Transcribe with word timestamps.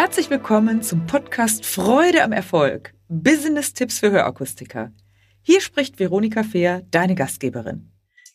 Herzlich 0.00 0.30
willkommen 0.30 0.80
zum 0.80 1.06
Podcast 1.06 1.66
Freude 1.66 2.22
am 2.22 2.30
Erfolg. 2.30 2.94
Business-Tipps 3.08 3.98
für 3.98 4.12
Hörakustiker. 4.12 4.92
Hier 5.42 5.60
spricht 5.60 5.98
Veronika 5.98 6.44
Fehr, 6.44 6.82
deine 6.92 7.16
Gastgeberin. 7.16 7.90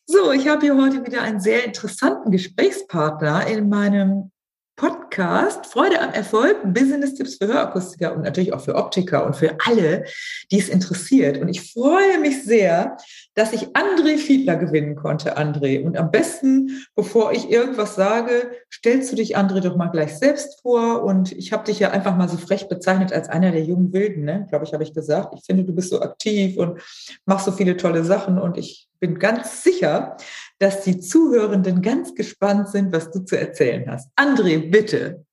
So, 0.06 0.34
ich 0.34 0.50
habe 0.50 0.60
hier 0.66 0.76
heute 0.76 1.06
wieder 1.06 1.22
einen 1.22 1.40
sehr 1.40 1.64
interessanten 1.64 2.32
Gesprächspartner 2.32 3.48
in 3.48 3.70
meinem 3.70 4.33
Podcast 4.76 5.68
Freude 5.68 6.02
am 6.02 6.12
Erfolg, 6.14 6.58
Business-Tipps 6.74 7.36
für 7.36 7.46
Hörakustiker 7.46 8.16
und 8.16 8.24
natürlich 8.24 8.54
auch 8.54 8.62
für 8.62 8.74
Optiker 8.74 9.24
und 9.26 9.36
für 9.36 9.56
alle, 9.66 10.06
die 10.52 10.58
es 10.58 10.68
interessiert. 10.68 11.38
Und 11.38 11.48
ich 11.48 11.72
freue 11.74 12.20
mich 12.20 12.44
sehr, 12.44 12.98
dass 13.36 13.54
ich 13.54 13.68
André 13.70 14.18
Fiedler 14.18 14.56
gewinnen 14.56 14.96
konnte, 14.96 15.38
André. 15.38 15.84
Und 15.84 15.96
am 15.96 16.10
besten, 16.10 16.86
bevor 16.96 17.34
ich 17.34 17.52
irgendwas 17.52 17.94
sage, 17.94 18.50
stellst 18.74 19.12
du 19.12 19.16
dich, 19.16 19.38
André, 19.38 19.60
doch 19.60 19.76
mal 19.76 19.90
gleich 19.90 20.18
selbst 20.18 20.62
vor. 20.64 21.04
Und 21.04 21.32
ich 21.34 21.54
habe 21.54 21.66
dich 21.66 21.80
ja 21.80 21.92
einfach 21.92 22.18
mal 22.18 22.28
so 22.28 22.38
frech 22.38 22.68
bezeichnet 22.68 23.14
als 23.14 23.30
einer 23.30 23.52
der 23.52 23.64
jungen 23.64 23.94
Wilden, 23.94 24.26
ne? 24.26 24.48
glaube 24.50 24.66
ich, 24.66 24.74
habe 24.74 24.84
ich 24.84 24.96
gesagt. 24.96 25.36
Ich 25.38 25.46
finde, 25.46 25.66
du 25.66 25.74
bist 25.74 25.92
so 25.92 26.02
aktiv 26.02 26.58
und 26.58 26.82
machst 27.26 27.46
so 27.46 27.52
viele 27.52 27.78
tolle 27.78 28.04
Sachen. 28.04 28.40
Und 28.40 28.58
ich 28.58 28.90
bin 29.00 29.20
ganz 29.20 29.64
sicher, 29.64 30.18
dass 30.64 30.82
die 30.82 30.98
Zuhörenden 30.98 31.82
ganz 31.82 32.16
gespannt 32.16 32.70
sind, 32.70 32.94
was 32.94 33.12
du 33.12 33.26
zu 33.26 33.38
erzählen 33.38 33.84
hast. 33.92 34.10
André, 34.16 34.72
bitte. 34.72 35.26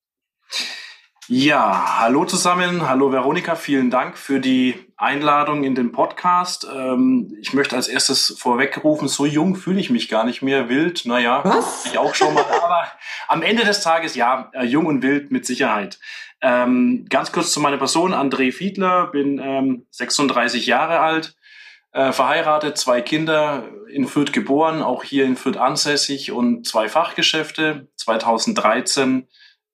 Ja, 1.29 2.01
hallo 2.01 2.25
zusammen, 2.25 2.89
hallo 2.89 3.13
Veronika, 3.13 3.55
vielen 3.55 3.93
Dank 3.93 4.19
für 4.19 4.41
die 4.41 4.75
Einladung 4.97 5.63
in 5.63 5.77
den 5.77 5.93
Podcast. 5.93 6.67
Ähm, 6.75 7.33
ich 7.41 7.55
möchte 7.55 7.77
als 7.77 7.87
erstes 7.87 8.35
vorwegrufen, 8.41 9.07
so 9.07 9.25
jung 9.25 9.55
fühle 9.55 9.79
ich 9.79 9.91
mich 9.91 10.09
gar 10.09 10.25
nicht 10.25 10.43
mehr, 10.43 10.69
wild, 10.69 11.07
naja, 11.07 11.43
Was? 11.45 11.87
ich 11.87 11.97
auch 11.97 12.17
schon 12.17 12.35
mal, 12.35 12.45
aber 12.65 12.89
am 13.29 13.43
Ende 13.43 13.65
des 13.65 13.83
Tages, 13.83 14.17
ja, 14.17 14.51
äh, 14.53 14.65
jung 14.65 14.87
und 14.87 15.03
wild 15.05 15.31
mit 15.31 15.47
Sicherheit. 15.47 16.01
Ähm, 16.43 17.07
ganz 17.09 17.31
kurz 17.31 17.53
zu 17.53 17.61
meiner 17.61 17.79
Person, 17.79 18.15
André 18.15 18.51
Fiedler, 18.51 19.07
bin 19.07 19.39
ähm, 19.41 19.87
36 19.93 20.67
Jahre 20.67 20.99
alt, 20.99 21.37
äh, 21.93 22.13
verheiratet, 22.13 22.79
zwei 22.79 23.01
Kinder, 23.03 23.69
in 23.89 24.07
Fürth 24.07 24.33
geboren, 24.33 24.83
auch 24.83 25.03
hier 25.03 25.25
in 25.25 25.37
Fürth 25.37 25.57
ansässig 25.57 26.31
und 26.33 26.67
zwei 26.67 26.89
Fachgeschäfte. 26.89 27.89
2013 27.97 29.27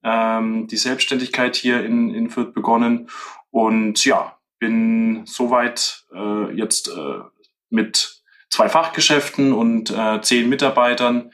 ähm, 0.02 0.66
die 0.68 0.76
Selbstständigkeit 0.76 1.56
hier 1.56 1.84
in, 1.84 2.14
in 2.14 2.30
Fürth 2.30 2.54
begonnen 2.54 3.10
und 3.50 4.04
ja, 4.04 4.38
bin 4.58 5.26
soweit 5.26 6.04
äh, 6.14 6.52
jetzt 6.56 6.88
äh, 6.88 7.20
mit 7.68 8.22
zwei 8.48 8.68
Fachgeschäften 8.68 9.52
und 9.52 9.90
äh, 9.90 10.20
zehn 10.22 10.48
Mitarbeitern 10.48 11.32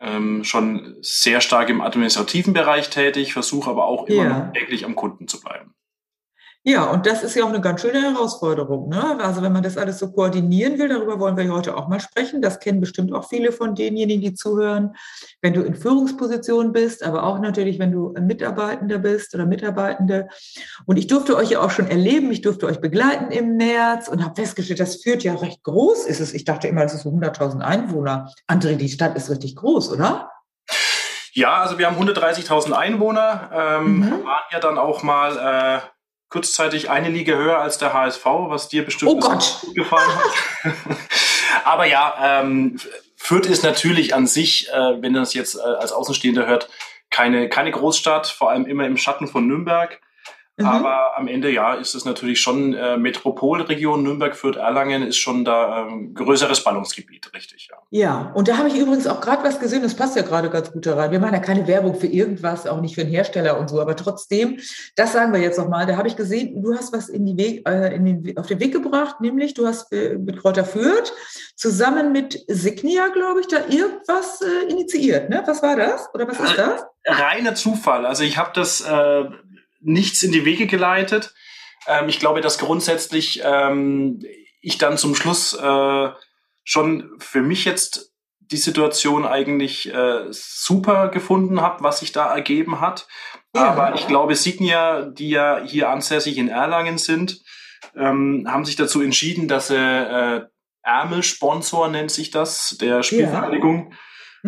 ähm, 0.00 0.44
schon 0.44 0.96
sehr 1.00 1.40
stark 1.40 1.68
im 1.68 1.80
administrativen 1.80 2.52
Bereich 2.52 2.90
tätig, 2.90 3.32
versuche 3.32 3.70
aber 3.70 3.86
auch 3.86 4.06
immer 4.06 4.22
Ja. 4.24 4.38
noch 4.38 4.52
täglich 4.52 4.84
am 4.84 4.94
Kunden 4.94 5.28
zu 5.28 5.40
bleiben. 5.40 5.74
Ja, 6.68 6.90
und 6.90 7.06
das 7.06 7.22
ist 7.22 7.36
ja 7.36 7.44
auch 7.44 7.48
eine 7.50 7.60
ganz 7.60 7.80
schöne 7.80 8.02
Herausforderung. 8.02 8.88
Ne? 8.88 9.20
Also 9.20 9.40
wenn 9.40 9.52
man 9.52 9.62
das 9.62 9.78
alles 9.78 10.00
so 10.00 10.10
koordinieren 10.10 10.80
will, 10.80 10.88
darüber 10.88 11.20
wollen 11.20 11.36
wir 11.36 11.48
heute 11.52 11.76
auch 11.76 11.86
mal 11.86 12.00
sprechen. 12.00 12.42
Das 12.42 12.58
kennen 12.58 12.80
bestimmt 12.80 13.12
auch 13.14 13.28
viele 13.28 13.52
von 13.52 13.76
denjenigen, 13.76 14.20
die 14.20 14.34
zuhören. 14.34 14.96
Wenn 15.40 15.54
du 15.54 15.62
in 15.62 15.76
Führungspositionen 15.76 16.72
bist, 16.72 17.04
aber 17.04 17.22
auch 17.22 17.38
natürlich, 17.38 17.78
wenn 17.78 17.92
du 17.92 18.12
ein 18.14 18.26
Mitarbeitender 18.26 18.98
bist 18.98 19.32
oder 19.36 19.46
Mitarbeitende. 19.46 20.26
Und 20.86 20.96
ich 20.98 21.06
durfte 21.06 21.36
euch 21.36 21.50
ja 21.50 21.60
auch 21.60 21.70
schon 21.70 21.86
erleben, 21.86 22.32
ich 22.32 22.42
durfte 22.42 22.66
euch 22.66 22.80
begleiten 22.80 23.30
im 23.30 23.56
März 23.56 24.08
und 24.08 24.24
habe 24.24 24.34
festgestellt, 24.34 24.80
das 24.80 24.96
führt 24.96 25.22
ja 25.22 25.36
recht 25.36 25.62
groß 25.62 26.06
ist 26.06 26.18
es. 26.18 26.34
Ich 26.34 26.44
dachte 26.44 26.66
immer, 26.66 26.82
das 26.82 26.94
ist 26.94 27.02
so 27.02 27.10
100.000 27.10 27.60
Einwohner. 27.60 28.32
André, 28.50 28.74
die 28.74 28.88
Stadt 28.88 29.16
ist 29.16 29.30
richtig 29.30 29.54
groß, 29.54 29.92
oder? 29.92 30.32
Ja, 31.32 31.58
also 31.58 31.78
wir 31.78 31.86
haben 31.86 31.96
130.000 31.96 32.72
Einwohner, 32.72 33.50
ähm, 33.54 33.98
Mhm. 34.00 34.10
waren 34.24 34.42
ja 34.50 34.58
dann 34.58 34.78
auch 34.78 35.04
mal 35.04 35.36
äh, 35.36 35.95
kurzzeitig 36.28 36.90
eine 36.90 37.08
Liga 37.08 37.34
höher 37.34 37.58
als 37.58 37.78
der 37.78 37.92
HSV, 37.92 38.24
was 38.24 38.68
dir 38.68 38.84
bestimmt 38.84 39.12
Oh 39.12 39.20
gut 39.20 39.74
gefallen 39.74 40.10
hat. 40.16 40.74
Aber 41.64 41.86
ja, 41.86 42.40
ähm, 42.40 42.78
Fürth 43.16 43.46
ist 43.46 43.64
natürlich 43.64 44.14
an 44.14 44.26
sich, 44.26 44.68
äh, 44.70 45.02
wenn 45.02 45.12
man 45.12 45.22
das 45.22 45.34
jetzt 45.34 45.56
äh, 45.56 45.60
als 45.60 45.92
Außenstehender 45.92 46.46
hört, 46.46 46.68
keine, 47.10 47.48
keine 47.48 47.70
Großstadt, 47.70 48.26
vor 48.26 48.50
allem 48.50 48.66
immer 48.66 48.86
im 48.86 48.96
Schatten 48.96 49.28
von 49.28 49.46
Nürnberg. 49.46 50.00
Mhm. 50.58 50.66
Aber 50.66 51.18
am 51.18 51.28
Ende, 51.28 51.50
ja, 51.50 51.74
ist 51.74 51.94
es 51.94 52.06
natürlich 52.06 52.40
schon 52.40 52.72
äh, 52.72 52.96
Metropolregion 52.96 54.02
Nürnberg, 54.02 54.34
Fürth, 54.34 54.56
Erlangen 54.56 55.02
ist 55.02 55.18
schon 55.18 55.44
da 55.44 55.82
ähm, 55.82 56.14
größeres 56.14 56.64
Ballungsgebiet, 56.64 57.30
richtig, 57.34 57.68
ja. 57.70 57.76
Ja, 57.90 58.32
und 58.34 58.48
da 58.48 58.56
habe 58.56 58.68
ich 58.68 58.76
übrigens 58.76 59.06
auch 59.06 59.20
gerade 59.20 59.44
was 59.44 59.60
gesehen, 59.60 59.82
das 59.82 59.94
passt 59.94 60.16
ja 60.16 60.22
gerade 60.22 60.48
ganz 60.48 60.72
gut 60.72 60.86
da 60.86 60.96
rein. 60.96 61.10
Wir 61.10 61.20
machen 61.20 61.34
ja 61.34 61.40
keine 61.40 61.66
Werbung 61.66 61.94
für 61.94 62.06
irgendwas, 62.06 62.66
auch 62.66 62.80
nicht 62.80 62.94
für 62.94 63.02
einen 63.02 63.10
Hersteller 63.10 63.60
und 63.60 63.68
so, 63.68 63.80
aber 63.82 63.96
trotzdem, 63.96 64.58
das 64.96 65.12
sagen 65.12 65.34
wir 65.34 65.40
jetzt 65.40 65.58
nochmal, 65.58 65.84
da 65.84 65.98
habe 65.98 66.08
ich 66.08 66.16
gesehen, 66.16 66.62
du 66.62 66.74
hast 66.74 66.90
was 66.94 67.10
in 67.10 67.26
die 67.26 67.36
Weg, 67.36 67.68
äh, 67.68 67.94
in 67.94 68.04
den, 68.06 68.38
auf 68.38 68.46
den 68.46 68.58
Weg 68.58 68.72
gebracht, 68.72 69.20
nämlich 69.20 69.52
du 69.52 69.66
hast 69.66 69.92
äh, 69.92 70.16
mit 70.16 70.38
Kräuter 70.38 70.64
Fürth 70.64 71.12
zusammen 71.54 72.12
mit 72.12 72.44
Signia, 72.48 73.08
glaube 73.08 73.40
ich, 73.40 73.48
da 73.48 73.58
irgendwas 73.68 74.40
äh, 74.40 74.70
initiiert, 74.70 75.28
ne? 75.28 75.42
Was 75.46 75.62
war 75.62 75.76
das? 75.76 76.08
Oder 76.14 76.26
was 76.28 76.40
ist 76.40 76.56
das? 76.56 76.86
reiner 77.06 77.54
Zufall. 77.54 78.06
Also 78.06 78.24
ich 78.24 78.36
habe 78.36 78.50
das 78.54 78.80
äh, 78.80 79.24
nichts 79.86 80.22
in 80.22 80.32
die 80.32 80.44
Wege 80.44 80.66
geleitet. 80.66 81.34
Ähm, 81.86 82.08
ich 82.08 82.18
glaube, 82.18 82.40
dass 82.40 82.58
grundsätzlich 82.58 83.40
ähm, 83.44 84.22
ich 84.60 84.78
dann 84.78 84.98
zum 84.98 85.14
Schluss 85.14 85.54
äh, 85.54 86.08
schon 86.64 87.10
für 87.18 87.40
mich 87.40 87.64
jetzt 87.64 88.12
die 88.38 88.56
Situation 88.56 89.26
eigentlich 89.26 89.92
äh, 89.92 90.24
super 90.30 91.08
gefunden 91.08 91.60
habe, 91.60 91.82
was 91.82 92.00
sich 92.00 92.12
da 92.12 92.32
ergeben 92.34 92.80
hat. 92.80 93.08
Ja. 93.54 93.70
Aber 93.70 93.94
ich 93.94 94.06
glaube, 94.06 94.34
Signia, 94.34 95.02
die 95.02 95.30
ja 95.30 95.60
hier 95.64 95.90
ansässig 95.90 96.38
in 96.38 96.48
Erlangen 96.48 96.98
sind, 96.98 97.40
ähm, 97.96 98.46
haben 98.48 98.64
sich 98.64 98.76
dazu 98.76 99.00
entschieden, 99.00 99.48
dass 99.48 99.68
sie 99.68 99.76
äh, 99.76 100.46
Ärmelsponsor 100.82 101.88
nennt 101.88 102.12
sich 102.12 102.30
das, 102.30 102.76
der 102.80 103.02
Spielvereinigung 103.02 103.92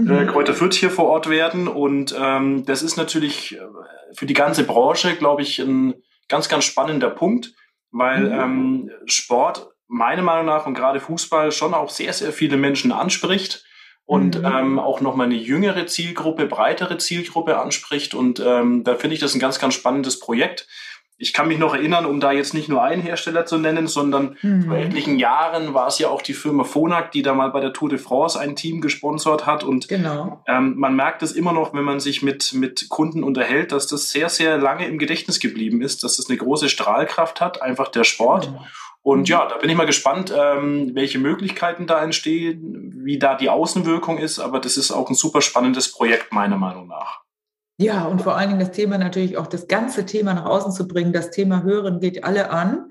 äh, 0.07 0.25
Mhm. 0.25 0.27
Kräuter 0.29 0.55
Fürth 0.55 0.75
hier 0.75 0.91
vor 0.91 1.07
Ort 1.07 1.29
werden. 1.29 1.69
Und 1.69 2.15
ähm, 2.19 2.65
das 2.67 2.83
ist 2.83 2.97
natürlich 2.97 3.57
äh, 3.57 3.61
für 4.15 4.27
die 4.27 4.35
ganze 4.35 4.65
Branche, 4.65 5.15
glaube 5.17 5.43
ich, 5.43 5.59
ein 5.59 5.95
ganz, 6.29 6.49
ganz 6.49 6.65
spannender 6.65 7.11
Punkt, 7.11 7.53
weil 7.91 8.29
Mhm. 8.29 8.33
ähm, 8.41 8.91
Sport 9.07 9.69
meiner 9.87 10.23
Meinung 10.23 10.47
nach 10.47 10.67
und 10.67 10.75
gerade 10.75 11.01
Fußball 11.01 11.51
schon 11.53 11.73
auch 11.75 11.91
sehr, 11.91 12.13
sehr 12.13 12.33
viele 12.33 12.57
Menschen 12.59 12.93
anspricht 12.93 13.65
und 14.05 14.39
Mhm. 14.39 14.45
ähm, 14.45 14.79
auch 14.79 15.01
nochmal 15.01 15.27
eine 15.27 15.37
jüngere 15.37 15.87
Zielgruppe, 15.87 16.47
breitere 16.47 16.99
Zielgruppe 16.99 17.59
anspricht. 17.59 18.15
Und 18.15 18.41
ähm, 18.45 18.85
da 18.85 18.95
finde 18.97 19.15
ich 19.15 19.21
das 19.21 19.35
ein 19.35 19.41
ganz, 19.41 19.59
ganz 19.59 19.75
spannendes 19.75 20.19
Projekt. 20.19 20.67
Ich 21.21 21.33
kann 21.33 21.49
mich 21.49 21.59
noch 21.59 21.75
erinnern, 21.75 22.07
um 22.07 22.21
da 22.21 22.31
jetzt 22.31 22.55
nicht 22.55 22.69
nur 22.69 22.81
einen 22.83 23.03
Hersteller 23.03 23.45
zu 23.45 23.59
nennen, 23.59 23.89
sondern 23.89 24.37
Mhm. 24.41 24.67
vor 24.67 24.77
etlichen 24.77 25.19
Jahren 25.19 25.75
war 25.75 25.89
es 25.89 25.99
ja 25.99 26.09
auch 26.11 26.23
die 26.23 26.33
Firma 26.33 26.63
Phonak, 26.63 27.11
die 27.11 27.23
da 27.23 27.35
mal 27.35 27.51
bei 27.51 27.59
der 27.59 27.73
Tour 27.73 27.89
de 27.89 27.99
France 27.99 28.39
ein 28.39 28.55
Team 28.55 28.81
gesponsert 28.81 29.45
hat. 29.45 29.65
Und 29.65 29.89
Genau. 29.89 30.45
ähm, 30.47 30.75
man 30.79 30.95
merkt 30.95 31.25
es 31.25 31.33
immer 31.33 31.53
noch, 31.53 31.75
wenn 31.75 31.83
man 31.83 31.99
sich 31.99 32.23
mit, 32.23 32.53
mit 32.55 32.89
Kunden 32.89 33.25
unterhält, 33.25 33.73
dass 33.73 33.89
das 33.89 34.11
sehr, 34.11 34.29
sehr 34.29 34.59
lange 34.59 34.87
im 34.87 34.97
Gedächtnis 34.99 35.41
geblieben 35.41 35.83
ist, 35.83 36.05
dass 36.05 36.19
das 36.19 36.29
eine 36.29 36.39
große 36.39 36.69
Strahlkraft 36.69 37.41
hat, 37.41 37.63
einfach 37.63 37.89
der 37.89 38.05
Sport. 38.05 38.53
Und 39.03 39.29
ja, 39.29 39.47
da 39.49 39.57
bin 39.57 39.71
ich 39.71 39.77
mal 39.77 39.87
gespannt, 39.87 40.33
ähm, 40.37 40.91
welche 40.95 41.19
Möglichkeiten 41.19 41.87
da 41.89 42.01
entstehen, 42.03 42.93
wie 43.05 43.19
da 43.19 43.35
die 43.35 43.49
Außenwirkung 43.49 44.19
ist. 44.19 44.39
Aber 44.39 44.61
das 44.61 44.77
ist 44.77 44.93
auch 44.93 45.09
ein 45.09 45.15
super 45.15 45.41
spannendes 45.41 45.91
Projekt, 45.91 46.33
meiner 46.33 46.59
Meinung 46.59 46.87
nach. 46.89 47.23
Ja, 47.81 48.07
und 48.07 48.23
vor 48.23 48.37
allen 48.37 48.49
Dingen 48.49 48.61
das 48.61 48.73
Thema 48.73 48.99
natürlich 48.99 49.37
auch 49.37 49.47
das 49.47 49.69
ganze 49.69 50.05
Thema 50.05 50.35
nach 50.35 50.47
außen 50.47 50.73
zu 50.73 50.89
bringen. 50.89 51.13
Das 51.13 51.31
Thema 51.31 51.63
Hören 51.63 52.01
geht 52.01 52.25
alle 52.25 52.51
an. 52.51 52.91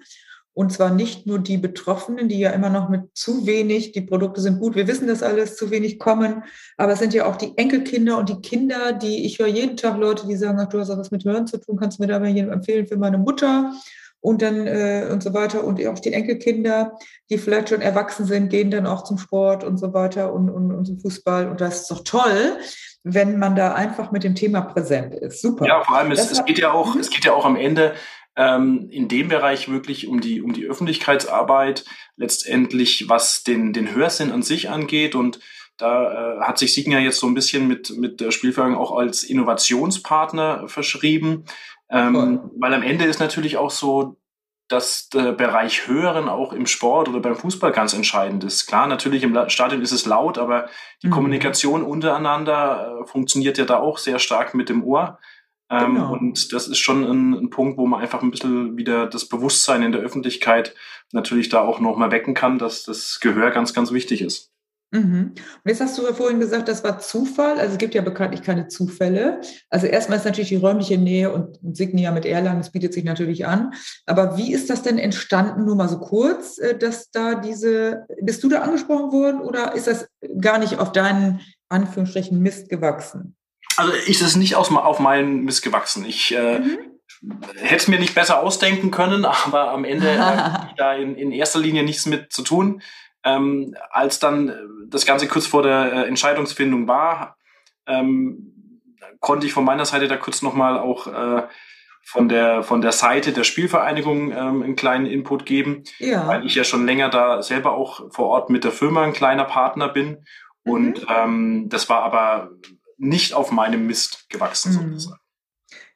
Und 0.54 0.72
zwar 0.72 0.90
nicht 0.90 1.28
nur 1.28 1.38
die 1.38 1.58
Betroffenen, 1.58 2.30
die 2.30 2.40
ja 2.40 2.50
immer 2.50 2.70
noch 2.70 2.90
mit 2.90 3.02
zu 3.14 3.46
wenig, 3.46 3.92
die 3.92 4.02
Produkte 4.02 4.42
sind 4.42 4.60
gut, 4.60 4.76
wir 4.76 4.88
wissen 4.88 5.08
das 5.08 5.22
alles, 5.22 5.56
zu 5.56 5.70
wenig 5.70 6.00
kommen. 6.00 6.44
Aber 6.78 6.94
es 6.94 7.00
sind 7.00 7.14
ja 7.14 7.28
auch 7.28 7.36
die 7.36 7.56
Enkelkinder 7.58 8.18
und 8.18 8.30
die 8.30 8.42
Kinder, 8.42 8.94
die, 8.94 9.26
ich 9.26 9.38
höre 9.38 9.48
jeden 9.48 9.78
Tag 9.78 10.00
Leute, 10.00 10.26
die 10.26 10.36
sagen, 10.36 10.58
ach, 10.60 10.70
du 10.70 10.80
hast 10.80 10.90
auch 10.90 10.98
was 10.98 11.12
mit 11.12 11.26
Hören 11.26 11.46
zu 11.46 11.60
tun, 11.60 11.78
kannst 11.78 12.00
du 12.00 12.04
mir 12.04 12.08
da 12.08 12.18
mal 12.18 12.36
empfehlen 12.36 12.88
für 12.88 12.98
meine 12.98 13.20
Mutter 13.20 13.72
und 14.20 14.42
dann 14.42 14.66
äh, 14.66 15.08
und 15.12 15.22
so 15.22 15.34
weiter. 15.34 15.64
Und 15.64 15.86
auch 15.86 16.00
die 16.00 16.14
Enkelkinder, 16.14 16.98
die 17.30 17.38
vielleicht 17.38 17.70
schon 17.70 17.82
erwachsen 17.82 18.26
sind, 18.26 18.50
gehen 18.50 18.72
dann 18.72 18.88
auch 18.88 19.04
zum 19.04 19.18
Sport 19.20 19.64
und 19.64 19.78
so 19.78 19.94
weiter 19.94 20.34
und, 20.34 20.50
und, 20.50 20.72
und 20.72 20.86
zum 20.86 21.00
Fußball. 21.00 21.50
Und 21.50 21.62
das 21.62 21.82
ist 21.82 21.92
doch 21.92 22.04
toll, 22.04 22.58
wenn 23.14 23.40
man 23.40 23.56
da 23.56 23.74
einfach 23.74 24.12
mit 24.12 24.24
dem 24.24 24.36
Thema 24.36 24.62
präsent 24.62 25.14
ist. 25.14 25.42
Super. 25.42 25.66
Ja, 25.66 25.84
vor 25.84 25.98
allem, 25.98 26.12
es, 26.12 26.32
es 26.32 26.44
geht 26.46 26.60
ja 26.60 26.72
auch, 26.72 26.96
Mhm. 26.96 27.00
es 27.02 27.10
geht 27.10 27.26
ja 27.26 27.34
auch 27.34 27.46
am 27.46 27.56
Ende 27.56 27.94
ähm, 28.36 28.88
in 28.92 29.08
dem 29.08 29.30
Bereich 29.30 29.68
wirklich 29.70 30.08
um 30.08 30.22
die, 30.22 30.42
um 30.42 30.54
die 30.54 30.66
Öffentlichkeitsarbeit, 30.66 31.86
letztendlich, 32.18 33.10
was 33.10 33.44
den, 33.44 33.74
den 33.74 33.96
Hörsinn 33.96 34.32
an 34.32 34.44
sich 34.44 34.70
angeht. 34.70 35.16
Und 35.16 35.40
da 35.78 36.38
äh, 36.38 36.40
hat 36.42 36.58
sich 36.58 36.74
Signia 36.74 37.00
jetzt 37.00 37.20
so 37.20 37.28
ein 37.28 37.34
bisschen 37.34 37.68
mit, 37.68 37.98
mit 37.98 38.20
der 38.22 38.32
Spielvereinigung 38.32 38.82
auch 38.82 38.96
als 38.98 39.24
Innovationspartner 39.24 40.68
verschrieben. 40.68 41.46
Ähm, 41.90 42.14
Toll. 42.14 42.52
weil 42.58 42.74
am 42.74 42.84
Ende 42.84 43.06
ist 43.06 43.20
natürlich 43.20 43.58
auch 43.58 43.72
so, 43.72 44.18
dass 44.68 45.10
der 45.10 45.32
Bereich 45.32 45.88
Hören 45.88 46.28
auch 46.28 46.52
im 46.52 46.66
Sport 46.66 47.08
oder 47.08 47.20
beim 47.20 47.36
Fußball 47.36 47.72
ganz 47.72 47.94
entscheidend 47.94 48.44
ist. 48.44 48.68
Klar, 48.68 48.88
natürlich 48.88 49.24
im 49.24 49.50
Stadion 49.50 49.82
ist 49.82 49.92
es 49.92 50.06
laut, 50.06 50.38
aber 50.38 50.68
die 51.02 51.08
Mhm. 51.08 51.12
Kommunikation 51.12 51.84
untereinander 51.84 53.02
äh, 53.02 53.08
funktioniert 53.08 53.58
ja 53.58 53.66
da 53.66 53.78
auch 53.80 53.98
sehr 53.98 54.20
stark 54.20 54.54
mit 54.54 54.70
dem 54.70 54.84
Ohr. 54.84 55.20
Ähm, 55.70 55.96
genau. 55.96 56.14
Und 56.14 56.54
das 56.54 56.68
ist 56.68 56.80
schon 56.80 57.04
ein, 57.04 57.34
ein, 57.34 57.50
Punkt, 57.50 57.78
wo 57.78 57.86
man 57.86 58.02
einfach 58.02 58.22
ein 58.22 58.32
bisschen 58.32 58.78
wieder 58.78 59.08
das 59.08 59.28
Bewusstsein 59.28 59.84
in 59.84 59.92
der 59.92 60.02
Öffentlichkeit 60.02 60.74
natürlich 61.12 61.50
da 61.50 61.62
auch 61.62 61.80
nochmal 61.80 62.12
wecken 62.12 62.34
kann, 62.34 62.58
dass 62.58 62.84
das 62.84 63.20
Gehör 63.22 63.52
ganz, 63.52 63.74
ganz 63.74 63.92
wichtig 63.92 64.22
ist. 64.22 64.52
Mhm. 64.92 65.34
Und 65.34 65.62
jetzt 65.66 65.82
hast 65.82 65.98
du 65.98 66.04
ja 66.04 66.14
vorhin 66.14 66.40
gesagt, 66.40 66.70
das 66.70 66.84
war 66.84 67.00
Zufall. 67.00 67.60
Also 67.60 67.74
es 67.74 67.78
gibt 67.78 67.94
ja 67.94 68.02
bekanntlich 68.02 68.42
keine 68.42 68.68
Zufälle. 68.68 69.42
Also 69.70 69.86
erstmal 69.86 70.18
ist 70.18 70.26
natürlich 70.26 70.50
die 70.50 70.56
räumliche 70.56 70.98
Nähe 70.98 71.32
und 71.32 71.60
Signia 71.74 72.12
mit 72.12 72.26
Erlangen, 72.26 72.60
das 72.60 72.72
bietet 72.72 72.94
sich 72.94 73.04
natürlich 73.04 73.46
an. 73.46 73.74
Aber 74.06 74.38
wie 74.38 74.54
ist 74.54 74.70
das 74.70 74.84
denn 74.84 74.98
entstanden, 74.98 75.66
nur 75.66 75.76
mal 75.76 75.90
so 75.90 76.00
kurz, 76.00 76.58
äh, 76.58 76.78
dass 76.78 77.12
da 77.12 77.36
diese, 77.36 78.06
bist 78.22 78.44
du 78.44 78.50
da 78.50 78.62
angesprochen 78.62 79.12
worden 79.12 79.42
oder 79.42 79.76
ist 79.76 79.88
das 79.88 80.08
gar 80.40 80.58
nicht 80.58 80.80
auf 80.80 80.94
deinen 80.94 81.42
Anführungsstrichen 81.70 82.40
Mist 82.40 82.70
gewachsen? 82.70 83.36
Also 83.76 83.92
ist 83.92 84.22
es 84.22 84.36
nicht 84.36 84.56
aus, 84.56 84.72
auf 84.72 85.00
meinen 85.00 85.44
Mist 85.44 85.64
gewachsen. 85.64 86.06
Ich 86.06 86.34
äh, 86.34 86.60
mhm. 86.60 86.78
hätte 87.58 87.76
es 87.76 87.88
mir 87.90 88.00
nicht 88.00 88.16
besser 88.16 88.42
ausdenken 88.42 88.90
können, 88.90 89.26
aber 89.46 89.72
am 89.72 89.84
Ende 89.84 90.18
habe 90.26 90.68
ich 90.70 90.76
da 90.76 90.94
in, 90.94 91.16
in 91.16 91.34
erster 91.34 91.60
Linie 91.60 91.84
nichts 91.84 92.06
mit 92.06 92.32
zu 92.32 92.42
tun. 92.42 92.82
Ähm, 93.28 93.76
als 93.90 94.20
dann 94.20 94.50
äh, 94.50 94.56
das 94.88 95.06
Ganze 95.06 95.28
kurz 95.28 95.46
vor 95.48 95.64
der 95.64 95.92
äh, 95.92 96.08
Entscheidungsfindung 96.08 96.88
war, 96.88 97.38
ähm, 97.86 98.54
konnte 99.20 99.46
ich 99.46 99.54
von 99.54 99.66
meiner 99.66 99.86
Seite 99.86 100.08
da 100.08 100.18
kurz 100.18 100.42
nochmal 100.42 100.78
auch 100.78 101.08
äh, 101.08 101.48
von 102.06 102.30
der 102.30 102.64
von 102.64 102.82
der 102.82 102.94
Seite 102.94 103.34
der 103.34 103.44
Spielvereinigung 103.44 104.32
ähm, 104.32 104.64
einen 104.64 104.76
kleinen 104.76 105.06
Input 105.06 105.46
geben, 105.46 105.84
ja. 106.00 106.26
weil 106.28 106.46
ich 106.46 106.56
ja 106.56 106.64
schon 106.64 106.86
länger 106.86 107.10
da 107.10 107.42
selber 107.42 107.74
auch 107.74 108.14
vor 108.14 108.28
Ort 108.28 108.50
mit 108.50 108.64
der 108.64 108.72
Firma 108.72 109.04
ein 109.04 109.14
kleiner 109.14 109.44
Partner 109.44 109.90
bin. 109.90 110.24
Mhm. 110.64 110.72
Und 110.72 111.08
ähm, 111.10 111.70
das 111.70 111.90
war 111.90 112.04
aber 112.04 112.52
nicht 112.98 113.34
auf 113.34 113.52
meinem 113.52 113.88
Mist 113.88 114.30
gewachsen, 114.30 114.72
mhm. 114.72 114.92
sozusagen. 114.94 115.20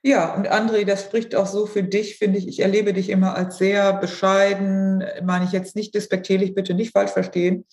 Ja, 0.04 0.34
und 0.34 0.52
André, 0.52 0.84
das 0.84 1.04
spricht 1.04 1.36
auch 1.36 1.46
so 1.46 1.68
für 1.68 1.84
dich, 1.84 2.18
finde 2.18 2.40
ich. 2.40 2.48
Ich 2.48 2.60
erlebe 2.60 2.92
dich 2.92 3.10
immer 3.10 3.36
als 3.36 3.58
sehr 3.58 3.94
bescheiden, 3.94 5.04
meine 5.24 5.46
ich 5.46 5.52
jetzt 5.52 5.76
nicht 5.76 5.94
despektierlich, 5.94 6.56
bitte 6.56 6.74
nicht 6.74 6.92
falsch 6.92 7.12
verstehen. 7.12 7.66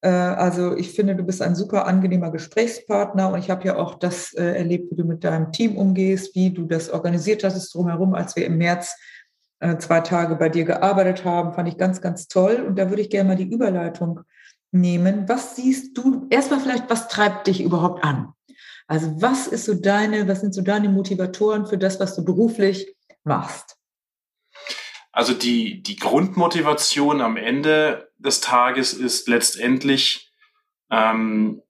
Äh, 0.00 0.08
also 0.08 0.74
ich 0.74 0.92
finde, 0.92 1.16
du 1.16 1.22
bist 1.22 1.42
ein 1.42 1.54
super 1.54 1.86
angenehmer 1.86 2.30
Gesprächspartner 2.30 3.30
und 3.30 3.38
ich 3.40 3.50
habe 3.50 3.66
ja 3.66 3.76
auch 3.76 3.96
das 3.96 4.32
äh, 4.32 4.42
erlebt, 4.42 4.90
wie 4.90 4.96
du 4.96 5.04
mit 5.04 5.22
deinem 5.22 5.52
Team 5.52 5.76
umgehst, 5.76 6.34
wie 6.34 6.50
du 6.50 6.64
das 6.64 6.88
organisiert 6.88 7.44
hast 7.44 7.74
drumherum, 7.74 8.14
als 8.14 8.36
wir 8.36 8.46
im 8.46 8.56
März 8.56 8.96
äh, 9.60 9.76
zwei 9.78 10.00
Tage 10.00 10.36
bei 10.36 10.48
dir 10.48 10.64
gearbeitet 10.64 11.24
haben, 11.24 11.52
fand 11.52 11.68
ich 11.68 11.76
ganz, 11.76 12.00
ganz 12.00 12.28
toll. 12.28 12.64
Und 12.66 12.78
da 12.78 12.88
würde 12.88 13.02
ich 13.02 13.10
gerne 13.10 13.28
mal 13.28 13.36
die 13.36 13.50
Überleitung 13.50 14.20
nehmen. 14.72 15.28
Was 15.28 15.56
siehst 15.56 15.96
du, 15.98 16.26
erstmal 16.30 16.60
vielleicht, 16.60 16.88
was 16.88 17.08
treibt 17.08 17.46
dich 17.46 17.62
überhaupt 17.62 18.04
an? 18.04 18.32
Also 18.86 19.20
was 19.20 19.46
ist 19.46 19.64
so 19.64 19.74
deine, 19.74 20.28
was 20.28 20.40
sind 20.40 20.54
so 20.54 20.62
deine 20.62 20.88
Motivatoren 20.88 21.66
für 21.66 21.78
das, 21.78 21.98
was 21.98 22.14
du 22.14 22.24
beruflich 22.24 22.94
machst? 23.24 23.76
Also 25.12 25.32
die, 25.32 25.82
die 25.82 25.96
Grundmotivation 25.96 27.20
am 27.20 27.36
Ende 27.36 28.12
des 28.18 28.40
Tages 28.40 28.92
ist 28.92 29.28
letztendlich 29.28 30.30
ähm, 30.90 31.62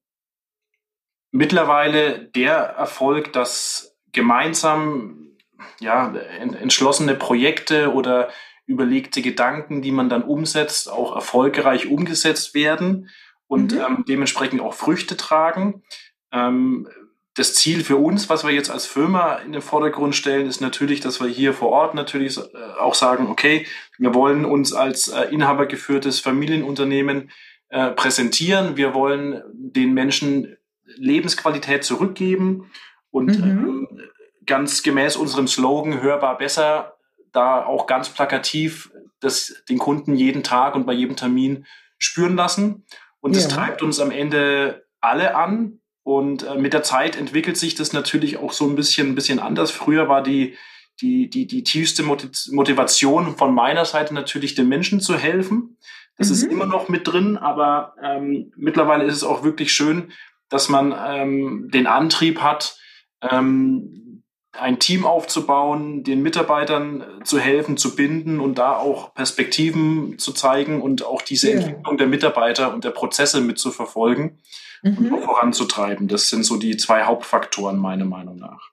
mittlerweile 1.31 2.29
der 2.29 2.55
Erfolg, 2.55 3.33
dass 3.33 3.97
gemeinsam 4.13 5.37
ja, 5.81 6.15
entschlossene 6.15 7.15
Projekte 7.15 7.93
oder 7.93 8.31
überlegte 8.67 9.23
Gedanken, 9.23 9.81
die 9.81 9.93
man 9.93 10.09
dann 10.09 10.23
umsetzt, 10.23 10.91
auch 10.91 11.15
erfolgreich 11.15 11.87
umgesetzt 11.87 12.55
werden 12.55 13.11
und 13.47 13.73
mhm. 13.73 13.79
ähm, 13.81 14.05
dementsprechend 14.09 14.61
auch 14.61 14.75
Früchte 14.75 15.17
tragen. 15.17 15.85
Ähm, 16.33 16.89
das 17.37 17.55
Ziel 17.55 17.85
für 17.85 17.99
uns, 17.99 18.31
was 18.31 18.45
wir 18.45 18.51
jetzt 18.51 18.71
als 18.71 18.87
Firma 18.87 19.35
in 19.37 19.53
den 19.53 19.61
Vordergrund 19.61 20.17
stellen, 20.17 20.47
ist 20.47 20.63
natürlich, 20.63 21.01
dass 21.01 21.21
wir 21.21 21.29
hier 21.29 21.53
vor 21.53 21.69
Ort 21.69 21.95
natürlich 21.95 22.39
äh, 22.39 22.41
auch 22.81 22.95
sagen, 22.95 23.29
okay, 23.29 23.67
wir 23.99 24.15
wollen 24.15 24.47
uns 24.47 24.73
als 24.73 25.09
äh, 25.09 25.25
inhabergeführtes 25.25 26.19
Familienunternehmen 26.21 27.31
äh, 27.69 27.91
präsentieren. 27.91 28.79
Wir 28.79 28.95
wollen 28.95 29.43
den 29.53 29.93
Menschen 29.93 30.57
Lebensqualität 30.97 31.85
zurückgeben 31.85 32.71
und 33.11 33.39
mhm. 33.39 33.45
Ähm, 33.45 34.01
ganz 34.47 34.83
gemäß 34.83 35.17
unserem 35.17 35.49
Slogan 35.49 36.01
hörbar 36.01 36.39
besser, 36.39 36.97
da 37.33 37.65
auch 37.65 37.87
ganz 37.87 38.09
plakativ 38.09 38.91
das 39.21 39.63
den 39.69 39.79
Kunden 39.79 40.15
jeden 40.15 40.43
Tag 40.43 40.75
und 40.75 40.87
bei 40.87 40.93
jedem 40.93 41.17
Termin 41.17 41.67
spüren 41.99 42.37
lassen. 42.37 42.87
Und 43.21 43.35
das 43.37 43.45
ja. 43.45 43.51
treibt 43.51 43.83
uns 43.83 44.01
am 44.01 44.11
Ende 44.11 44.87
alle 45.01 45.35
an, 45.35 45.81
und 46.07 46.45
äh, 46.45 46.55
mit 46.55 46.73
der 46.73 46.85
Zeit 46.85 47.17
entwickelt 47.17 47.57
sich 47.57 47.75
das 47.75 47.93
natürlich 47.93 48.37
auch 48.37 48.53
so 48.53 48.65
ein 48.65 48.77
bisschen, 48.77 49.09
ein 49.09 49.15
bisschen 49.17 49.41
anders. 49.41 49.73
Früher 49.73 50.09
war 50.09 50.23
die, 50.23 50.55
die, 51.01 51.29
die, 51.29 51.49
die 51.49 51.65
tiefste 51.65 52.05
Motivation 52.05 53.37
von 53.37 53.53
meiner 53.53 53.85
Seite 53.85 54.15
natürlich 54.15 54.55
den 54.55 54.69
Menschen 54.69 55.01
zu 55.01 55.17
helfen. 55.17 55.79
Das 56.17 56.29
mhm. 56.29 56.35
ist 56.35 56.43
immer 56.45 56.67
noch 56.67 56.89
mit 56.89 57.09
drin, 57.09 57.37
aber 57.37 57.97
ähm, 58.01 58.53
mittlerweile 58.55 59.03
ist 59.03 59.15
es 59.15 59.25
auch 59.25 59.43
wirklich 59.43 59.73
schön, 59.73 60.13
dass 60.49 60.69
man 60.69 60.95
ähm, 60.97 61.71
den 61.73 61.89
Antrieb 61.89 62.41
hat, 62.41 62.79
ähm, 63.21 64.23
ein 64.53 64.79
Team 64.79 65.05
aufzubauen, 65.05 66.05
den 66.05 66.23
Mitarbeitern 66.23 67.01
äh, 67.01 67.25
zu 67.25 67.41
helfen, 67.41 67.77
zu 67.77 67.97
binden 67.97 68.39
und 68.39 68.59
da 68.59 68.77
auch 68.77 69.13
Perspektiven 69.13 70.21
zu 70.21 70.33
zeigen 70.33 70.83
und 70.83 71.05
auch 71.05 71.23
diese 71.23 71.51
ja. 71.51 71.57
Entwicklung 71.57 71.99
der 71.99 72.07
Mitarbeiter 72.07 72.73
und 72.73 72.85
der 72.85 72.91
Prozesse 72.91 73.41
mitzuverfolgen 73.41 74.39
mhm. 74.83 75.15
und 75.15 75.23
voranzutreiben. 75.23 76.09
Das 76.09 76.29
sind 76.29 76.45
so 76.45 76.57
die 76.57 76.77
zwei 76.77 77.05
Hauptfaktoren 77.05 77.79
meiner 77.79 78.05
Meinung 78.05 78.37
nach. 78.37 78.71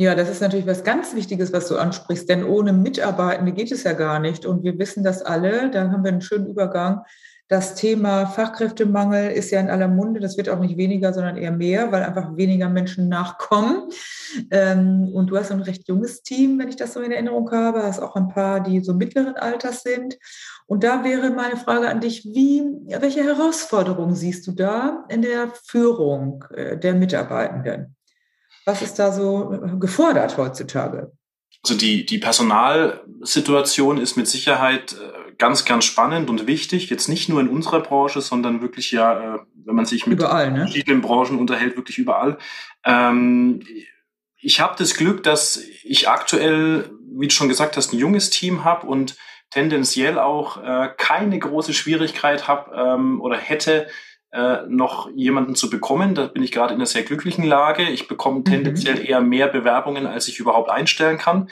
Ja, 0.00 0.14
das 0.14 0.30
ist 0.30 0.40
natürlich 0.40 0.66
was 0.66 0.82
ganz 0.82 1.14
Wichtiges, 1.14 1.52
was 1.52 1.68
du 1.68 1.76
ansprichst, 1.76 2.26
denn 2.26 2.42
ohne 2.42 2.72
Mitarbeitende 2.72 3.52
geht 3.52 3.70
es 3.70 3.82
ja 3.84 3.92
gar 3.92 4.18
nicht. 4.18 4.46
Und 4.46 4.64
wir 4.64 4.78
wissen 4.78 5.04
das 5.04 5.20
alle, 5.20 5.70
da 5.70 5.90
haben 5.90 6.04
wir 6.04 6.10
einen 6.10 6.22
schönen 6.22 6.46
Übergang. 6.46 7.02
Das 7.50 7.74
Thema 7.74 8.26
Fachkräftemangel 8.26 9.32
ist 9.32 9.50
ja 9.50 9.58
in 9.58 9.70
aller 9.70 9.88
Munde. 9.88 10.20
Das 10.20 10.36
wird 10.36 10.48
auch 10.48 10.60
nicht 10.60 10.76
weniger, 10.76 11.12
sondern 11.12 11.36
eher 11.36 11.50
mehr, 11.50 11.90
weil 11.90 12.04
einfach 12.04 12.36
weniger 12.36 12.68
Menschen 12.68 13.08
nachkommen. 13.08 13.88
Ähm, 14.52 15.10
und 15.12 15.26
du 15.26 15.36
hast 15.36 15.50
ein 15.50 15.60
recht 15.60 15.88
junges 15.88 16.22
Team, 16.22 16.60
wenn 16.60 16.68
ich 16.68 16.76
das 16.76 16.92
so 16.92 17.00
in 17.00 17.10
Erinnerung 17.10 17.50
habe. 17.50 17.82
Hast 17.82 17.98
auch 17.98 18.14
ein 18.14 18.28
paar, 18.28 18.60
die 18.60 18.78
so 18.78 18.94
mittleren 18.94 19.34
Alters 19.34 19.82
sind. 19.82 20.16
Und 20.66 20.84
da 20.84 21.02
wäre 21.02 21.30
meine 21.30 21.56
Frage 21.56 21.88
an 21.88 22.00
dich, 22.00 22.24
wie, 22.24 22.62
welche 22.86 23.24
Herausforderungen 23.24 24.14
siehst 24.14 24.46
du 24.46 24.52
da 24.52 25.04
in 25.08 25.22
der 25.22 25.48
Führung 25.66 26.44
äh, 26.54 26.78
der 26.78 26.94
Mitarbeitenden? 26.94 27.96
Was 28.64 28.80
ist 28.80 28.96
da 29.00 29.10
so 29.10 29.54
äh, 29.54 29.76
gefordert 29.76 30.38
heutzutage? 30.38 31.10
Also 31.62 31.74
die, 31.76 32.06
die 32.06 32.18
Personalsituation 32.18 33.98
ist 33.98 34.16
mit 34.16 34.26
Sicherheit 34.26 34.94
äh, 34.94 35.32
ganz, 35.36 35.64
ganz 35.64 35.84
spannend 35.84 36.30
und 36.30 36.46
wichtig. 36.46 36.88
Jetzt 36.88 37.08
nicht 37.08 37.28
nur 37.28 37.40
in 37.40 37.48
unserer 37.48 37.80
Branche, 37.80 38.20
sondern 38.20 38.62
wirklich 38.62 38.92
ja, 38.92 39.44
wenn 39.64 39.74
man 39.74 39.84
sich 39.84 40.06
mit 40.06 40.18
überall, 40.18 40.50
ne? 40.50 40.60
verschiedenen 40.60 41.00
Branchen 41.00 41.38
unterhält, 41.38 41.76
wirklich 41.76 41.98
überall. 41.98 42.38
Ähm, 42.84 43.62
ich 44.36 44.60
habe 44.60 44.74
das 44.78 44.94
Glück, 44.94 45.22
dass 45.22 45.62
ich 45.84 46.08
aktuell, 46.08 46.90
wie 47.12 47.28
du 47.28 47.34
schon 47.34 47.48
gesagt 47.48 47.76
hast, 47.76 47.92
ein 47.92 47.98
junges 47.98 48.30
Team 48.30 48.64
habe 48.64 48.86
und 48.86 49.16
tendenziell 49.50 50.18
auch 50.18 50.62
äh, 50.62 50.88
keine 50.96 51.38
große 51.38 51.74
Schwierigkeit 51.74 52.48
habe 52.48 52.74
ähm, 52.74 53.20
oder 53.20 53.36
hätte, 53.36 53.88
äh, 54.32 54.58
noch 54.68 55.10
jemanden 55.14 55.54
zu 55.54 55.70
bekommen. 55.70 56.14
Da 56.14 56.26
bin 56.26 56.42
ich 56.42 56.52
gerade 56.52 56.72
in 56.72 56.78
einer 56.78 56.86
sehr 56.86 57.02
glücklichen 57.02 57.44
Lage. 57.44 57.82
Ich 57.88 58.08
bekomme 58.08 58.40
mhm. 58.40 58.44
tendenziell 58.44 59.04
eher 59.04 59.20
mehr 59.20 59.48
Bewerbungen, 59.48 60.06
als 60.06 60.28
ich 60.28 60.38
überhaupt 60.38 60.70
einstellen 60.70 61.18
kann. 61.18 61.50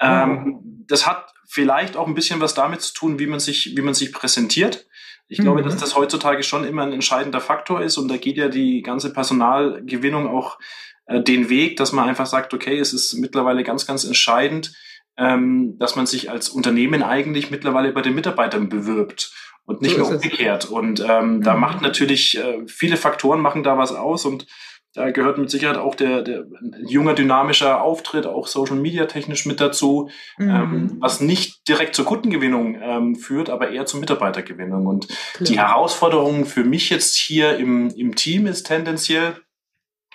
Ähm, 0.00 0.84
das 0.86 1.06
hat 1.06 1.32
vielleicht 1.46 1.96
auch 1.96 2.06
ein 2.06 2.14
bisschen 2.14 2.40
was 2.40 2.54
damit 2.54 2.82
zu 2.82 2.94
tun, 2.94 3.18
wie 3.18 3.26
man 3.26 3.40
sich, 3.40 3.74
wie 3.76 3.82
man 3.82 3.94
sich 3.94 4.12
präsentiert. 4.12 4.86
Ich 5.28 5.38
mhm. 5.38 5.44
glaube, 5.44 5.62
dass 5.62 5.76
das 5.76 5.96
heutzutage 5.96 6.42
schon 6.42 6.64
immer 6.64 6.82
ein 6.82 6.92
entscheidender 6.92 7.40
Faktor 7.40 7.80
ist 7.82 7.96
und 7.96 8.08
da 8.08 8.16
geht 8.16 8.36
ja 8.36 8.48
die 8.48 8.82
ganze 8.82 9.12
Personalgewinnung 9.12 10.28
auch 10.28 10.58
äh, 11.06 11.22
den 11.22 11.48
Weg, 11.48 11.76
dass 11.76 11.92
man 11.92 12.08
einfach 12.08 12.26
sagt, 12.26 12.52
okay, 12.54 12.78
es 12.78 12.92
ist 12.92 13.14
mittlerweile 13.14 13.62
ganz, 13.62 13.86
ganz 13.86 14.04
entscheidend, 14.04 14.74
ähm, 15.20 15.78
dass 15.78 15.96
man 15.96 16.06
sich 16.06 16.30
als 16.30 16.48
Unternehmen 16.48 17.02
eigentlich 17.02 17.50
mittlerweile 17.50 17.92
bei 17.92 18.00
den 18.00 18.14
Mitarbeitern 18.14 18.70
bewirbt 18.70 19.32
und 19.66 19.82
nicht 19.82 19.96
so 19.96 20.04
mehr 20.04 20.14
umgekehrt. 20.16 20.64
Und 20.64 21.04
ähm, 21.06 21.36
mhm. 21.36 21.42
da 21.42 21.54
macht 21.54 21.82
natürlich 21.82 22.38
äh, 22.38 22.66
viele 22.66 22.96
Faktoren 22.96 23.40
machen 23.40 23.62
da 23.62 23.76
was 23.76 23.94
aus 23.94 24.24
und 24.24 24.46
da 24.92 25.10
gehört 25.12 25.38
mit 25.38 25.50
Sicherheit 25.50 25.76
auch 25.76 25.94
der, 25.94 26.22
der 26.22 26.46
junger 26.84 27.14
dynamischer 27.14 27.80
Auftritt, 27.80 28.26
auch 28.26 28.48
Social 28.48 28.74
Media 28.74 29.06
technisch 29.06 29.46
mit 29.46 29.60
dazu, 29.60 30.10
mhm. 30.36 30.50
ähm, 30.50 30.96
was 31.00 31.20
nicht 31.20 31.68
direkt 31.68 31.94
zur 31.94 32.06
Kundengewinnung 32.06 32.76
ähm, 32.82 33.14
führt, 33.14 33.50
aber 33.50 33.70
eher 33.70 33.86
zur 33.86 34.00
Mitarbeitergewinnung. 34.00 34.86
Und 34.86 35.06
Klar. 35.06 35.46
die 35.46 35.58
Herausforderung 35.58 36.44
für 36.44 36.64
mich 36.64 36.90
jetzt 36.90 37.14
hier 37.14 37.56
im, 37.58 37.90
im 37.90 38.16
Team 38.16 38.46
ist 38.46 38.66
tendenziell, 38.66 39.36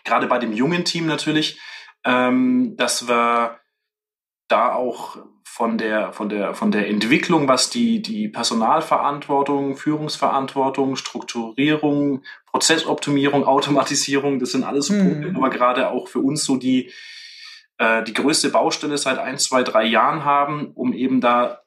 gerade 0.03 0.27
bei 0.27 0.39
dem 0.39 0.51
jungen 0.51 0.83
Team 0.83 1.05
natürlich, 1.05 1.57
ähm, 2.03 2.75
dass 2.75 3.07
wir 3.07 3.59
da 4.47 4.73
auch 4.73 5.17
von 5.43 5.77
der, 5.77 6.11
von 6.11 6.27
der, 6.27 6.53
von 6.53 6.71
der 6.71 6.89
Entwicklung, 6.89 7.47
was 7.47 7.69
die, 7.69 8.01
die 8.01 8.27
Personalverantwortung, 8.27 9.77
Führungsverantwortung, 9.77 10.95
Strukturierung, 10.97 12.23
Prozessoptimierung, 12.47 13.45
Automatisierung, 13.45 14.39
das 14.39 14.51
sind 14.51 14.63
alles 14.63 14.89
mhm. 14.89 14.99
Punkte, 14.99 15.33
aber 15.35 15.49
gerade 15.49 15.89
auch 15.91 16.07
für 16.07 16.19
uns 16.19 16.43
so 16.43 16.57
die, 16.57 16.91
äh, 17.77 18.03
die 18.03 18.13
größte 18.13 18.49
Baustelle 18.49 18.97
seit 18.97 19.17
ein, 19.17 19.37
zwei, 19.37 19.63
drei 19.63 19.85
Jahren 19.85 20.25
haben, 20.25 20.71
um 20.73 20.93
eben 20.93 21.21
da 21.21 21.61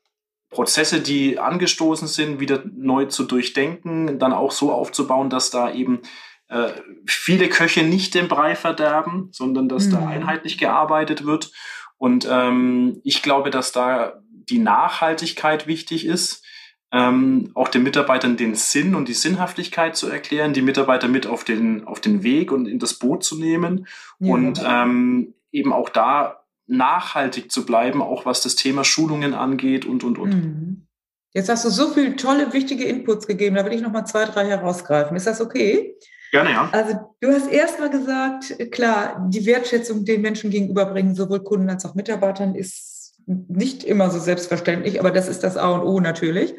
Prozesse, 0.50 1.00
die 1.00 1.38
angestoßen 1.38 2.08
sind, 2.08 2.40
wieder 2.40 2.62
neu 2.74 3.06
zu 3.06 3.24
durchdenken, 3.24 4.18
dann 4.18 4.32
auch 4.32 4.50
so 4.50 4.72
aufzubauen, 4.72 5.30
dass 5.30 5.50
da 5.50 5.72
eben 5.72 6.00
äh, 6.48 6.70
viele 7.06 7.48
Köche 7.48 7.82
nicht 7.82 8.14
den 8.14 8.28
Brei 8.28 8.54
verderben, 8.54 9.28
sondern 9.32 9.68
dass 9.68 9.86
mhm. 9.86 9.92
da 9.92 10.06
einheitlich 10.06 10.58
gearbeitet 10.58 11.26
wird. 11.26 11.52
Und 11.98 12.26
ähm, 12.30 13.00
ich 13.04 13.22
glaube, 13.22 13.50
dass 13.50 13.72
da 13.72 14.22
die 14.48 14.58
Nachhaltigkeit 14.58 15.66
wichtig 15.66 16.06
ist, 16.06 16.44
ähm, 16.90 17.50
auch 17.54 17.68
den 17.68 17.82
Mitarbeitern 17.82 18.36
den 18.36 18.54
Sinn 18.54 18.94
und 18.94 19.08
die 19.08 19.14
Sinnhaftigkeit 19.14 19.94
zu 19.94 20.08
erklären, 20.08 20.54
die 20.54 20.62
Mitarbeiter 20.62 21.08
mit 21.08 21.26
auf 21.26 21.44
den, 21.44 21.84
auf 21.84 22.00
den 22.00 22.22
Weg 22.22 22.50
und 22.50 22.66
in 22.66 22.78
das 22.78 22.94
Boot 22.94 23.24
zu 23.24 23.38
nehmen 23.38 23.86
ja. 24.20 24.32
und 24.32 24.62
ähm, 24.66 25.34
eben 25.52 25.72
auch 25.72 25.90
da 25.90 26.44
nachhaltig 26.66 27.50
zu 27.50 27.66
bleiben, 27.66 28.00
auch 28.00 28.24
was 28.24 28.42
das 28.42 28.56
Thema 28.56 28.84
Schulungen 28.84 29.34
angeht 29.34 29.84
und, 29.84 30.04
und, 30.04 30.18
und. 30.18 30.30
Mhm. 30.30 30.86
Jetzt 31.34 31.50
hast 31.50 31.64
du 31.64 31.68
so 31.68 31.90
viele 31.90 32.16
tolle, 32.16 32.52
wichtige 32.52 32.84
Inputs 32.84 33.26
gegeben, 33.26 33.56
da 33.56 33.64
will 33.64 33.72
ich 33.72 33.82
noch 33.82 33.92
mal 33.92 34.06
zwei, 34.06 34.24
drei 34.24 34.46
herausgreifen. 34.46 35.16
Ist 35.16 35.26
das 35.26 35.40
okay? 35.40 35.94
Gerne, 36.30 36.50
ja. 36.50 36.68
Also 36.72 36.98
du 37.20 37.28
hast 37.28 37.50
erst 37.50 37.80
mal 37.80 37.90
gesagt, 37.90 38.70
klar, 38.70 39.26
die 39.28 39.46
Wertschätzung 39.46 40.04
den 40.04 40.20
Menschen 40.20 40.50
gegenüberbringen, 40.50 41.14
sowohl 41.14 41.40
Kunden 41.40 41.70
als 41.70 41.84
auch 41.84 41.94
Mitarbeitern, 41.94 42.54
ist 42.54 43.14
nicht 43.26 43.84
immer 43.84 44.10
so 44.10 44.18
selbstverständlich, 44.18 45.00
aber 45.00 45.10
das 45.10 45.28
ist 45.28 45.42
das 45.42 45.56
A 45.56 45.70
und 45.70 45.82
O 45.82 46.00
natürlich. 46.00 46.54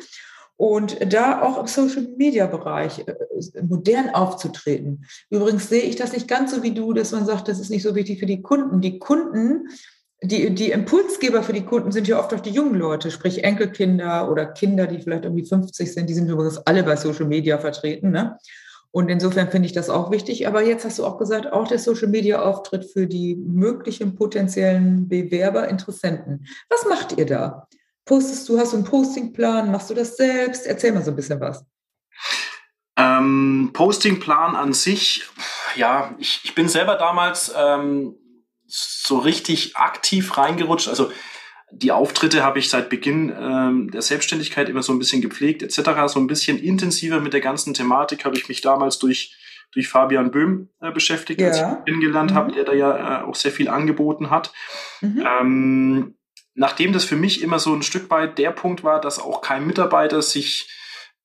Und 0.56 1.14
da 1.14 1.42
auch 1.42 1.58
im 1.58 1.68
Social-Media-Bereich 1.68 3.08
äh, 3.08 3.62
modern 3.62 4.10
aufzutreten. 4.10 5.06
Übrigens 5.30 5.70
sehe 5.70 5.84
ich 5.84 5.96
das 5.96 6.12
nicht 6.12 6.28
ganz 6.28 6.54
so 6.54 6.64
wie 6.64 6.74
du, 6.74 6.92
dass 6.92 7.12
man 7.12 7.26
sagt, 7.26 7.48
das 7.48 7.60
ist 7.60 7.70
nicht 7.70 7.84
so 7.84 7.96
wichtig 7.96 8.20
für 8.20 8.26
die 8.26 8.42
Kunden. 8.42 8.82
Die 8.82 9.00
Kunden 9.00 9.70
die, 10.22 10.54
die 10.54 10.72
Impulsgeber 10.72 11.44
für 11.44 11.54
die 11.54 11.64
Kunden 11.64 11.92
sind 11.92 12.08
ja 12.08 12.20
oft 12.20 12.34
auch 12.34 12.42
die 12.42 12.50
jungen 12.50 12.76
Leute, 12.76 13.10
sprich 13.10 13.44
Enkelkinder 13.44 14.30
oder 14.30 14.46
Kinder, 14.46 14.86
die 14.86 15.00
vielleicht 15.00 15.24
irgendwie 15.24 15.46
50 15.46 15.94
sind, 15.94 16.10
die 16.10 16.14
sind 16.14 16.30
übrigens 16.30 16.58
alle 16.58 16.84
bei 16.84 16.98
Social 16.98 17.26
Media 17.26 17.58
vertreten. 17.58 18.12
Ne? 18.12 18.38
Und 18.92 19.10
insofern 19.10 19.52
finde 19.52 19.68
ich 19.68 19.74
das 19.74 19.90
auch 19.90 20.10
wichtig. 20.10 20.48
Aber 20.48 20.64
jetzt 20.64 20.84
hast 20.84 20.98
du 20.98 21.06
auch 21.06 21.18
gesagt, 21.18 21.52
auch 21.52 21.68
der 21.68 21.80
Social 21.80 22.08
Media 22.08 22.42
Auftritt 22.42 22.86
für 22.92 23.06
die 23.06 23.36
möglichen 23.36 24.16
potenziellen 24.16 25.08
Bewerber, 25.08 25.68
Interessenten. 25.68 26.48
Was 26.70 26.86
macht 26.86 27.18
ihr 27.18 27.26
da? 27.26 27.68
Postest 28.06 28.50
du, 28.50 28.58
hast 28.58 28.74
du 28.74 28.78
einen 28.78 28.86
Postingplan? 28.86 29.72
Machst 29.72 29.92
du 29.92 29.94
das 29.94 30.18
selbst? 30.18 30.66
Erzähl 30.66 30.92
mal 30.92 31.04
so 31.04 31.12
ein 31.12 31.16
bisschen 31.16 31.40
was. 31.40 31.64
Ähm, 32.98 33.70
Postingplan 33.74 34.56
an 34.56 34.74
sich, 34.74 35.26
ja, 35.76 36.16
ich, 36.18 36.42
ich 36.44 36.56
bin 36.56 36.68
selber 36.68 36.96
damals 36.96 37.54
ähm, 37.56 38.16
so 38.66 39.20
richtig 39.20 39.78
aktiv 39.78 40.36
reingerutscht. 40.36 40.90
Also 40.90 41.12
die 41.72 41.92
Auftritte 41.92 42.44
habe 42.44 42.60
ich 42.60 42.70
seit 42.70 42.90
Beginn 42.90 43.34
ähm, 43.38 43.92
der 43.92 44.02
Selbstständigkeit 44.02 44.70
immer 44.70 44.84
so 44.84 44.92
ein 44.92 45.00
bisschen 45.00 45.22
gepflegt 45.22 45.62
etc. 45.62 45.92
So 46.08 46.20
ein 46.20 46.28
bisschen 46.28 46.58
intensiver 46.58 47.20
mit 47.20 47.34
der 47.34 47.42
ganzen 47.42 47.74
Thematik 47.74 48.26
habe 48.26 48.38
ich 48.38 48.50
mich 48.50 48.62
damals 48.62 49.00
durch 49.00 49.36
durch 49.72 49.88
Fabian 49.88 50.32
Böhm 50.32 50.70
äh, 50.82 50.92
beschäftigt, 50.92 51.42
ja. 51.42 51.48
als 51.48 51.58
ich 51.58 51.64
ihn 51.64 51.86
kennengelernt 51.86 52.32
mhm. 52.32 52.36
habe, 52.36 52.52
der 52.54 52.64
da 52.64 52.74
ja 52.74 53.22
äh, 53.22 53.24
auch 53.24 53.36
sehr 53.36 53.52
viel 53.52 53.70
angeboten 53.70 54.32
hat. 54.32 54.52
Mhm. 55.02 55.28
Ähm, 55.42 56.16
nachdem 56.56 56.92
das 56.92 57.06
für 57.06 57.16
mich 57.16 57.44
immer 57.44 57.60
so 57.60 57.74
ein 57.74 57.84
Stück 57.84 58.10
weit 58.10 58.38
der 58.38 58.52
Punkt 58.52 58.84
war, 58.84 59.00
dass 59.00 59.20
auch 59.20 59.42
kein 59.42 59.68
Mitarbeiter 59.68 60.22
sich 60.22 60.70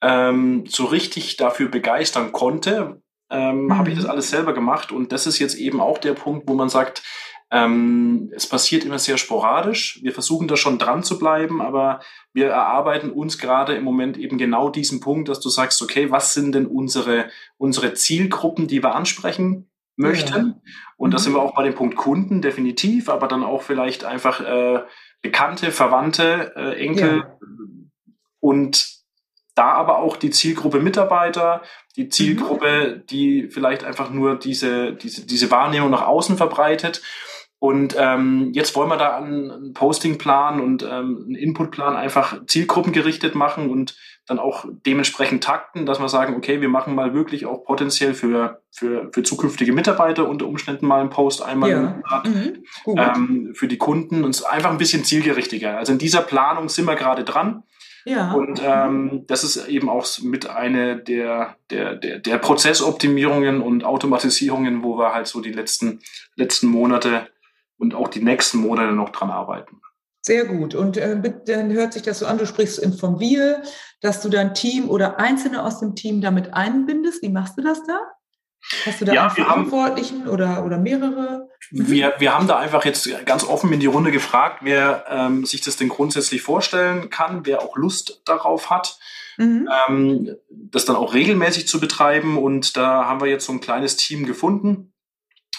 ähm, 0.02 0.64
so 0.68 0.84
richtig 0.84 1.36
dafür 1.36 1.68
begeistern 1.68 2.32
konnte, 2.32 3.02
ähm, 3.30 3.66
mhm. 3.66 3.78
habe 3.78 3.90
ich 3.90 3.96
das 3.96 4.06
alles 4.06 4.28
selber 4.28 4.52
gemacht. 4.52 4.92
Und 4.92 5.12
das 5.12 5.26
ist 5.26 5.38
jetzt 5.38 5.54
eben 5.54 5.80
auch 5.80 5.98
der 5.98 6.12
Punkt, 6.12 6.48
wo 6.48 6.54
man 6.54 6.68
sagt, 6.68 7.02
ähm, 7.50 8.32
es 8.34 8.48
passiert 8.48 8.84
immer 8.84 8.98
sehr 8.98 9.18
sporadisch. 9.18 10.00
Wir 10.02 10.12
versuchen 10.12 10.48
da 10.48 10.56
schon 10.56 10.78
dran 10.78 11.02
zu 11.02 11.18
bleiben, 11.18 11.60
aber 11.60 12.00
wir 12.32 12.48
erarbeiten 12.48 13.10
uns 13.10 13.38
gerade 13.38 13.74
im 13.74 13.84
Moment 13.84 14.16
eben 14.16 14.38
genau 14.38 14.70
diesen 14.70 15.00
Punkt, 15.00 15.28
dass 15.28 15.40
du 15.40 15.48
sagst, 15.48 15.80
okay, 15.82 16.10
was 16.10 16.34
sind 16.34 16.54
denn 16.54 16.66
unsere, 16.66 17.28
unsere 17.56 17.94
Zielgruppen, 17.94 18.66
die 18.66 18.82
wir 18.82 18.94
ansprechen 18.94 19.70
möchten? 19.96 20.46
Ja. 20.64 20.72
Und 20.96 21.10
mhm. 21.10 21.12
da 21.12 21.18
sind 21.18 21.34
wir 21.34 21.42
auch 21.42 21.54
bei 21.54 21.64
dem 21.64 21.74
Punkt 21.74 21.96
Kunden 21.96 22.42
definitiv, 22.42 23.08
aber 23.08 23.28
dann 23.28 23.44
auch 23.44 23.62
vielleicht 23.62 24.04
einfach 24.04 24.40
äh, 24.40 24.82
Bekannte, 25.22 25.70
Verwandte, 25.70 26.52
äh, 26.56 26.84
Enkel 26.84 27.18
ja. 27.18 27.38
und 28.40 28.94
da 29.54 29.72
aber 29.72 29.98
auch 29.98 30.16
die 30.16 30.30
Zielgruppe 30.30 30.80
Mitarbeiter, 30.80 31.62
die 31.96 32.08
Zielgruppe, 32.08 32.96
mhm. 32.96 33.06
die 33.06 33.48
vielleicht 33.48 33.84
einfach 33.84 34.10
nur 34.10 34.36
diese, 34.36 34.94
diese, 34.94 35.24
diese 35.26 35.50
Wahrnehmung 35.50 35.90
nach 35.90 36.06
außen 36.06 36.36
verbreitet. 36.36 37.02
Und 37.64 37.96
ähm, 37.98 38.50
jetzt 38.52 38.76
wollen 38.76 38.90
wir 38.90 38.98
da 38.98 39.16
einen 39.16 39.72
Postingplan 39.72 40.60
und 40.60 40.82
ähm, 40.82 41.24
einen 41.24 41.34
Inputplan 41.34 41.96
einfach 41.96 42.44
zielgruppengerichtet 42.44 43.34
machen 43.34 43.70
und 43.70 43.96
dann 44.26 44.38
auch 44.38 44.66
dementsprechend 44.84 45.44
takten, 45.44 45.86
dass 45.86 45.98
wir 45.98 46.10
sagen, 46.10 46.36
okay, 46.36 46.60
wir 46.60 46.68
machen 46.68 46.94
mal 46.94 47.14
wirklich 47.14 47.46
auch 47.46 47.64
potenziell 47.64 48.12
für, 48.12 48.60
für, 48.70 49.08
für 49.14 49.22
zukünftige 49.22 49.72
Mitarbeiter 49.72 50.28
unter 50.28 50.46
Umständen 50.46 50.86
mal 50.86 51.00
einen 51.00 51.08
Post 51.08 51.40
einmal 51.40 51.70
ja. 51.70 51.76
im 51.78 51.84
Monat, 51.84 52.28
mhm. 52.28 52.64
ähm, 52.98 53.54
für 53.54 53.66
die 53.66 53.78
Kunden 53.78 54.24
und 54.24 54.44
einfach 54.44 54.70
ein 54.70 54.76
bisschen 54.76 55.02
zielgerichtiger. 55.02 55.78
Also 55.78 55.92
in 55.92 55.98
dieser 55.98 56.20
Planung 56.20 56.68
sind 56.68 56.84
wir 56.84 56.96
gerade 56.96 57.24
dran. 57.24 57.62
Ja. 58.04 58.32
Und 58.32 58.60
ähm, 58.62 59.24
das 59.26 59.42
ist 59.42 59.68
eben 59.68 59.88
auch 59.88 60.06
mit 60.22 60.50
eine 60.50 60.98
der, 60.98 61.56
der, 61.70 61.94
der, 61.94 62.18
der 62.18 62.36
Prozessoptimierungen 62.36 63.62
und 63.62 63.84
Automatisierungen, 63.84 64.82
wo 64.82 64.98
wir 64.98 65.14
halt 65.14 65.28
so 65.28 65.40
die 65.40 65.52
letzten, 65.52 66.00
letzten 66.36 66.66
Monate 66.66 67.26
und 67.78 67.94
auch 67.94 68.08
die 68.08 68.22
nächsten 68.22 68.58
Monate 68.58 68.92
noch 68.92 69.10
dran 69.10 69.30
arbeiten. 69.30 69.80
Sehr 70.26 70.46
gut. 70.46 70.74
Und 70.74 70.96
äh, 70.96 71.20
dann 71.46 71.70
hört 71.72 71.92
sich 71.92 72.02
das 72.02 72.20
so 72.20 72.26
an, 72.26 72.38
du 72.38 72.46
sprichst 72.46 72.82
von 72.98 73.20
Wir, 73.20 73.62
dass 74.00 74.22
du 74.22 74.30
dein 74.30 74.54
Team 74.54 74.88
oder 74.88 75.18
Einzelne 75.20 75.62
aus 75.62 75.80
dem 75.80 75.94
Team 75.94 76.22
damit 76.22 76.54
einbindest. 76.54 77.22
Wie 77.22 77.28
machst 77.28 77.58
du 77.58 77.62
das 77.62 77.84
da? 77.84 78.00
Hast 78.86 79.02
du 79.02 79.04
da 79.04 79.12
ja, 79.12 79.22
einen 79.24 79.30
Verantwortlichen 79.30 80.22
haben, 80.22 80.30
oder, 80.30 80.64
oder 80.64 80.78
mehrere? 80.78 81.50
Wir, 81.70 82.14
wir 82.18 82.34
haben 82.34 82.46
da 82.46 82.58
einfach 82.58 82.86
jetzt 82.86 83.06
ganz 83.26 83.44
offen 83.44 83.70
in 83.74 83.80
die 83.80 83.86
Runde 83.86 84.10
gefragt, 84.10 84.60
wer 84.62 85.04
ähm, 85.10 85.44
sich 85.44 85.60
das 85.60 85.76
denn 85.76 85.90
grundsätzlich 85.90 86.40
vorstellen 86.40 87.10
kann, 87.10 87.44
wer 87.44 87.60
auch 87.60 87.76
Lust 87.76 88.22
darauf 88.24 88.70
hat, 88.70 88.98
mhm. 89.36 89.68
ähm, 89.88 90.36
das 90.48 90.86
dann 90.86 90.96
auch 90.96 91.12
regelmäßig 91.12 91.68
zu 91.68 91.78
betreiben. 91.78 92.38
Und 92.38 92.78
da 92.78 93.04
haben 93.04 93.20
wir 93.20 93.28
jetzt 93.28 93.44
so 93.44 93.52
ein 93.52 93.60
kleines 93.60 93.98
Team 93.98 94.24
gefunden 94.24 94.93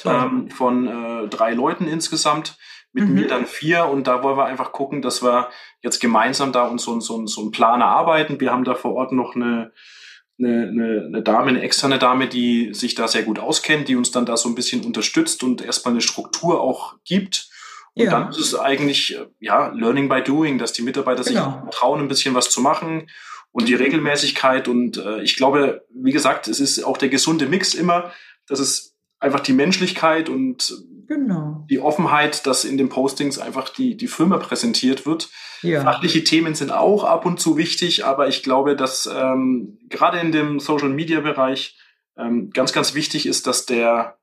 ähm, 0.06 0.50
von 0.50 0.88
äh, 0.88 1.28
drei 1.28 1.54
Leuten 1.54 1.88
insgesamt, 1.88 2.58
mit 2.94 3.08
mhm. 3.08 3.14
mir 3.14 3.28
dann 3.28 3.46
vier. 3.46 3.86
Und 3.86 4.08
da 4.08 4.24
wollen 4.24 4.38
wir 4.38 4.46
einfach 4.46 4.72
gucken, 4.72 5.02
dass 5.02 5.24
wir 5.24 5.50
jetzt 5.82 6.00
gemeinsam 6.00 6.52
da 6.52 6.66
uns 6.66 6.84
so, 6.84 7.00
so, 7.00 7.26
so 7.28 7.42
einen 7.42 7.52
Plan 7.52 7.82
erarbeiten. 7.82 8.40
Wir 8.40 8.52
haben 8.52 8.64
da 8.64 8.76
vor 8.76 8.94
Ort 8.94 9.12
noch 9.12 9.36
eine, 9.36 9.72
eine, 10.40 10.70
eine, 10.70 11.06
eine 11.08 11.22
Dame, 11.22 11.50
eine 11.50 11.62
externe 11.62 12.00
Dame, 12.00 12.28
die 12.28 12.74
sich 12.74 12.96
da 12.96 13.08
sehr 13.08 13.24
gut 13.24 13.40
auskennt, 13.40 13.88
die 13.88 13.96
uns 13.96 14.12
dann 14.12 14.26
da 14.26 14.38
so 14.38 14.50
ein 14.50 14.56
bisschen 14.56 14.84
unterstützt 14.86 15.44
und 15.44 15.62
erstmal 15.62 15.94
eine 15.94 16.02
Struktur 16.02 16.62
auch 16.62 16.96
gibt. 17.06 17.50
Und 17.96 18.06
ja. 18.06 18.12
dann 18.12 18.30
ist 18.30 18.40
es 18.40 18.56
eigentlich, 18.56 19.16
äh, 19.16 19.26
ja, 19.40 19.68
Learning 19.70 20.10
by 20.10 20.22
Doing, 20.22 20.58
dass 20.58 20.74
die 20.74 20.82
Mitarbeiter 20.82 21.24
genau. 21.24 21.62
sich 21.66 21.76
trauen, 21.80 22.02
ein 22.02 22.08
bisschen 22.08 22.36
was 22.36 22.50
zu 22.50 22.62
machen 22.62 23.08
und 23.52 23.70
die 23.70 23.76
Regelmäßigkeit. 23.76 24.68
Und 24.68 24.98
äh, 24.98 25.22
ich 25.22 25.38
glaube, 25.38 25.86
wie 25.94 26.12
gesagt, 26.12 26.50
es 26.50 26.60
ist 26.60 26.84
auch 26.84 26.98
der 26.98 27.10
gesunde 27.10 27.46
Mix 27.46 27.74
immer, 27.74 28.12
dass 28.48 28.60
es 28.60 28.95
einfach 29.26 29.42
die 29.42 29.54
Menschlichkeit 29.54 30.30
und 30.30 30.74
genau. 31.08 31.66
die 31.70 31.80
Offenheit, 31.80 32.46
dass 32.46 32.64
in 32.64 32.78
den 32.78 32.90
Postings 32.90 33.40
einfach 33.40 33.70
die, 33.70 33.98
die 33.98 34.08
Firma 34.08 34.38
präsentiert 34.38 35.06
wird. 35.06 35.30
Ja. 35.62 35.82
Fachliche 35.82 36.24
Themen 36.24 36.56
sind 36.56 36.72
auch 36.72 37.04
ab 37.04 37.26
und 37.26 37.40
zu 37.40 37.58
wichtig, 37.58 38.06
aber 38.06 38.28
ich 38.28 38.44
glaube, 38.44 38.76
dass 38.76 39.10
ähm, 39.14 39.80
gerade 39.90 40.20
in 40.20 40.32
dem 40.32 40.60
Social 40.60 40.90
Media 40.90 41.22
Bereich 41.22 41.78
ähm, 42.18 42.52
ganz, 42.52 42.72
ganz 42.72 42.94
wichtig 42.94 43.26
ist, 43.26 43.48
dass 43.48 43.66
der, 43.66 44.18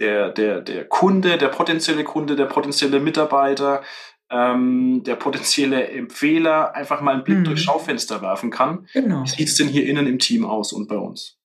der, 0.00 0.30
der, 0.30 0.60
der 0.60 0.86
Kunde, 0.86 1.36
der 1.38 1.48
potenzielle 1.48 2.04
Kunde, 2.04 2.36
der 2.36 2.46
potenzielle 2.46 3.00
Mitarbeiter, 3.00 3.82
ähm, 4.30 5.02
der 5.04 5.16
potenzielle 5.16 5.88
Empfehler 5.88 6.74
einfach 6.74 7.00
mal 7.00 7.14
einen 7.14 7.24
Blick 7.24 7.38
mhm. 7.38 7.44
durchs 7.44 7.62
Schaufenster 7.62 8.22
werfen 8.22 8.50
kann. 8.50 8.86
Genau. 8.92 9.22
Wie 9.22 9.28
sieht 9.28 9.48
es 9.48 9.56
denn 9.56 9.68
hier 9.68 9.86
innen 9.86 10.06
im 10.06 10.18
Team 10.18 10.44
aus 10.44 10.72
und 10.72 10.88
bei 10.88 10.96
uns? 10.96 11.37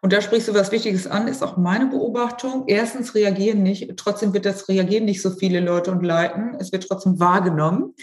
Und 0.00 0.12
da 0.12 0.20
sprichst 0.20 0.48
du 0.48 0.54
was 0.54 0.72
Wichtiges 0.72 1.06
an, 1.06 1.28
ist 1.28 1.42
auch 1.42 1.56
meine 1.56 1.86
Beobachtung. 1.86 2.64
Erstens 2.66 3.14
reagieren 3.14 3.62
nicht, 3.62 3.96
trotzdem 3.96 4.34
wird 4.34 4.44
das 4.44 4.68
reagieren 4.68 5.04
nicht 5.06 5.22
so 5.22 5.30
viele 5.30 5.60
Leute 5.60 5.90
und 5.90 6.02
liken. 6.02 6.56
Es 6.60 6.72
wird 6.72 6.86
trotzdem 6.86 7.18
wahrgenommen. 7.18 7.94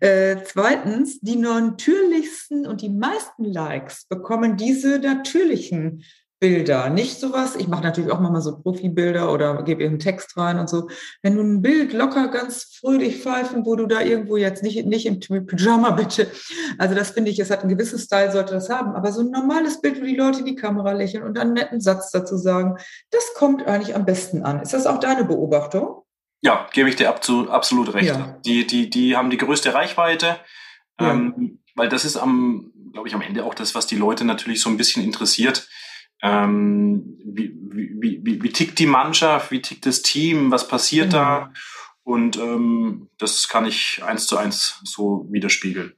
Äh, 0.00 0.36
zweitens, 0.44 1.20
die 1.20 1.36
natürlichsten 1.36 2.66
und 2.66 2.82
die 2.82 2.90
meisten 2.90 3.44
Likes 3.44 4.06
bekommen 4.06 4.56
diese 4.56 4.98
natürlichen 4.98 6.04
Bilder, 6.40 6.88
nicht 6.88 7.18
sowas. 7.18 7.56
Ich 7.56 7.66
mache 7.66 7.82
natürlich 7.82 8.12
auch 8.12 8.20
manchmal 8.20 8.42
so 8.42 8.58
Profibilder 8.58 9.32
oder 9.32 9.62
gebe 9.64 9.82
irgendeinen 9.82 10.12
Text 10.12 10.36
rein 10.36 10.58
und 10.58 10.68
so. 10.70 10.88
Wenn 11.22 11.36
du 11.36 11.42
ein 11.42 11.62
Bild 11.62 11.92
locker 11.92 12.28
ganz 12.28 12.76
fröhlich 12.78 13.22
pfeifen, 13.22 13.66
wo 13.66 13.74
du 13.74 13.86
da 13.86 14.00
irgendwo 14.00 14.36
jetzt 14.36 14.62
nicht, 14.62 14.86
nicht 14.86 15.06
im 15.06 15.18
Pyjama 15.18 15.90
bitte. 15.90 16.30
Also 16.78 16.94
das 16.94 17.10
finde 17.10 17.30
ich, 17.30 17.38
es 17.38 17.50
hat 17.50 17.60
einen 17.60 17.70
gewissen 17.70 17.98
Style, 17.98 18.30
sollte 18.30 18.54
das 18.54 18.70
haben. 18.70 18.94
Aber 18.94 19.10
so 19.10 19.20
ein 19.20 19.30
normales 19.30 19.80
Bild, 19.80 20.00
wo 20.00 20.04
die 20.04 20.16
Leute 20.16 20.40
in 20.40 20.46
die 20.46 20.54
Kamera 20.54 20.92
lächeln 20.92 21.24
und 21.24 21.38
einen 21.38 21.54
netten 21.54 21.80
Satz 21.80 22.10
dazu 22.10 22.36
sagen, 22.36 22.76
das 23.10 23.34
kommt 23.34 23.66
eigentlich 23.66 23.96
am 23.96 24.04
besten 24.04 24.42
an. 24.44 24.60
Ist 24.60 24.74
das 24.74 24.86
auch 24.86 25.00
deine 25.00 25.24
Beobachtung? 25.24 26.02
Ja, 26.40 26.68
gebe 26.72 26.88
ich 26.88 26.96
dir 26.96 27.08
absolut 27.08 27.94
recht. 27.94 28.08
Ja. 28.08 28.38
Die, 28.46 28.66
die, 28.66 28.90
die 28.90 29.16
haben 29.16 29.30
die 29.30 29.38
größte 29.38 29.74
Reichweite, 29.74 30.36
ja. 31.00 31.10
ähm, 31.10 31.58
weil 31.74 31.88
das 31.88 32.04
ist 32.04 32.16
am, 32.16 32.72
glaube 32.92 33.08
ich, 33.08 33.14
am 33.14 33.22
Ende 33.22 33.44
auch 33.44 33.54
das, 33.54 33.74
was 33.74 33.88
die 33.88 33.96
Leute 33.96 34.24
natürlich 34.24 34.60
so 34.60 34.70
ein 34.70 34.76
bisschen 34.76 35.02
interessiert. 35.02 35.68
Ähm, 36.22 37.18
wie, 37.24 37.56
wie, 37.70 38.20
wie, 38.24 38.42
wie 38.42 38.52
tickt 38.52 38.78
die 38.78 38.86
Mannschaft, 38.86 39.50
wie 39.50 39.62
tickt 39.62 39.86
das 39.86 40.02
Team, 40.02 40.50
was 40.50 40.66
passiert 40.66 41.08
mhm. 41.08 41.12
da? 41.12 41.52
Und 42.02 42.36
ähm, 42.38 43.08
das 43.18 43.48
kann 43.48 43.66
ich 43.66 44.02
eins 44.04 44.26
zu 44.26 44.38
eins 44.38 44.80
so 44.84 45.26
widerspiegeln. 45.30 45.92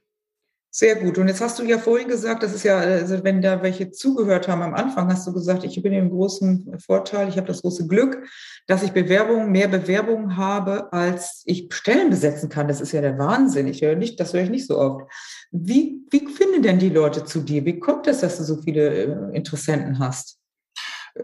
Sehr 0.72 0.94
gut. 0.94 1.18
Und 1.18 1.26
jetzt 1.26 1.40
hast 1.40 1.58
du 1.58 1.64
ja 1.64 1.78
vorhin 1.78 2.06
gesagt, 2.06 2.44
das 2.44 2.54
ist 2.54 2.62
ja, 2.62 2.78
also 2.78 3.24
wenn 3.24 3.42
da 3.42 3.60
welche 3.60 3.90
zugehört 3.90 4.46
haben 4.46 4.62
am 4.62 4.74
Anfang, 4.74 5.08
hast 5.08 5.26
du 5.26 5.32
gesagt, 5.32 5.64
ich 5.64 5.82
bin 5.82 5.92
im 5.92 6.10
großen 6.10 6.78
Vorteil, 6.78 7.28
ich 7.28 7.36
habe 7.36 7.48
das 7.48 7.62
große 7.62 7.88
Glück, 7.88 8.24
dass 8.68 8.84
ich 8.84 8.92
Bewerbungen, 8.92 9.50
mehr 9.50 9.66
Bewerbungen 9.66 10.36
habe, 10.36 10.92
als 10.92 11.42
ich 11.44 11.68
Stellen 11.72 12.10
besetzen 12.10 12.48
kann. 12.48 12.68
Das 12.68 12.80
ist 12.80 12.92
ja 12.92 13.00
der 13.00 13.18
Wahnsinn. 13.18 13.66
Ich 13.66 13.82
höre 13.82 13.96
nicht, 13.96 14.20
das 14.20 14.32
höre 14.32 14.42
ich 14.42 14.50
nicht 14.50 14.68
so 14.68 14.78
oft. 14.78 15.10
Wie, 15.50 15.99
wie 16.10 16.26
finden 16.26 16.62
denn 16.62 16.78
die 16.78 16.88
Leute 16.88 17.24
zu 17.24 17.40
dir? 17.40 17.64
Wie 17.64 17.78
kommt 17.78 18.06
es, 18.06 18.20
dass 18.20 18.38
du 18.38 18.44
so 18.44 18.60
viele 18.62 19.04
äh, 19.04 19.36
Interessenten 19.36 19.98
hast? 19.98 20.38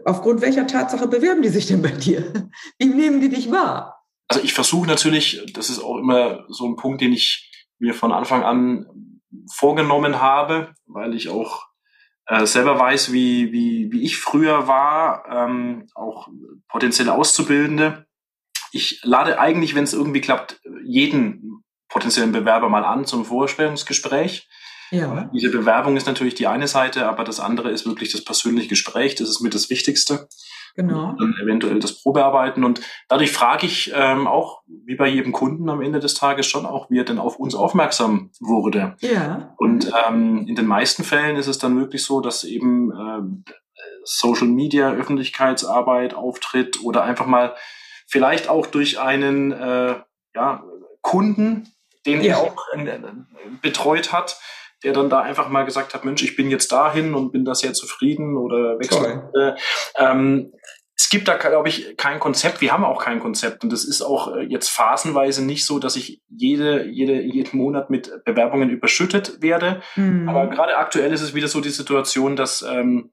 Aufgrund 0.05 0.41
welcher 0.41 0.67
Tatsache 0.67 1.07
bewerben 1.07 1.41
die 1.41 1.49
sich 1.49 1.67
denn 1.67 1.81
bei 1.81 1.91
dir? 1.91 2.49
Wie 2.77 2.85
nehmen 2.85 3.21
die 3.21 3.29
dich 3.29 3.51
wahr? 3.51 4.03
Also 4.27 4.43
ich 4.43 4.53
versuche 4.53 4.87
natürlich, 4.87 5.45
das 5.53 5.69
ist 5.69 5.79
auch 5.79 5.97
immer 5.97 6.45
so 6.49 6.67
ein 6.67 6.75
Punkt, 6.75 7.01
den 7.01 7.13
ich 7.13 7.51
mir 7.79 7.93
von 7.93 8.11
Anfang 8.11 8.43
an 8.43 9.21
vorgenommen 9.53 10.21
habe, 10.21 10.73
weil 10.85 11.13
ich 11.13 11.29
auch 11.29 11.67
äh, 12.25 12.45
selber 12.45 12.77
weiß, 12.77 13.13
wie, 13.13 13.51
wie, 13.53 13.91
wie 13.91 14.03
ich 14.03 14.17
früher 14.17 14.67
war, 14.67 15.23
ähm, 15.29 15.87
auch 15.95 16.27
potenzielle 16.67 17.13
Auszubildende. 17.13 18.05
Ich 18.71 18.99
lade 19.03 19.39
eigentlich, 19.39 19.75
wenn 19.75 19.85
es 19.85 19.93
irgendwie 19.93 20.21
klappt, 20.21 20.59
jeden 20.83 21.63
potenziellen 21.87 22.33
Bewerber 22.33 22.67
mal 22.67 22.83
an 22.83 23.05
zum 23.05 23.23
Vorstellungsgespräch. 23.23 24.46
Ja. 24.91 25.29
Diese 25.33 25.49
Bewerbung 25.49 25.97
ist 25.97 26.07
natürlich 26.07 26.35
die 26.35 26.47
eine 26.47 26.67
Seite, 26.67 27.07
aber 27.07 27.23
das 27.23 27.39
andere 27.39 27.71
ist 27.71 27.85
wirklich 27.85 28.11
das 28.11 28.23
persönliche 28.23 28.69
Gespräch. 28.69 29.15
Das 29.15 29.29
ist 29.29 29.41
mir 29.41 29.49
das 29.49 29.69
Wichtigste. 29.69 30.27
Genau. 30.75 31.09
Und 31.09 31.19
dann 31.19 31.33
eventuell 31.41 31.79
das 31.79 32.01
Probearbeiten. 32.01 32.63
Und 32.63 32.81
dadurch 33.09 33.31
frage 33.31 33.65
ich 33.65 33.91
ähm, 33.95 34.27
auch, 34.27 34.61
wie 34.67 34.95
bei 34.95 35.07
jedem 35.07 35.33
Kunden 35.33 35.69
am 35.69 35.81
Ende 35.81 35.99
des 35.99 36.13
Tages 36.13 36.45
schon 36.45 36.67
auch, 36.67 36.89
wie 36.91 36.99
er 36.99 37.03
denn 37.03 37.17
auf 37.17 37.37
uns 37.37 37.55
aufmerksam 37.55 38.29
wurde. 38.39 38.95
Ja. 38.99 39.55
Und 39.57 39.91
ähm, 40.07 40.45
in 40.47 40.55
den 40.55 40.67
meisten 40.67 41.03
Fällen 41.03 41.35
ist 41.35 41.47
es 41.47 41.57
dann 41.57 41.79
wirklich 41.79 42.03
so, 42.03 42.21
dass 42.21 42.43
eben 42.43 42.91
äh, 42.91 43.51
Social 44.03 44.47
Media, 44.47 44.91
Öffentlichkeitsarbeit 44.91 46.13
auftritt 46.13 46.83
oder 46.83 47.03
einfach 47.03 47.25
mal 47.25 47.55
vielleicht 48.05 48.47
auch 48.47 48.67
durch 48.67 48.99
einen 48.99 49.51
äh, 49.51 49.95
ja, 50.35 50.63
Kunden, 51.01 51.73
den 52.05 52.21
ja. 52.21 52.35
er 52.35 52.39
auch 52.39 52.55
äh, 52.73 52.99
betreut 53.61 54.13
hat, 54.13 54.39
der 54.83 54.93
dann 54.93 55.09
da 55.09 55.21
einfach 55.21 55.49
mal 55.49 55.63
gesagt 55.63 55.93
hat, 55.93 56.05
Mensch, 56.05 56.23
ich 56.23 56.35
bin 56.35 56.49
jetzt 56.49 56.71
dahin 56.71 57.13
und 57.13 57.31
bin 57.31 57.45
da 57.45 57.55
sehr 57.55 57.73
zufrieden 57.73 58.37
oder 58.37 58.79
wechsel. 58.79 59.55
Ähm, 59.97 60.51
es 60.99 61.09
gibt 61.09 61.27
da, 61.27 61.37
glaube 61.37 61.69
ich, 61.69 61.95
kein 61.95 62.19
Konzept. 62.19 62.59
Wir 62.59 62.73
haben 62.73 62.83
auch 62.83 63.03
kein 63.03 63.19
Konzept. 63.19 63.63
Und 63.63 63.71
das 63.71 63.85
ist 63.85 64.01
auch 64.01 64.35
äh, 64.35 64.41
jetzt 64.41 64.69
phasenweise 64.69 65.45
nicht 65.45 65.63
so, 65.63 65.77
dass 65.77 65.95
ich 65.95 66.23
jede, 66.27 66.85
jede, 66.85 67.21
jeden 67.21 67.55
Monat 67.55 67.91
mit 67.91 68.11
Bewerbungen 68.25 68.71
überschüttet 68.71 69.41
werde. 69.41 69.81
Mhm. 69.95 70.27
Aber 70.27 70.47
gerade 70.47 70.75
aktuell 70.75 71.13
ist 71.13 71.21
es 71.21 71.35
wieder 71.35 71.47
so 71.47 71.61
die 71.61 71.69
Situation, 71.69 72.35
dass, 72.35 72.63
ähm, 72.63 73.11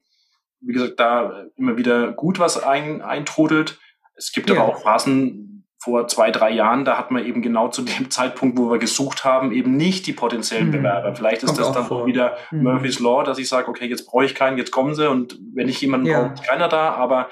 wie 0.61 0.73
gesagt, 0.73 0.99
da 0.99 1.44
immer 1.56 1.76
wieder 1.76 2.12
gut 2.12 2.38
was 2.38 2.62
ein, 2.62 3.02
eintrudelt. 3.02 3.78
Es 4.16 4.33
gibt 4.33 4.48
ja. 4.48 4.57
aber 4.57 4.64
auch 4.64 4.83
Phasen, 4.83 5.63
vor 5.85 6.09
zwei, 6.09 6.31
drei 6.31 6.51
Jahren, 6.51 6.87
da 6.87 6.97
hat 6.97 7.11
man 7.11 7.25
eben 7.27 7.42
genau 7.42 7.68
zu 7.68 7.83
dem 7.83 8.11
Zeitpunkt, 8.11 8.59
wo 8.59 8.70
wir 8.70 8.79
gesucht 8.79 9.25
haben, 9.25 9.53
eben 9.53 9.77
nicht 9.77 10.07
die 10.07 10.14
potenziellen 10.14 10.68
mhm. 10.68 10.73
Bewerber. 10.73 11.14
Vielleicht 11.14 11.42
ist 11.42 11.49
Kommt 11.49 11.61
das 11.61 11.73
dann 11.73 11.90
auch 11.90 12.07
wieder 12.07 12.38
mhm. 12.51 12.62
Murphy's 12.62 13.01
Law, 13.01 13.23
dass 13.23 13.38
ich 13.38 13.49
sage, 13.49 13.68
okay, 13.68 13.87
jetzt 13.87 14.07
brauche 14.07 14.25
ich 14.25 14.35
keinen, 14.35 14.57
jetzt 14.57 14.70
kommen 14.70 14.94
sie 14.94 15.09
und 15.09 15.38
wenn 15.53 15.68
ich 15.68 15.81
jemanden 15.83 16.07
ja. 16.07 16.23
brauche, 16.23 16.35
ist 16.35 16.44
keiner 16.44 16.68
da. 16.68 16.94
Aber 16.94 17.29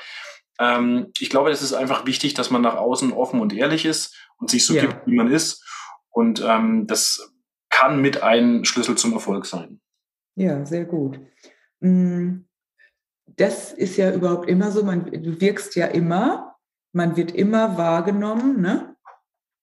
ähm, 0.61 1.09
ich 1.19 1.31
glaube, 1.31 1.51
es 1.51 1.63
ist 1.63 1.73
einfach 1.73 2.05
wichtig, 2.05 2.35
dass 2.35 2.51
man 2.51 2.61
nach 2.61 2.77
außen 2.77 3.13
offen 3.13 3.41
und 3.41 3.55
ehrlich 3.55 3.87
ist 3.87 4.15
und 4.37 4.51
sich 4.51 4.67
so 4.67 4.75
ja. 4.75 4.83
gibt, 4.83 5.07
wie 5.07 5.15
man 5.15 5.31
ist. 5.31 5.65
Und 6.11 6.45
ähm, 6.47 6.87
das 6.87 7.33
kann 7.71 8.03
mit 8.03 8.23
ein 8.23 8.67
Schlüssel 8.67 8.97
zum 8.97 9.15
Erfolg 9.15 9.47
sein. 9.47 9.81
Ja, 10.37 10.65
sehr 10.67 10.85
gut. 10.85 11.19
Mm, 11.81 12.41
das 13.25 13.73
ist 13.73 13.97
ja 13.97 14.13
überhaupt 14.13 14.47
immer 14.47 14.71
so, 14.71 14.85
man, 14.85 15.07
du 15.11 15.41
wirkst 15.41 15.75
ja 15.75 15.87
immer 15.87 16.52
man 16.93 17.17
wird 17.17 17.33
immer 17.33 17.77
wahrgenommen, 17.79 18.61
ne? 18.61 18.93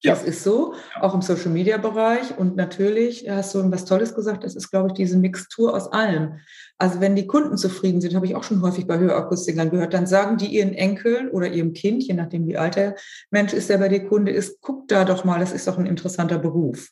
Ja. 0.02 0.14
Das 0.14 0.24
ist 0.24 0.44
so, 0.44 0.76
auch 1.02 1.14
im 1.14 1.22
Social 1.22 1.50
Media 1.52 1.78
Bereich. 1.78 2.38
Und 2.38 2.56
natürlich 2.56 3.30
hast 3.30 3.54
du 3.54 3.70
was 3.70 3.84
Tolles 3.84 4.16
gesagt, 4.16 4.46
das 4.46 4.56
ist, 4.56 4.72
glaube 4.72 4.88
ich, 4.88 4.94
diese 4.94 5.18
Mixtur 5.18 5.74
aus 5.74 5.92
allem. 5.92 6.40
Also 6.78 7.02
wenn 7.02 7.18
die 7.18 7.28
Kunden 7.28 7.58
zufrieden 7.58 8.00
sind, 8.00 8.16
habe 8.16 8.26
ich 8.26 8.34
auch 8.34 8.44
schon 8.44 8.62
häufig 8.62 8.88
bei 8.88 8.98
Hörakustikern 8.98 9.70
gehört, 9.70 9.94
dann 9.94 10.08
sagen 10.08 10.38
die 10.38 10.48
ihren 10.48 10.74
Enkeln 10.74 11.30
oder 11.30 11.50
ihrem 11.50 11.74
Kind, 11.74 12.04
je 12.04 12.14
nachdem 12.14 12.48
wie 12.48 12.58
alt 12.58 12.78
der 12.78 12.96
Mensch 13.30 13.52
ist, 13.52 13.70
der 13.70 13.78
bei 13.78 13.90
dir 13.90 14.08
Kunde 14.08 14.32
ist, 14.32 14.62
guck 14.62 14.88
da 14.88 15.04
doch 15.04 15.26
mal, 15.26 15.42
das 15.42 15.52
ist 15.52 15.68
doch 15.68 15.78
ein 15.78 15.86
interessanter 15.86 16.38
Beruf. 16.38 16.92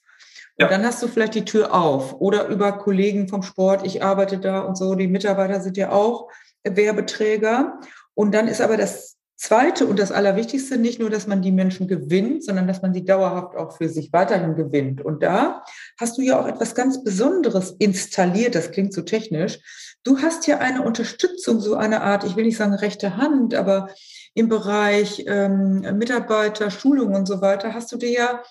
Und 0.59 0.63
ja. 0.63 0.67
dann 0.67 0.85
hast 0.85 1.01
du 1.01 1.07
vielleicht 1.07 1.35
die 1.35 1.45
Tür 1.45 1.73
auf 1.73 2.19
oder 2.19 2.47
über 2.47 2.73
Kollegen 2.73 3.29
vom 3.29 3.41
Sport, 3.41 3.85
ich 3.85 4.03
arbeite 4.03 4.37
da 4.37 4.61
und 4.61 4.77
so, 4.77 4.95
die 4.95 5.07
Mitarbeiter 5.07 5.61
sind 5.61 5.77
ja 5.77 5.91
auch 5.91 6.29
Werbeträger. 6.63 7.79
Und 8.15 8.33
dann 8.33 8.47
ist 8.49 8.61
aber 8.61 8.75
das 8.75 9.16
Zweite 9.37 9.85
und 9.85 9.99
das 9.99 10.11
Allerwichtigste, 10.11 10.79
nicht 10.79 10.99
nur, 10.99 11.11
dass 11.11 11.27
man 11.27 11.43
die 11.43 11.51
Menschen 11.51 11.87
gewinnt, 11.87 12.43
sondern 12.43 12.67
dass 12.67 12.81
man 12.81 12.91
sie 12.93 13.05
dauerhaft 13.05 13.55
auch 13.55 13.77
für 13.77 13.87
sich 13.87 14.11
weiterhin 14.11 14.55
gewinnt. 14.55 15.05
Und 15.05 15.21
da 15.21 15.63
hast 15.99 16.17
du 16.17 16.23
ja 16.23 16.39
auch 16.39 16.47
etwas 16.47 16.73
ganz 16.73 17.03
Besonderes 17.03 17.75
installiert. 17.77 18.55
Das 18.55 18.71
klingt 18.71 18.93
so 18.93 19.03
technisch. 19.03 19.59
Du 20.03 20.17
hast 20.19 20.47
ja 20.47 20.57
eine 20.57 20.81
Unterstützung, 20.81 21.59
so 21.59 21.75
eine 21.75 22.01
Art, 22.01 22.23
ich 22.23 22.35
will 22.35 22.45
nicht 22.45 22.57
sagen 22.57 22.73
rechte 22.73 23.17
Hand, 23.17 23.53
aber 23.53 23.89
im 24.33 24.49
Bereich 24.49 25.23
ähm, 25.27 25.81
Mitarbeiter, 25.97 26.71
Schulung 26.71 27.13
und 27.13 27.27
so 27.27 27.39
weiter, 27.41 27.73
hast 27.73 27.91
du 27.91 27.97
dir 27.97 28.11
ja 28.11 28.43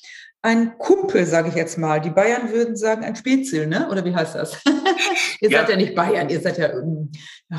ein 0.42 0.78
Kumpel, 0.78 1.26
sage 1.26 1.48
ich 1.48 1.54
jetzt 1.54 1.76
mal. 1.76 2.00
Die 2.00 2.10
Bayern 2.10 2.52
würden 2.52 2.76
sagen 2.76 3.04
ein 3.04 3.16
Spätzle, 3.16 3.66
ne? 3.66 3.88
Oder 3.90 4.04
wie 4.04 4.14
heißt 4.14 4.36
das? 4.36 4.62
ihr 5.40 5.50
ja. 5.50 5.60
seid 5.60 5.70
ja 5.70 5.76
nicht 5.76 5.94
Bayern, 5.94 6.28
ihr 6.28 6.40
seid 6.40 6.58
ja. 6.58 6.68
Ähm, 6.68 7.10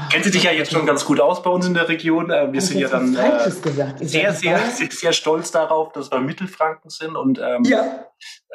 Kennt 0.10 0.26
ihr 0.26 0.32
dich 0.32 0.44
ja 0.44 0.52
jetzt 0.52 0.72
schon 0.72 0.86
ganz 0.86 1.06
gut 1.06 1.20
aus 1.20 1.44
bei 1.44 1.50
uns 1.50 1.66
in 1.66 1.74
der 1.74 1.90
Region. 1.90 2.30
Äh, 2.30 2.52
wir 2.52 2.62
sind 2.62 2.80
ja 2.80 2.88
dann 2.88 3.16
äh, 3.16 3.50
sehr, 3.50 4.34
sehr, 4.34 4.60
sehr, 4.60 4.92
sehr 4.92 5.14
stolz 5.14 5.52
darauf, 5.52 5.92
dass 5.94 6.12
wir 6.12 6.20
Mittelfranken 6.20 6.90
sind 6.90 7.16
und 7.16 7.40
ähm, 7.40 7.64
ja. 7.64 8.06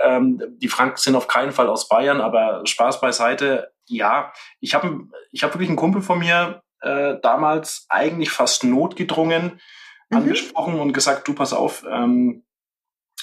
ähm, 0.03 0.43
die 0.59 0.69
Franken 0.69 0.99
sind 0.99 1.15
auf 1.15 1.29
keinen 1.29 1.53
Fall 1.53 1.69
aus 1.69 1.89
Bayern, 1.89 2.21
aber 2.21 2.63
Spaß 2.65 3.01
beiseite. 3.01 3.73
Ja, 3.87 4.33
ich 4.61 4.75
habe 4.75 5.09
ich 5.31 5.43
hab 5.43 5.55
wirklich 5.55 5.69
einen 5.69 5.77
Kumpel 5.77 6.03
von 6.03 6.19
mir 6.19 6.63
äh, 6.81 7.17
damals 7.23 7.87
eigentlich 7.89 8.31
fast 8.31 8.65
notgedrungen 8.65 9.61
mhm. 10.11 10.17
angesprochen 10.17 10.81
und 10.81 10.93
gesagt, 10.93 11.29
du 11.29 11.35
pass 11.35 11.53
auf, 11.53 11.85
ähm, 11.91 12.45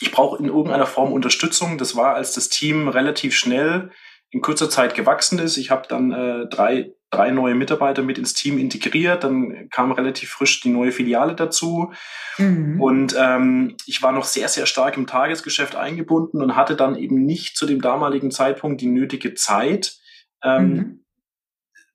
ich 0.01 0.11
brauche 0.11 0.39
in 0.41 0.45
irgendeiner 0.45 0.85
Form 0.85 1.11
Unterstützung. 1.11 1.77
Das 1.77 1.95
war, 1.95 2.15
als 2.15 2.33
das 2.33 2.49
Team 2.49 2.87
relativ 2.87 3.35
schnell 3.35 3.91
in 4.31 4.41
kurzer 4.41 4.69
Zeit 4.69 4.95
gewachsen 4.95 5.39
ist. 5.39 5.57
Ich 5.57 5.71
habe 5.71 5.87
dann 5.87 6.11
äh, 6.11 6.47
drei, 6.47 6.93
drei 7.09 7.31
neue 7.31 7.55
Mitarbeiter 7.55 8.03
mit 8.03 8.17
ins 8.17 8.33
Team 8.33 8.59
integriert. 8.59 9.23
Dann 9.23 9.69
kam 9.69 9.91
relativ 9.91 10.29
frisch 10.29 10.61
die 10.61 10.69
neue 10.69 10.91
Filiale 10.91 11.35
dazu. 11.35 11.91
Mhm. 12.37 12.79
Und 12.79 13.15
ähm, 13.17 13.75
ich 13.87 14.03
war 14.03 14.11
noch 14.11 14.25
sehr, 14.25 14.47
sehr 14.47 14.67
stark 14.67 14.97
im 14.97 15.07
Tagesgeschäft 15.07 15.75
eingebunden 15.75 16.41
und 16.41 16.55
hatte 16.55 16.75
dann 16.75 16.95
eben 16.95 17.25
nicht 17.25 17.57
zu 17.57 17.65
dem 17.65 17.81
damaligen 17.81 18.29
Zeitpunkt 18.29 18.81
die 18.81 18.87
nötige 18.87 19.33
Zeit, 19.33 19.97
ähm, 20.43 20.67
mhm. 20.67 21.05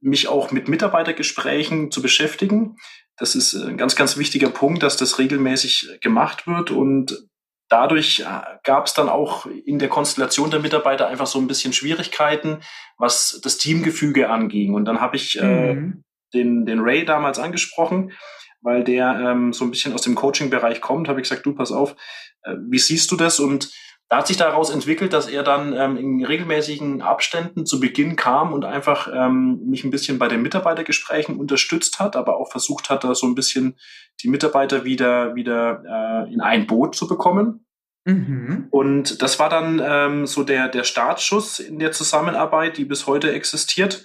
mich 0.00 0.26
auch 0.26 0.50
mit 0.50 0.68
Mitarbeitergesprächen 0.68 1.92
zu 1.92 2.02
beschäftigen. 2.02 2.76
Das 3.16 3.36
ist 3.36 3.54
ein 3.54 3.76
ganz, 3.76 3.94
ganz 3.94 4.16
wichtiger 4.16 4.50
Punkt, 4.50 4.82
dass 4.82 4.96
das 4.96 5.20
regelmäßig 5.20 5.98
gemacht 6.00 6.48
wird 6.48 6.72
und 6.72 7.28
dadurch 7.68 8.20
äh, 8.20 8.58
gab 8.62 8.86
es 8.86 8.94
dann 8.94 9.08
auch 9.08 9.46
in 9.46 9.78
der 9.78 9.88
Konstellation 9.88 10.50
der 10.50 10.60
Mitarbeiter 10.60 11.08
einfach 11.08 11.26
so 11.26 11.38
ein 11.38 11.46
bisschen 11.46 11.72
Schwierigkeiten, 11.72 12.60
was 12.98 13.40
das 13.42 13.58
Teamgefüge 13.58 14.28
anging. 14.30 14.74
Und 14.74 14.84
dann 14.84 15.00
habe 15.00 15.16
ich 15.16 15.40
äh, 15.40 15.74
mhm. 15.74 16.04
den, 16.32 16.66
den 16.66 16.80
Ray 16.80 17.04
damals 17.04 17.38
angesprochen, 17.38 18.12
weil 18.60 18.84
der 18.84 19.18
ähm, 19.20 19.52
so 19.52 19.64
ein 19.64 19.70
bisschen 19.70 19.92
aus 19.92 20.02
dem 20.02 20.14
Coaching-Bereich 20.14 20.80
kommt, 20.80 21.08
habe 21.08 21.20
ich 21.20 21.28
gesagt, 21.28 21.46
du 21.46 21.54
pass 21.54 21.72
auf, 21.72 21.96
äh, 22.44 22.54
wie 22.68 22.78
siehst 22.78 23.10
du 23.10 23.16
das? 23.16 23.40
Und 23.40 23.70
da 24.14 24.18
hat 24.18 24.28
sich 24.28 24.36
daraus 24.36 24.70
entwickelt, 24.70 25.12
dass 25.12 25.26
er 25.26 25.42
dann 25.42 25.76
ähm, 25.76 25.96
in 25.96 26.24
regelmäßigen 26.24 27.02
Abständen 27.02 27.66
zu 27.66 27.80
Beginn 27.80 28.14
kam 28.14 28.52
und 28.52 28.64
einfach 28.64 29.08
ähm, 29.12 29.58
mich 29.66 29.82
ein 29.82 29.90
bisschen 29.90 30.20
bei 30.20 30.28
den 30.28 30.40
Mitarbeitergesprächen 30.40 31.36
unterstützt 31.36 31.98
hat, 31.98 32.14
aber 32.14 32.36
auch 32.36 32.48
versucht 32.48 32.90
hat, 32.90 33.02
da 33.02 33.16
so 33.16 33.26
ein 33.26 33.34
bisschen 33.34 33.76
die 34.22 34.28
Mitarbeiter 34.28 34.84
wieder, 34.84 35.34
wieder 35.34 35.82
äh, 36.28 36.32
in 36.32 36.40
ein 36.40 36.68
Boot 36.68 36.94
zu 36.94 37.08
bekommen. 37.08 37.66
Mhm. 38.04 38.68
Und 38.70 39.20
das 39.20 39.40
war 39.40 39.48
dann 39.48 39.82
ähm, 39.84 40.26
so 40.26 40.44
der, 40.44 40.68
der 40.68 40.84
Startschuss 40.84 41.58
in 41.58 41.80
der 41.80 41.90
Zusammenarbeit, 41.90 42.78
die 42.78 42.84
bis 42.84 43.08
heute 43.08 43.32
existiert. 43.32 44.04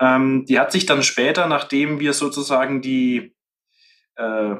Ähm, 0.00 0.46
die 0.48 0.58
hat 0.58 0.72
sich 0.72 0.86
dann 0.86 1.02
später, 1.02 1.46
nachdem 1.46 2.00
wir 2.00 2.14
sozusagen 2.14 2.80
die, 2.80 3.36
äh, 4.16 4.54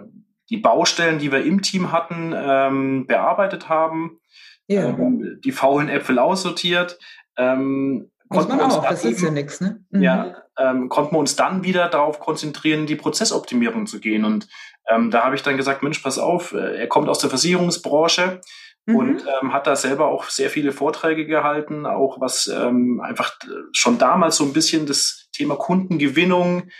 die 0.50 0.58
Baustellen, 0.58 1.18
die 1.18 1.32
wir 1.32 1.42
im 1.42 1.62
Team 1.62 1.92
hatten, 1.92 2.34
ähm, 2.36 3.06
bearbeitet 3.06 3.70
haben, 3.70 4.18
ja. 4.66 4.88
ähm, 4.88 5.40
die 5.44 5.52
faulen 5.52 5.88
Äpfel 5.88 6.18
aussortiert. 6.18 6.98
Ähm, 7.36 8.10
Muss 8.28 8.48
man 8.48 8.60
auch, 8.60 8.88
das 8.88 9.04
ist 9.04 9.22
ja 9.22 9.30
nichts, 9.30 9.60
ne? 9.60 9.84
Mhm. 9.90 10.02
Ja, 10.02 10.36
ähm, 10.58 10.88
konnten 10.88 11.14
wir 11.14 11.18
uns 11.18 11.36
dann 11.36 11.64
wieder 11.64 11.88
darauf 11.88 12.20
konzentrieren, 12.20 12.86
die 12.86 12.96
Prozessoptimierung 12.96 13.86
zu 13.86 14.00
gehen. 14.00 14.24
Und 14.24 14.48
ähm, 14.88 15.10
da 15.10 15.24
habe 15.24 15.34
ich 15.34 15.42
dann 15.42 15.56
gesagt, 15.56 15.82
Mensch, 15.82 16.00
pass 16.00 16.18
auf, 16.18 16.52
äh, 16.52 16.76
er 16.76 16.86
kommt 16.88 17.08
aus 17.08 17.18
der 17.18 17.30
Versicherungsbranche 17.30 18.40
mhm. 18.86 18.96
und 18.96 19.24
ähm, 19.42 19.52
hat 19.52 19.66
da 19.66 19.76
selber 19.76 20.08
auch 20.08 20.24
sehr 20.24 20.50
viele 20.50 20.72
Vorträge 20.72 21.26
gehalten, 21.26 21.86
auch 21.86 22.20
was 22.20 22.48
ähm, 22.48 23.00
einfach 23.00 23.38
schon 23.72 23.98
damals 23.98 24.36
so 24.36 24.44
ein 24.44 24.52
bisschen 24.52 24.86
das 24.86 25.28
Thema 25.32 25.56
Kundengewinnung 25.56 26.70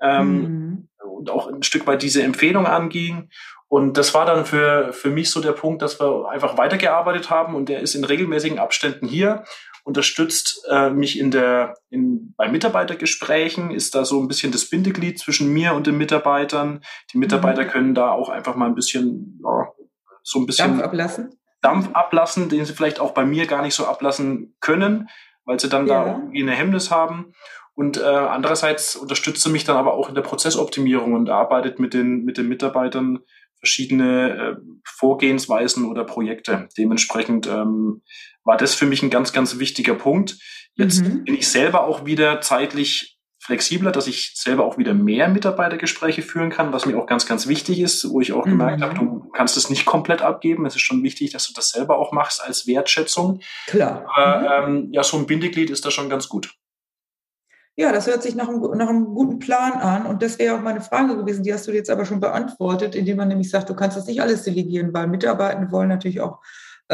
ähm, 0.00 0.36
mhm. 0.36 0.88
und 1.04 1.30
auch 1.30 1.48
ein 1.48 1.62
Stück 1.62 1.86
weit 1.86 2.02
diese 2.02 2.22
Empfehlung 2.22 2.66
anging. 2.66 3.30
Und 3.72 3.96
das 3.96 4.12
war 4.12 4.26
dann 4.26 4.44
für, 4.44 4.92
für 4.92 5.08
mich 5.08 5.30
so 5.30 5.40
der 5.40 5.52
Punkt, 5.52 5.80
dass 5.80 5.98
wir 5.98 6.28
einfach 6.28 6.58
weitergearbeitet 6.58 7.30
haben 7.30 7.54
und 7.54 7.70
der 7.70 7.80
ist 7.80 7.94
in 7.94 8.04
regelmäßigen 8.04 8.58
Abständen 8.58 9.06
hier, 9.06 9.44
unterstützt 9.82 10.66
äh, 10.68 10.90
mich 10.90 11.18
in 11.18 11.30
der, 11.30 11.72
in, 11.88 12.34
bei 12.36 12.50
Mitarbeitergesprächen, 12.50 13.70
ist 13.70 13.94
da 13.94 14.04
so 14.04 14.20
ein 14.20 14.28
bisschen 14.28 14.52
das 14.52 14.68
Bindeglied 14.68 15.18
zwischen 15.18 15.50
mir 15.50 15.72
und 15.72 15.86
den 15.86 15.96
Mitarbeitern. 15.96 16.82
Die 17.14 17.16
Mitarbeiter 17.16 17.62
mhm. 17.62 17.68
können 17.68 17.94
da 17.94 18.10
auch 18.10 18.28
einfach 18.28 18.56
mal 18.56 18.66
ein 18.66 18.74
bisschen, 18.74 19.40
ja, 19.42 19.72
so 20.22 20.38
ein 20.40 20.44
bisschen 20.44 20.72
Dampf 20.72 20.82
ablassen. 20.82 21.40
Dampf 21.62 21.88
ablassen, 21.94 22.50
den 22.50 22.66
sie 22.66 22.74
vielleicht 22.74 23.00
auch 23.00 23.12
bei 23.12 23.24
mir 23.24 23.46
gar 23.46 23.62
nicht 23.62 23.74
so 23.74 23.86
ablassen 23.86 24.54
können, 24.60 25.08
weil 25.46 25.58
sie 25.58 25.70
dann 25.70 25.86
ja. 25.86 26.04
da 26.04 26.10
irgendwie 26.10 26.42
eine 26.42 26.52
Hemmnis 26.52 26.90
haben. 26.90 27.32
Und 27.74 27.96
äh, 27.96 28.04
andererseits 28.04 28.96
unterstützt 28.96 29.42
sie 29.42 29.48
mich 29.48 29.64
dann 29.64 29.78
aber 29.78 29.94
auch 29.94 30.10
in 30.10 30.14
der 30.14 30.20
Prozessoptimierung 30.20 31.14
und 31.14 31.30
arbeitet 31.30 31.78
mit 31.78 31.94
den, 31.94 32.22
mit 32.22 32.36
den 32.36 32.46
Mitarbeitern 32.46 33.20
verschiedene 33.62 34.30
äh, 34.30 34.56
Vorgehensweisen 34.84 35.84
oder 35.84 36.04
Projekte. 36.04 36.68
Dementsprechend 36.76 37.46
ähm, 37.46 38.02
war 38.42 38.56
das 38.56 38.74
für 38.74 38.86
mich 38.86 39.02
ein 39.02 39.10
ganz, 39.10 39.32
ganz 39.32 39.60
wichtiger 39.60 39.94
Punkt. 39.94 40.36
Jetzt 40.74 41.04
mhm. 41.04 41.24
bin 41.24 41.34
ich 41.36 41.48
selber 41.48 41.84
auch 41.84 42.04
wieder 42.04 42.40
zeitlich 42.40 43.18
flexibler, 43.38 43.92
dass 43.92 44.08
ich 44.08 44.32
selber 44.34 44.64
auch 44.64 44.78
wieder 44.78 44.94
mehr 44.94 45.28
Mitarbeitergespräche 45.28 46.22
führen 46.22 46.50
kann, 46.50 46.72
was 46.72 46.86
mir 46.86 46.96
auch 46.96 47.06
ganz, 47.06 47.26
ganz 47.26 47.46
wichtig 47.46 47.80
ist, 47.80 48.08
wo 48.10 48.20
ich 48.20 48.32
auch 48.32 48.46
mhm. 48.46 48.50
gemerkt 48.50 48.82
habe, 48.82 48.94
du 48.94 49.30
kannst 49.30 49.56
es 49.56 49.70
nicht 49.70 49.84
komplett 49.84 50.22
abgeben. 50.22 50.66
Es 50.66 50.74
ist 50.74 50.82
schon 50.82 51.02
wichtig, 51.04 51.32
dass 51.32 51.46
du 51.46 51.52
das 51.52 51.70
selber 51.70 51.98
auch 51.98 52.12
machst 52.12 52.42
als 52.42 52.66
Wertschätzung. 52.66 53.40
Klar. 53.66 54.06
Aber 54.14 54.68
mhm. 54.68 54.76
ähm, 54.76 54.88
ja, 54.92 55.04
so 55.04 55.16
ein 55.18 55.26
Bindeglied 55.26 55.70
ist 55.70 55.84
da 55.84 55.90
schon 55.90 56.08
ganz 56.08 56.28
gut. 56.28 56.54
Ja, 57.74 57.90
das 57.90 58.06
hört 58.06 58.22
sich 58.22 58.34
nach 58.34 58.48
einem, 58.48 58.60
nach 58.76 58.88
einem 58.88 59.06
guten 59.14 59.38
Plan 59.38 59.72
an. 59.72 60.04
Und 60.06 60.22
das 60.22 60.38
wäre 60.38 60.56
auch 60.56 60.60
meine 60.60 60.82
Frage 60.82 61.16
gewesen. 61.16 61.42
Die 61.42 61.54
hast 61.54 61.66
du 61.66 61.72
jetzt 61.72 61.88
aber 61.90 62.04
schon 62.04 62.20
beantwortet, 62.20 62.94
indem 62.94 63.16
man 63.16 63.28
nämlich 63.28 63.50
sagt, 63.50 63.70
du 63.70 63.74
kannst 63.74 63.96
das 63.96 64.06
nicht 64.06 64.20
alles 64.20 64.42
delegieren, 64.42 64.92
weil 64.92 65.06
Mitarbeitende 65.06 65.72
wollen 65.72 65.88
natürlich 65.88 66.20
auch 66.20 66.40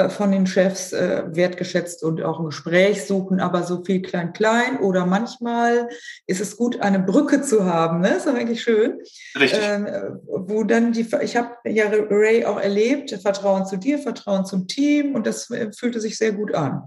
von 0.08 0.32
den 0.32 0.46
Chefs 0.46 0.92
äh, 0.92 1.24
wertgeschätzt 1.28 2.02
und 2.02 2.22
auch 2.22 2.38
ein 2.38 2.46
Gespräch 2.46 3.06
suchen, 3.06 3.40
aber 3.40 3.62
so 3.62 3.82
viel 3.84 4.02
klein-klein 4.02 4.78
oder 4.80 5.06
manchmal 5.06 5.88
ist 6.26 6.40
es 6.40 6.56
gut, 6.56 6.80
eine 6.80 7.00
Brücke 7.00 7.42
zu 7.42 7.64
haben, 7.64 8.00
ne? 8.00 8.16
ist 8.16 8.26
doch 8.26 8.34
eigentlich 8.34 8.62
schön. 8.62 9.00
Richtig. 9.38 9.60
Ähm, 9.62 9.86
wo 10.26 10.64
dann 10.64 10.92
die, 10.92 11.06
ich 11.22 11.36
habe 11.36 11.50
ja 11.64 11.86
Ray 11.88 12.44
auch 12.44 12.60
erlebt, 12.60 13.10
Vertrauen 13.22 13.66
zu 13.66 13.76
dir, 13.76 13.98
Vertrauen 13.98 14.44
zum 14.44 14.68
Team 14.68 15.14
und 15.14 15.26
das 15.26 15.50
äh, 15.50 15.72
fühlte 15.72 16.00
sich 16.00 16.18
sehr 16.18 16.32
gut 16.32 16.54
an. 16.54 16.82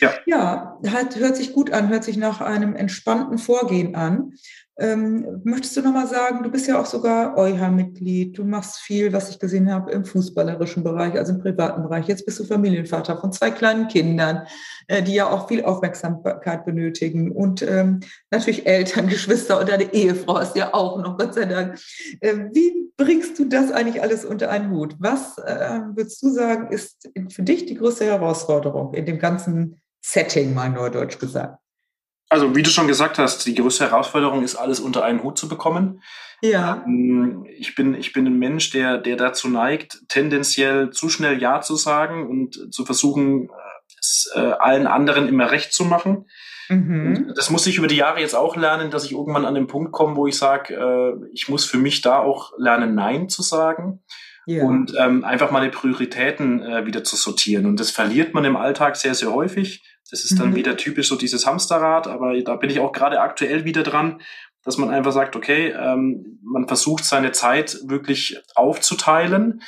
Ja, 0.00 0.14
ja 0.26 0.78
hat, 0.88 1.16
hört 1.16 1.36
sich 1.36 1.52
gut 1.52 1.72
an, 1.72 1.88
hört 1.88 2.04
sich 2.04 2.16
nach 2.16 2.40
einem 2.40 2.74
entspannten 2.74 3.38
Vorgehen 3.38 3.94
an. 3.94 4.32
Ähm, 4.78 5.40
möchtest 5.44 5.74
du 5.76 5.80
nochmal 5.80 6.06
sagen, 6.06 6.42
du 6.42 6.50
bist 6.50 6.66
ja 6.66 6.78
auch 6.78 6.84
sogar 6.84 7.38
EuH-Mitglied, 7.38 8.36
du 8.36 8.44
machst 8.44 8.76
viel, 8.78 9.10
was 9.10 9.30
ich 9.30 9.38
gesehen 9.38 9.72
habe, 9.72 9.90
im 9.90 10.04
fußballerischen 10.04 10.84
Bereich, 10.84 11.14
also 11.14 11.32
im 11.32 11.38
privaten 11.38 11.82
Bereich. 11.82 12.08
Jetzt 12.08 12.26
bist 12.26 12.38
du 12.40 12.44
Familienvater 12.44 13.16
von 13.16 13.32
zwei 13.32 13.50
kleinen 13.50 13.88
Kindern, 13.88 14.46
äh, 14.86 15.02
die 15.02 15.14
ja 15.14 15.30
auch 15.30 15.48
viel 15.48 15.64
Aufmerksamkeit 15.64 16.66
benötigen 16.66 17.32
und 17.32 17.62
ähm, 17.62 18.00
natürlich 18.30 18.66
Eltern, 18.66 19.06
Geschwister 19.08 19.58
und 19.58 19.70
deine 19.70 19.94
Ehefrau 19.94 20.38
ist 20.40 20.56
ja 20.56 20.74
auch 20.74 21.02
noch, 21.02 21.16
Gott 21.16 21.32
sei 21.32 21.46
Dank. 21.46 21.78
Äh, 22.20 22.34
wie 22.52 22.92
bringst 22.98 23.38
du 23.38 23.46
das 23.46 23.72
eigentlich 23.72 24.02
alles 24.02 24.26
unter 24.26 24.50
einen 24.50 24.70
Hut? 24.70 24.96
Was 24.98 25.38
äh, 25.38 25.80
würdest 25.94 26.22
du 26.22 26.28
sagen, 26.28 26.70
ist 26.70 27.08
für 27.30 27.42
dich 27.42 27.64
die 27.64 27.76
größte 27.76 28.04
Herausforderung 28.04 28.92
in 28.92 29.06
dem 29.06 29.18
ganzen 29.18 29.80
Setting, 30.04 30.52
mal 30.52 30.68
nur 30.68 30.90
deutsch 30.90 31.18
gesagt? 31.18 31.58
Also, 32.28 32.56
wie 32.56 32.62
du 32.62 32.70
schon 32.70 32.88
gesagt 32.88 33.18
hast, 33.18 33.46
die 33.46 33.54
größte 33.54 33.84
Herausforderung 33.84 34.42
ist, 34.42 34.56
alles 34.56 34.80
unter 34.80 35.04
einen 35.04 35.22
Hut 35.22 35.38
zu 35.38 35.48
bekommen. 35.48 36.02
Ja. 36.42 36.82
Ähm, 36.86 37.46
ich 37.56 37.74
bin, 37.74 37.94
ich 37.94 38.12
bin 38.12 38.26
ein 38.26 38.38
Mensch, 38.38 38.70
der, 38.70 38.98
der 38.98 39.16
dazu 39.16 39.48
neigt, 39.48 40.02
tendenziell 40.08 40.90
zu 40.90 41.08
schnell 41.08 41.40
Ja 41.40 41.60
zu 41.60 41.76
sagen 41.76 42.28
und 42.28 42.74
zu 42.74 42.84
versuchen, 42.84 43.48
es 44.00 44.30
äh, 44.34 44.40
allen 44.40 44.86
anderen 44.86 45.28
immer 45.28 45.50
recht 45.50 45.72
zu 45.72 45.84
machen. 45.84 46.26
Mhm. 46.68 47.32
Das 47.36 47.50
muss 47.50 47.66
ich 47.66 47.78
über 47.78 47.86
die 47.86 47.96
Jahre 47.96 48.20
jetzt 48.20 48.34
auch 48.34 48.56
lernen, 48.56 48.90
dass 48.90 49.04
ich 49.04 49.12
irgendwann 49.12 49.44
an 49.44 49.54
den 49.54 49.66
Punkt 49.66 49.92
komme, 49.92 50.16
wo 50.16 50.26
ich 50.26 50.36
sage, 50.36 50.74
äh, 50.74 51.28
ich 51.32 51.48
muss 51.48 51.64
für 51.64 51.78
mich 51.78 52.00
da 52.02 52.18
auch 52.18 52.52
lernen, 52.58 52.94
Nein 52.94 53.28
zu 53.28 53.42
sagen. 53.42 54.02
Ja. 54.46 54.64
Und 54.64 54.94
ähm, 54.98 55.24
einfach 55.24 55.50
meine 55.50 55.70
Prioritäten 55.70 56.62
äh, 56.62 56.86
wieder 56.86 57.02
zu 57.02 57.16
sortieren. 57.16 57.66
Und 57.66 57.80
das 57.80 57.90
verliert 57.90 58.32
man 58.32 58.44
im 58.44 58.56
Alltag 58.56 58.96
sehr, 58.96 59.14
sehr 59.14 59.32
häufig. 59.32 59.82
Das 60.10 60.24
ist 60.24 60.38
dann 60.38 60.50
mhm. 60.50 60.56
wieder 60.56 60.76
typisch 60.76 61.08
so 61.08 61.16
dieses 61.16 61.46
Hamsterrad, 61.46 62.06
aber 62.06 62.40
da 62.40 62.56
bin 62.56 62.70
ich 62.70 62.80
auch 62.80 62.92
gerade 62.92 63.20
aktuell 63.20 63.64
wieder 63.64 63.82
dran, 63.82 64.20
dass 64.64 64.78
man 64.78 64.90
einfach 64.90 65.12
sagt, 65.12 65.36
okay, 65.36 65.68
ähm, 65.68 66.38
man 66.42 66.66
versucht 66.66 67.04
seine 67.04 67.32
Zeit 67.32 67.78
wirklich 67.84 68.40
aufzuteilen. 68.54 69.62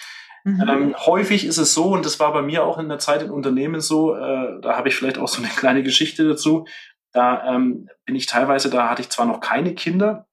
Mhm. 0.45 0.65
Ähm, 0.69 0.97
häufig 0.97 1.45
ist 1.45 1.59
es 1.59 1.75
so, 1.75 1.93
und 1.93 2.05
das 2.05 2.21
war 2.21 2.33
bei 2.33 2.43
mir 2.43 2.65
auch 2.65 2.79
in 2.79 2.89
der 2.89 2.99
Zeit 2.99 3.23
in 3.23 3.31
Unternehmen 3.31 3.81
so, 3.81 4.15
äh, 4.15 4.61
da 4.61 4.77
habe 4.77 4.89
ich 4.89 4.97
vielleicht 4.97 5.19
auch 5.19 5.29
so 5.29 5.43
eine 5.43 5.51
kleine 5.51 5.83
Geschichte 5.83 6.27
dazu. 6.29 6.67
Da 7.13 7.55
ähm, 7.55 7.89
bin 8.05 8.17
ich 8.17 8.27
teilweise, 8.27 8.71
da 8.71 8.89
hatte 8.91 9.03
ich 9.03 9.09
zwar 9.09 9.27
noch 9.27 9.41
keine 9.41 9.75
Kinder, 9.75 10.27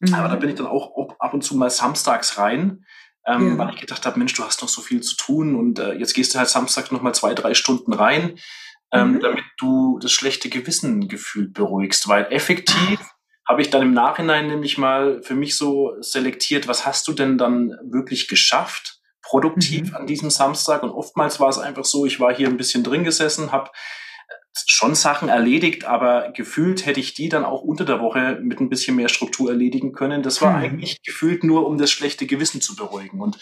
mhm. 0.00 0.14
aber 0.14 0.28
da 0.28 0.36
bin 0.36 0.48
ich 0.48 0.56
dann 0.56 0.66
auch 0.66 1.16
ab 1.18 1.34
und 1.34 1.42
zu 1.42 1.56
mal 1.56 1.70
samstags 1.70 2.38
rein. 2.38 2.84
Ähm, 3.26 3.50
ja. 3.50 3.58
weil 3.58 3.74
ich 3.74 3.80
gedacht 3.80 4.06
habe, 4.06 4.18
Mensch, 4.18 4.32
du 4.32 4.42
hast 4.42 4.62
noch 4.62 4.68
so 4.70 4.80
viel 4.80 5.02
zu 5.02 5.14
tun 5.14 5.54
und 5.54 5.78
äh, 5.78 5.92
jetzt 5.92 6.14
gehst 6.14 6.34
du 6.34 6.38
halt 6.38 6.48
samstags 6.48 6.90
noch 6.90 7.02
mal 7.02 7.12
zwei, 7.12 7.34
drei 7.34 7.52
Stunden 7.52 7.92
rein 7.92 8.38
ähm, 8.92 9.12
mhm. 9.12 9.20
damit 9.20 9.44
du 9.58 9.98
das 10.00 10.12
schlechte 10.12 10.48
Gewissen 10.48 11.08
gefühlt 11.08 11.52
beruhigst. 11.54 12.08
Weil 12.08 12.26
effektiv 12.30 13.00
habe 13.48 13.62
ich 13.62 13.70
dann 13.70 13.82
im 13.82 13.94
Nachhinein 13.94 14.46
nämlich 14.46 14.78
mal 14.78 15.22
für 15.22 15.34
mich 15.34 15.56
so 15.56 15.92
selektiert, 16.00 16.68
was 16.68 16.86
hast 16.86 17.08
du 17.08 17.12
denn 17.12 17.38
dann 17.38 17.76
wirklich 17.82 18.28
geschafft? 18.28 19.00
produktiv 19.22 19.90
mhm. 19.90 19.94
an 19.94 20.06
diesem 20.06 20.28
Samstag 20.28 20.82
und 20.82 20.90
oftmals 20.90 21.38
war 21.38 21.48
es 21.48 21.58
einfach 21.58 21.84
so, 21.84 22.04
ich 22.04 22.18
war 22.18 22.34
hier 22.34 22.48
ein 22.48 22.56
bisschen 22.56 22.82
drin 22.82 23.04
gesessen, 23.04 23.52
habe 23.52 23.70
schon 24.66 24.96
Sachen 24.96 25.28
erledigt, 25.28 25.84
aber 25.84 26.32
gefühlt 26.32 26.84
hätte 26.84 26.98
ich 26.98 27.14
die 27.14 27.28
dann 27.28 27.44
auch 27.44 27.62
unter 27.62 27.84
der 27.84 28.00
Woche 28.00 28.40
mit 28.42 28.60
ein 28.60 28.68
bisschen 28.68 28.96
mehr 28.96 29.08
Struktur 29.08 29.50
erledigen 29.50 29.92
können. 29.92 30.22
Das 30.22 30.42
war 30.42 30.50
mhm. 30.50 30.64
eigentlich 30.64 31.02
gefühlt 31.02 31.44
nur, 31.44 31.66
um 31.66 31.78
das 31.78 31.90
schlechte 31.90 32.26
Gewissen 32.26 32.60
zu 32.60 32.74
beruhigen. 32.74 33.20
Und 33.20 33.38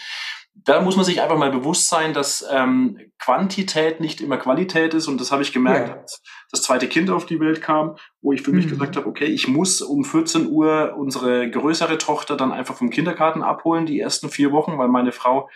da 0.65 0.81
muss 0.81 0.97
man 0.97 1.05
sich 1.05 1.21
einfach 1.21 1.39
mal 1.39 1.51
bewusst 1.51 1.89
sein, 1.89 2.13
dass 2.13 2.45
ähm, 2.51 2.99
Quantität 3.19 4.01
nicht 4.01 4.21
immer 4.21 4.39
Qualität 4.39 4.95
ist. 4.95 5.07
Und 5.07 5.21
das 5.21 5.31
habe 5.31 5.43
ich 5.43 5.53
gemerkt, 5.53 5.89
ja. 5.89 5.95
als 5.97 6.23
das 6.51 6.63
zweite 6.63 6.89
Kind 6.89 7.11
auf 7.11 7.27
die 7.27 7.41
Welt 7.41 7.63
kam, 7.63 7.97
wo 8.23 8.33
ich 8.33 8.43
für 8.43 8.51
mhm. 8.51 8.59
mich 8.59 8.69
gesagt 8.69 8.97
habe, 8.97 9.07
okay, 9.07 9.27
ich 9.27 9.49
muss 9.49 9.83
um 9.83 10.05
14 10.05 10.49
Uhr 10.49 10.95
unsere 10.97 11.49
größere 11.51 11.99
Tochter 11.99 12.37
dann 12.37 12.53
einfach 12.53 12.77
vom 12.77 12.91
Kindergarten 12.91 13.43
abholen, 13.43 13.87
die 13.87 14.01
ersten 14.01 14.31
vier 14.31 14.53
Wochen, 14.53 14.79
weil 14.79 14.89
meine 14.89 15.13
Frau 15.13 15.49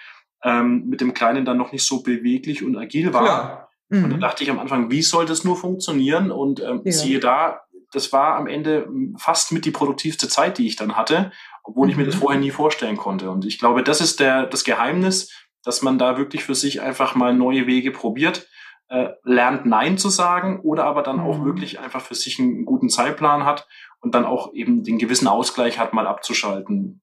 ähm, 0.45 0.85
mit 0.89 1.01
dem 1.01 1.15
Kleinen 1.15 1.45
dann 1.45 1.59
noch 1.59 1.73
nicht 1.73 1.85
so 1.85 2.03
beweglich 2.03 2.65
und 2.65 2.77
agil 2.77 3.13
war. 3.13 3.69
Mhm. 3.89 4.05
Und 4.05 4.11
dann 4.11 4.21
dachte 4.21 4.45
ich 4.45 4.51
am 4.51 4.59
Anfang, 4.59 4.91
wie 4.91 5.03
soll 5.03 5.27
das 5.27 5.45
nur 5.45 5.57
funktionieren? 5.57 6.31
Und 6.31 6.61
ähm, 6.61 6.83
ja. 6.85 6.93
siehe 6.93 7.21
da, 7.21 7.63
das 7.93 8.13
war 8.13 8.37
am 8.37 8.47
Ende 8.47 8.89
fast 9.17 9.53
mit 9.53 9.65
die 9.65 9.71
produktivste 9.71 10.29
Zeit, 10.29 10.59
die 10.59 10.67
ich 10.67 10.77
dann 10.77 10.97
hatte 10.97 11.33
obwohl 11.63 11.91
ich 11.91 11.97
mir 11.97 12.05
das 12.05 12.17
mhm. 12.17 12.21
vorher 12.21 12.41
nie 12.41 12.51
vorstellen 12.51 12.97
konnte. 12.97 13.31
Und 13.31 13.45
ich 13.45 13.59
glaube, 13.59 13.83
das 13.83 14.01
ist 14.01 14.21
der, 14.21 14.47
das 14.47 14.65
Geheimnis, 14.65 15.33
dass 15.65 15.83
man 15.83 15.99
da 15.99 16.19
wirklich 16.19 16.45
für 16.45 16.55
sich 16.55 16.81
einfach 16.81 17.15
mal 17.15 17.35
neue 17.35 17.67
Wege 17.67 17.93
probiert, 17.93 18.49
äh, 18.89 19.11
lernt 19.25 19.65
Nein 19.65 19.97
zu 19.97 20.09
sagen 20.09 20.61
oder 20.61 20.85
aber 20.85 21.03
dann 21.03 21.21
auch 21.21 21.39
mhm. 21.39 21.45
wirklich 21.45 21.81
einfach 21.81 22.03
für 22.03 22.15
sich 22.15 22.39
einen 22.39 22.65
guten 22.65 22.89
Zeitplan 22.89 23.45
hat 23.45 23.67
und 24.01 24.15
dann 24.15 24.25
auch 24.25 24.53
eben 24.55 24.83
den 24.83 24.99
gewissen 24.99 25.29
Ausgleich 25.29 25.79
hat, 25.79 25.93
mal 25.93 26.07
abzuschalten. 26.07 27.01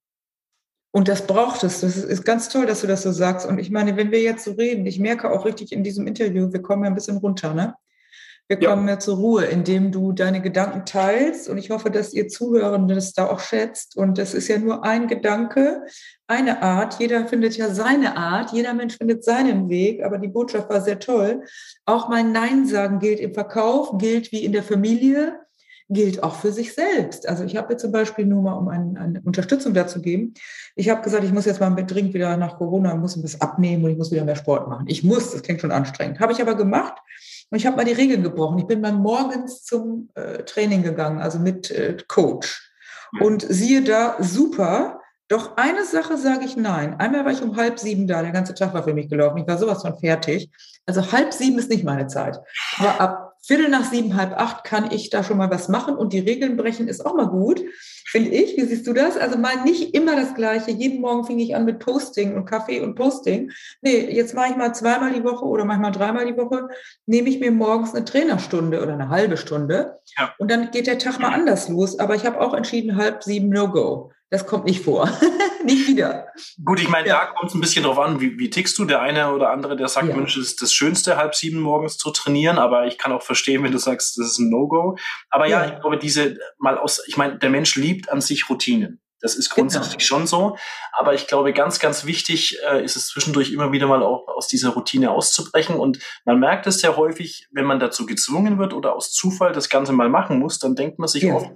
Und 0.91 1.07
das 1.07 1.27
braucht 1.27 1.63
es. 1.63 1.81
Das 1.81 1.97
ist 1.97 2.25
ganz 2.25 2.49
toll, 2.49 2.65
dass 2.65 2.81
du 2.81 2.87
das 2.87 3.03
so 3.03 3.11
sagst. 3.11 3.47
Und 3.47 3.59
ich 3.59 3.69
meine, 3.69 3.95
wenn 3.95 4.11
wir 4.11 4.21
jetzt 4.21 4.43
so 4.43 4.53
reden, 4.53 4.85
ich 4.85 4.99
merke 4.99 5.31
auch 5.31 5.45
richtig 5.45 5.71
in 5.71 5.83
diesem 5.83 6.07
Interview, 6.07 6.51
wir 6.51 6.61
kommen 6.61 6.83
ja 6.83 6.89
ein 6.89 6.95
bisschen 6.95 7.17
runter, 7.17 7.53
ne? 7.53 7.75
Wir 8.49 8.57
kommen 8.57 8.81
ja. 8.81 8.85
mehr 8.93 8.99
zur 8.99 9.17
Ruhe, 9.17 9.45
indem 9.45 9.91
du 9.91 10.11
deine 10.11 10.41
Gedanken 10.41 10.83
teilst. 10.83 11.47
Und 11.49 11.59
ich 11.59 11.69
hoffe, 11.69 11.91
dass 11.91 12.15
ihr 12.15 12.27
Zuhörenden 12.27 12.95
das 12.95 13.13
da 13.13 13.27
auch 13.27 13.41
schätzt. 13.41 13.95
Und 13.95 14.17
das 14.17 14.33
ist 14.33 14.47
ja 14.47 14.57
nur 14.57 14.83
ein 14.83 15.07
Gedanke, 15.07 15.83
eine 16.25 16.63
Art. 16.63 16.99
Jeder 16.99 17.27
findet 17.27 17.57
ja 17.57 17.69
seine 17.69 18.17
Art. 18.17 18.51
Jeder 18.51 18.73
Mensch 18.73 18.97
findet 18.97 19.23
seinen 19.23 19.69
Weg. 19.69 20.03
Aber 20.03 20.17
die 20.17 20.29
Botschaft 20.29 20.67
war 20.67 20.81
sehr 20.81 20.97
toll. 20.97 21.43
Auch 21.85 22.09
mein 22.09 22.31
Nein 22.31 22.65
sagen 22.65 22.97
gilt 22.97 23.19
im 23.19 23.35
Verkauf, 23.35 23.95
gilt 23.99 24.31
wie 24.31 24.43
in 24.43 24.51
der 24.51 24.63
Familie, 24.63 25.39
gilt 25.87 26.23
auch 26.23 26.33
für 26.33 26.51
sich 26.51 26.73
selbst. 26.73 27.29
Also 27.29 27.43
ich 27.43 27.55
habe 27.55 27.73
jetzt 27.73 27.81
zum 27.83 27.91
Beispiel 27.91 28.25
nur 28.25 28.41
mal, 28.41 28.53
um 28.53 28.67
ein, 28.67 28.97
eine 28.97 29.21
Unterstützung 29.21 29.75
dazu 29.75 30.01
geben, 30.01 30.33
ich 30.75 30.89
habe 30.89 31.03
gesagt, 31.03 31.23
ich 31.23 31.33
muss 31.33 31.45
jetzt 31.45 31.59
mal 31.59 31.69
dringend 31.75 32.15
wieder 32.15 32.35
nach 32.35 32.57
Corona, 32.57 32.95
muss 32.95 33.15
ein 33.15 33.21
bisschen 33.21 33.41
abnehmen 33.41 33.83
und 33.83 33.91
ich 33.91 33.97
muss 33.97 34.11
wieder 34.11 34.25
mehr 34.25 34.35
Sport 34.35 34.67
machen. 34.67 34.85
Ich 34.87 35.03
muss, 35.03 35.31
das 35.33 35.43
klingt 35.43 35.61
schon 35.61 35.71
anstrengend. 35.71 36.19
Habe 36.19 36.31
ich 36.31 36.41
aber 36.41 36.55
gemacht 36.55 36.95
und 37.49 37.57
ich 37.57 37.65
habe 37.65 37.77
mal 37.77 37.85
die 37.85 37.93
Regeln 37.93 38.23
gebrochen. 38.23 38.59
Ich 38.59 38.67
bin 38.67 38.81
mal 38.81 38.93
morgens 38.93 39.63
zum 39.63 40.09
äh, 40.15 40.43
Training 40.43 40.83
gegangen, 40.83 41.19
also 41.19 41.39
mit 41.39 41.71
äh, 41.71 41.97
Coach. 42.07 42.71
Und 43.19 43.45
siehe 43.47 43.83
da, 43.83 44.17
super. 44.19 44.99
Doch 45.29 45.57
eine 45.57 45.85
Sache 45.85 46.17
sage 46.17 46.45
ich 46.45 46.57
nein. 46.57 46.99
Einmal 46.99 47.25
war 47.25 47.31
ich 47.31 47.41
um 47.41 47.55
halb 47.55 47.79
sieben 47.79 48.07
da, 48.07 48.21
der 48.21 48.31
ganze 48.31 48.53
Tag 48.53 48.73
war 48.73 48.83
für 48.83 48.93
mich 48.93 49.09
gelaufen. 49.09 49.37
Ich 49.37 49.47
war 49.47 49.57
sowas 49.57 49.81
von 49.81 49.97
fertig. 49.97 50.49
Also 50.85 51.11
halb 51.11 51.33
sieben 51.33 51.59
ist 51.59 51.69
nicht 51.69 51.83
meine 51.83 52.07
Zeit. 52.07 52.39
Aber 52.77 53.01
ab 53.01 53.28
Viertel 53.49 53.69
nach 53.69 53.83
sieben, 53.83 54.15
halb 54.15 54.39
acht 54.39 54.63
kann 54.63 54.91
ich 54.91 55.09
da 55.09 55.23
schon 55.23 55.37
mal 55.37 55.49
was 55.49 55.69
machen 55.69 55.95
und 55.95 56.13
die 56.13 56.19
Regeln 56.19 56.55
brechen 56.55 56.87
ist 56.87 57.03
auch 57.03 57.15
mal 57.15 57.29
gut, 57.29 57.59
finde 58.05 58.29
ich. 58.29 58.55
Wie 58.55 58.65
siehst 58.65 58.85
du 58.85 58.93
das? 58.93 59.17
Also 59.17 59.39
mal 59.39 59.63
nicht 59.63 59.95
immer 59.95 60.15
das 60.15 60.35
Gleiche. 60.35 60.69
Jeden 60.69 61.01
Morgen 61.01 61.23
fing 61.25 61.39
ich 61.39 61.55
an 61.55 61.65
mit 61.65 61.79
Posting 61.79 62.35
und 62.35 62.45
Kaffee 62.45 62.79
und 62.79 62.93
Posting. 62.93 63.49
Nee, 63.81 64.07
jetzt 64.11 64.35
mache 64.35 64.51
ich 64.51 64.55
mal 64.55 64.75
zweimal 64.75 65.13
die 65.13 65.23
Woche 65.23 65.45
oder 65.45 65.65
manchmal 65.65 65.91
dreimal 65.91 66.27
die 66.27 66.37
Woche, 66.37 66.67
nehme 67.07 67.27
ich 67.27 67.39
mir 67.39 67.49
morgens 67.49 67.95
eine 67.95 68.05
Trainerstunde 68.05 68.83
oder 68.83 68.93
eine 68.93 69.09
halbe 69.09 69.35
Stunde 69.35 69.97
ja. 70.15 70.31
und 70.37 70.51
dann 70.51 70.69
geht 70.69 70.85
der 70.85 70.99
Tag 70.99 71.19
mal 71.19 71.33
anders 71.33 71.69
los. 71.69 71.97
Aber 71.97 72.13
ich 72.13 72.27
habe 72.27 72.39
auch 72.39 72.53
entschieden, 72.53 72.97
halb 72.97 73.23
sieben 73.23 73.49
No-Go. 73.49 74.11
Das 74.29 74.45
kommt 74.45 74.65
nicht 74.65 74.83
vor. 74.83 75.09
nicht 75.63 75.87
wieder. 75.87 76.27
Gut, 76.63 76.79
ich 76.79 76.87
meine, 76.87 77.07
ja. 77.07 77.19
da 77.19 77.25
kommt 77.27 77.49
es 77.49 77.55
ein 77.55 77.61
bisschen 77.61 77.83
drauf 77.83 77.97
an, 77.97 78.21
wie, 78.21 78.37
wie 78.37 78.49
tickst 78.49 78.77
du? 78.77 78.85
Der 78.85 79.01
eine 79.01 79.33
oder 79.33 79.49
andere, 79.49 79.75
der 79.75 79.87
sagt, 79.87 80.07
ja. 80.07 80.15
Mensch, 80.15 80.37
es 80.37 80.47
ist 80.47 80.61
das 80.61 80.71
Schönste, 80.71 81.17
halb 81.17 81.33
sieben 81.35 81.59
morgens 81.59 81.97
zu 81.97 82.11
trainieren, 82.11 82.59
aber 82.59 82.85
ich 82.85 82.97
kann 82.97 83.11
auch 83.11 83.23
verstehen, 83.23 83.63
wenn 83.63 83.71
du 83.71 83.79
sagst, 83.79 84.17
das 84.17 84.27
ist 84.27 84.39
ein 84.39 84.49
No-Go. 84.49 84.97
Aber 85.29 85.47
ja, 85.47 85.65
ja, 85.65 85.73
ich 85.73 85.81
glaube, 85.81 85.97
diese 85.97 86.37
mal 86.59 86.77
aus, 86.77 87.01
ich 87.07 87.17
meine, 87.17 87.39
der 87.39 87.49
Mensch 87.49 87.75
liebt 87.75 88.09
an 88.09 88.21
sich 88.21 88.49
Routinen. 88.49 89.01
Das 89.21 89.35
ist 89.35 89.49
grundsätzlich 89.49 89.97
genau. 89.97 90.19
schon 90.19 90.27
so. 90.27 90.57
Aber 90.93 91.13
ich 91.13 91.27
glaube, 91.27 91.51
ganz, 91.51 91.79
ganz 91.79 92.05
wichtig 92.05 92.57
äh, 92.69 92.83
ist 92.83 92.95
es 92.95 93.07
zwischendurch 93.07 93.51
immer 93.51 93.71
wieder 93.71 93.87
mal 93.87 94.01
auch 94.01 94.27
aus 94.27 94.47
dieser 94.47 94.69
Routine 94.69 95.11
auszubrechen. 95.11 95.75
Und 95.75 95.99
man 96.25 96.39
merkt 96.39 96.67
es 96.67 96.79
sehr 96.79 96.95
häufig, 96.95 97.47
wenn 97.51 97.65
man 97.65 97.79
dazu 97.79 98.05
gezwungen 98.05 98.59
wird 98.59 98.73
oder 98.73 98.95
aus 98.95 99.11
Zufall 99.11 99.51
das 99.51 99.69
Ganze 99.69 99.91
mal 99.91 100.09
machen 100.09 100.39
muss, 100.39 100.59
dann 100.59 100.75
denkt 100.75 100.99
man 100.99 101.09
sich 101.09 101.23
ja. 101.23 101.33
oft, 101.33 101.51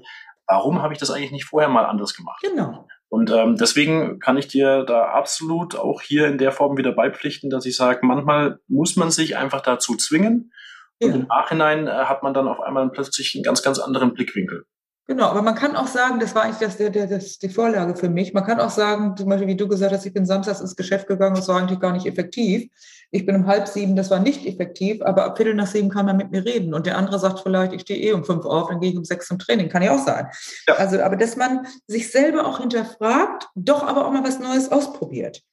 warum 0.54 0.84
habe 0.84 0.94
ich 0.94 1.00
das 1.00 1.10
eigentlich 1.10 1.32
nicht 1.32 1.46
vorher 1.46 1.70
mal 1.70 1.86
anders 1.86 2.14
gemacht? 2.14 2.42
Genau. 2.44 2.88
Und 3.10 3.32
ähm, 3.32 3.58
deswegen 3.58 4.20
kann 4.20 4.38
ich 4.38 4.48
dir 4.48 4.84
da 4.84 5.06
absolut 5.06 5.76
auch 5.76 6.02
hier 6.02 6.28
in 6.28 6.38
der 6.38 6.52
Form 6.52 6.78
wieder 6.78 6.92
beipflichten, 6.92 7.50
dass 7.50 7.66
ich 7.66 7.76
sage, 7.76 8.06
manchmal 8.06 8.60
muss 8.68 8.96
man 8.96 9.12
sich 9.12 9.36
einfach 9.36 9.62
dazu 9.62 9.96
zwingen. 9.96 10.52
Ja. 11.00 11.08
Und 11.08 11.16
im 11.16 11.28
Nachhinein 11.28 11.88
äh, 11.88 11.92
hat 11.92 12.24
man 12.24 12.34
dann 12.34 12.48
auf 12.48 12.60
einmal 12.60 12.90
plötzlich 12.90 13.34
einen 13.36 13.44
ganz, 13.44 13.62
ganz 13.64 13.80
anderen 13.80 14.14
Blickwinkel. 14.14 14.66
Genau, 15.06 15.26
aber 15.26 15.42
man 15.42 15.56
kann 15.56 15.76
auch 15.76 15.88
sagen, 15.88 16.20
das 16.22 16.34
war 16.34 16.44
eigentlich 16.44 16.60
das, 16.60 16.78
der, 16.78 16.90
der, 16.90 17.08
das, 17.08 17.38
die 17.38 17.50
Vorlage 17.50 17.94
für 17.98 18.08
mich. 18.08 18.34
Man 18.34 18.46
kann 18.46 18.62
auch 18.62 18.70
sagen, 18.70 19.18
zum 19.18 19.28
Beispiel, 19.28 19.50
wie 19.50 19.58
du 19.58 19.68
gesagt 19.68 19.92
hast, 19.92 20.06
ich 20.06 20.14
bin 20.14 20.26
samstags 20.26 20.62
ins 20.62 20.78
Geschäft 20.78 21.08
gegangen, 21.08 21.36
das 21.36 21.50
war 21.50 21.60
eigentlich 21.60 21.82
gar 21.82 21.92
nicht 21.92 22.06
effektiv. 22.06 22.70
Ich 23.12 23.26
bin 23.26 23.36
um 23.36 23.46
halb 23.46 23.68
sieben, 23.68 23.98
das 23.98 24.10
war 24.10 24.20
nicht 24.20 24.46
effektiv, 24.46 25.02
aber 25.02 25.26
ab 25.26 25.36
Viertel 25.36 25.56
nach 25.56 25.68
sieben 25.68 25.90
kann 25.90 26.06
man 26.06 26.16
mit 26.16 26.32
mir 26.32 26.46
reden. 26.46 26.74
Und 26.74 26.86
der 26.86 26.98
andere 26.98 27.20
sagt 27.20 27.42
vielleicht, 27.42 27.74
ich 27.74 27.82
stehe 27.82 28.00
eh 28.00 28.14
um 28.14 28.24
fünf 28.24 28.46
auf, 28.46 28.70
dann 28.70 28.80
gehe 28.80 28.92
ich 28.92 28.98
um 28.98 29.04
sechs 29.04 29.28
zum 29.28 29.40
Training. 29.40 29.68
Kann 29.68 29.84
ja 29.84 29.94
auch 29.94 30.06
sein. 30.06 30.28
Ja. 30.70 30.76
Also, 30.76 31.02
aber 31.02 31.18
dass 31.18 31.36
man 31.36 31.68
sich 31.86 32.10
selber 32.10 32.48
auch 32.48 32.62
hinterfragt, 32.62 33.50
doch 33.56 33.84
aber 33.86 34.08
auch 34.08 34.12
mal 34.12 34.24
was 34.24 34.40
Neues 34.40 34.72
ausprobiert. 34.72 35.44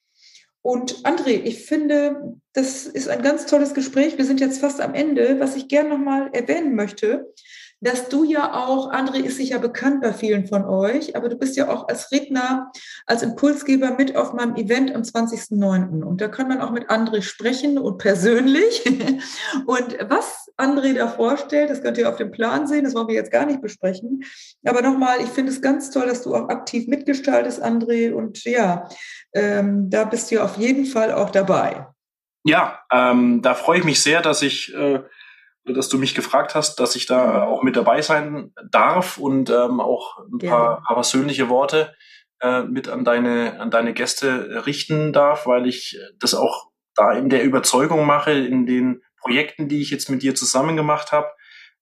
Und 0.63 1.05
André, 1.05 1.43
ich 1.43 1.65
finde, 1.65 2.37
das 2.53 2.87
ist 2.87 3.09
ein 3.09 3.23
ganz 3.23 3.47
tolles 3.47 3.75
Gespräch. 3.75 4.17
Wir 4.17 4.27
sind 4.27 4.41
jetzt 4.41 4.61
fast 4.61 4.81
am 4.81 4.95
Ende. 4.95 5.41
Was 5.41 5.57
ich 5.57 5.69
gerne 5.69 5.89
nochmal 5.89 6.29
erwähnen 6.33 6.77
möchte, 6.77 7.33
dass 7.81 8.09
du 8.09 8.25
ja 8.25 8.55
auch, 8.55 8.93
André 8.93 9.21
ist 9.21 9.39
sicher 9.39 9.59
bekannt 9.59 10.03
bei 10.03 10.13
vielen 10.13 10.47
von 10.47 10.65
euch, 10.65 11.17
aber 11.17 11.29
du 11.29 11.37
bist 11.37 11.57
ja 11.57 11.69
auch 11.71 11.89
als 11.89 12.13
Redner, 12.13 12.71
als 13.07 13.23
Impulsgeber 13.23 13.93
mit 13.97 14.17
auf 14.17 14.35
meinem 14.35 14.57
Event 14.57 14.95
am 14.95 15.03
20.09. 15.03 16.03
Und 16.03 16.21
da 16.21 16.29
kann 16.29 16.49
man 16.49 16.61
auch 16.61 16.71
mit 16.71 16.91
André 16.91 17.23
sprechen 17.23 17.79
und 17.79 17.99
persönlich. 17.99 18.85
und 19.67 19.97
was 20.09 20.51
André 20.59 20.95
da 20.95 21.09
vorstellt, 21.09 21.71
das 21.71 21.83
könnt 21.83 21.97
ihr 21.97 22.09
auf 22.09 22.17
dem 22.17 22.31
Plan 22.31 22.67
sehen, 22.67 22.85
das 22.85 22.95
wollen 22.95 23.09
wir 23.09 23.15
jetzt 23.15 23.33
gar 23.33 23.47
nicht 23.47 23.63
besprechen. 23.63 24.25
Aber 24.65 24.83
nochmal, 24.83 25.21
ich 25.23 25.31
finde 25.31 25.51
es 25.51 25.63
ganz 25.63 25.91
toll, 25.91 26.07
dass 26.07 26.23
du 26.23 26.35
auch 26.35 26.49
aktiv 26.51 26.87
mitgestaltest, 26.87 27.65
André. 27.65 28.13
Und 28.13 28.45
ja, 28.45 28.89
ähm, 29.33 29.89
da 29.89 30.05
bist 30.05 30.31
du 30.31 30.43
auf 30.43 30.59
jeden 30.59 30.85
Fall 30.85 31.13
auch 31.13 31.31
dabei. 31.31 31.87
Ja, 32.45 32.81
ähm, 32.93 33.43
da 33.43 33.55
freue 33.55 33.79
ich 33.79 33.85
mich 33.85 34.03
sehr, 34.03 34.23
dass 34.23 34.43
ich 34.43 34.75
äh, 34.75 35.01
dass 35.65 35.89
du 35.89 35.99
mich 35.99 36.15
gefragt 36.15 36.55
hast, 36.55 36.81
dass 36.81 36.97
ich 36.97 37.07
da 37.07 37.45
auch 37.45 37.63
mit 37.63 37.77
dabei 37.77 38.03
sein 38.03 38.53
darf 38.71 39.19
und 39.19 39.51
ähm, 39.51 39.81
auch 39.81 40.19
ein 40.33 40.39
paar, 40.39 40.83
paar 40.83 40.97
persönliche 40.97 41.49
Worte 41.49 41.95
äh, 42.41 42.63
mit 42.63 42.89
an 42.89 43.05
deine, 43.05 43.61
an 43.61 43.71
deine 43.71 43.93
Gäste 43.93 44.65
richten 44.67 45.13
darf, 45.13 45.47
weil 45.47 45.67
ich 45.67 45.99
das 46.19 46.35
auch 46.35 46.71
da 46.95 47.13
in 47.13 47.29
der 47.29 47.45
Überzeugung 47.45 48.07
mache, 48.07 48.33
in 48.33 48.67
den 48.67 49.03
Projekten, 49.21 49.69
die 49.69 49.83
ich 49.83 49.91
jetzt 49.91 50.09
mit 50.09 50.23
dir 50.23 50.35
zusammen 50.35 50.77
gemacht 50.77 51.13
habe, 51.13 51.29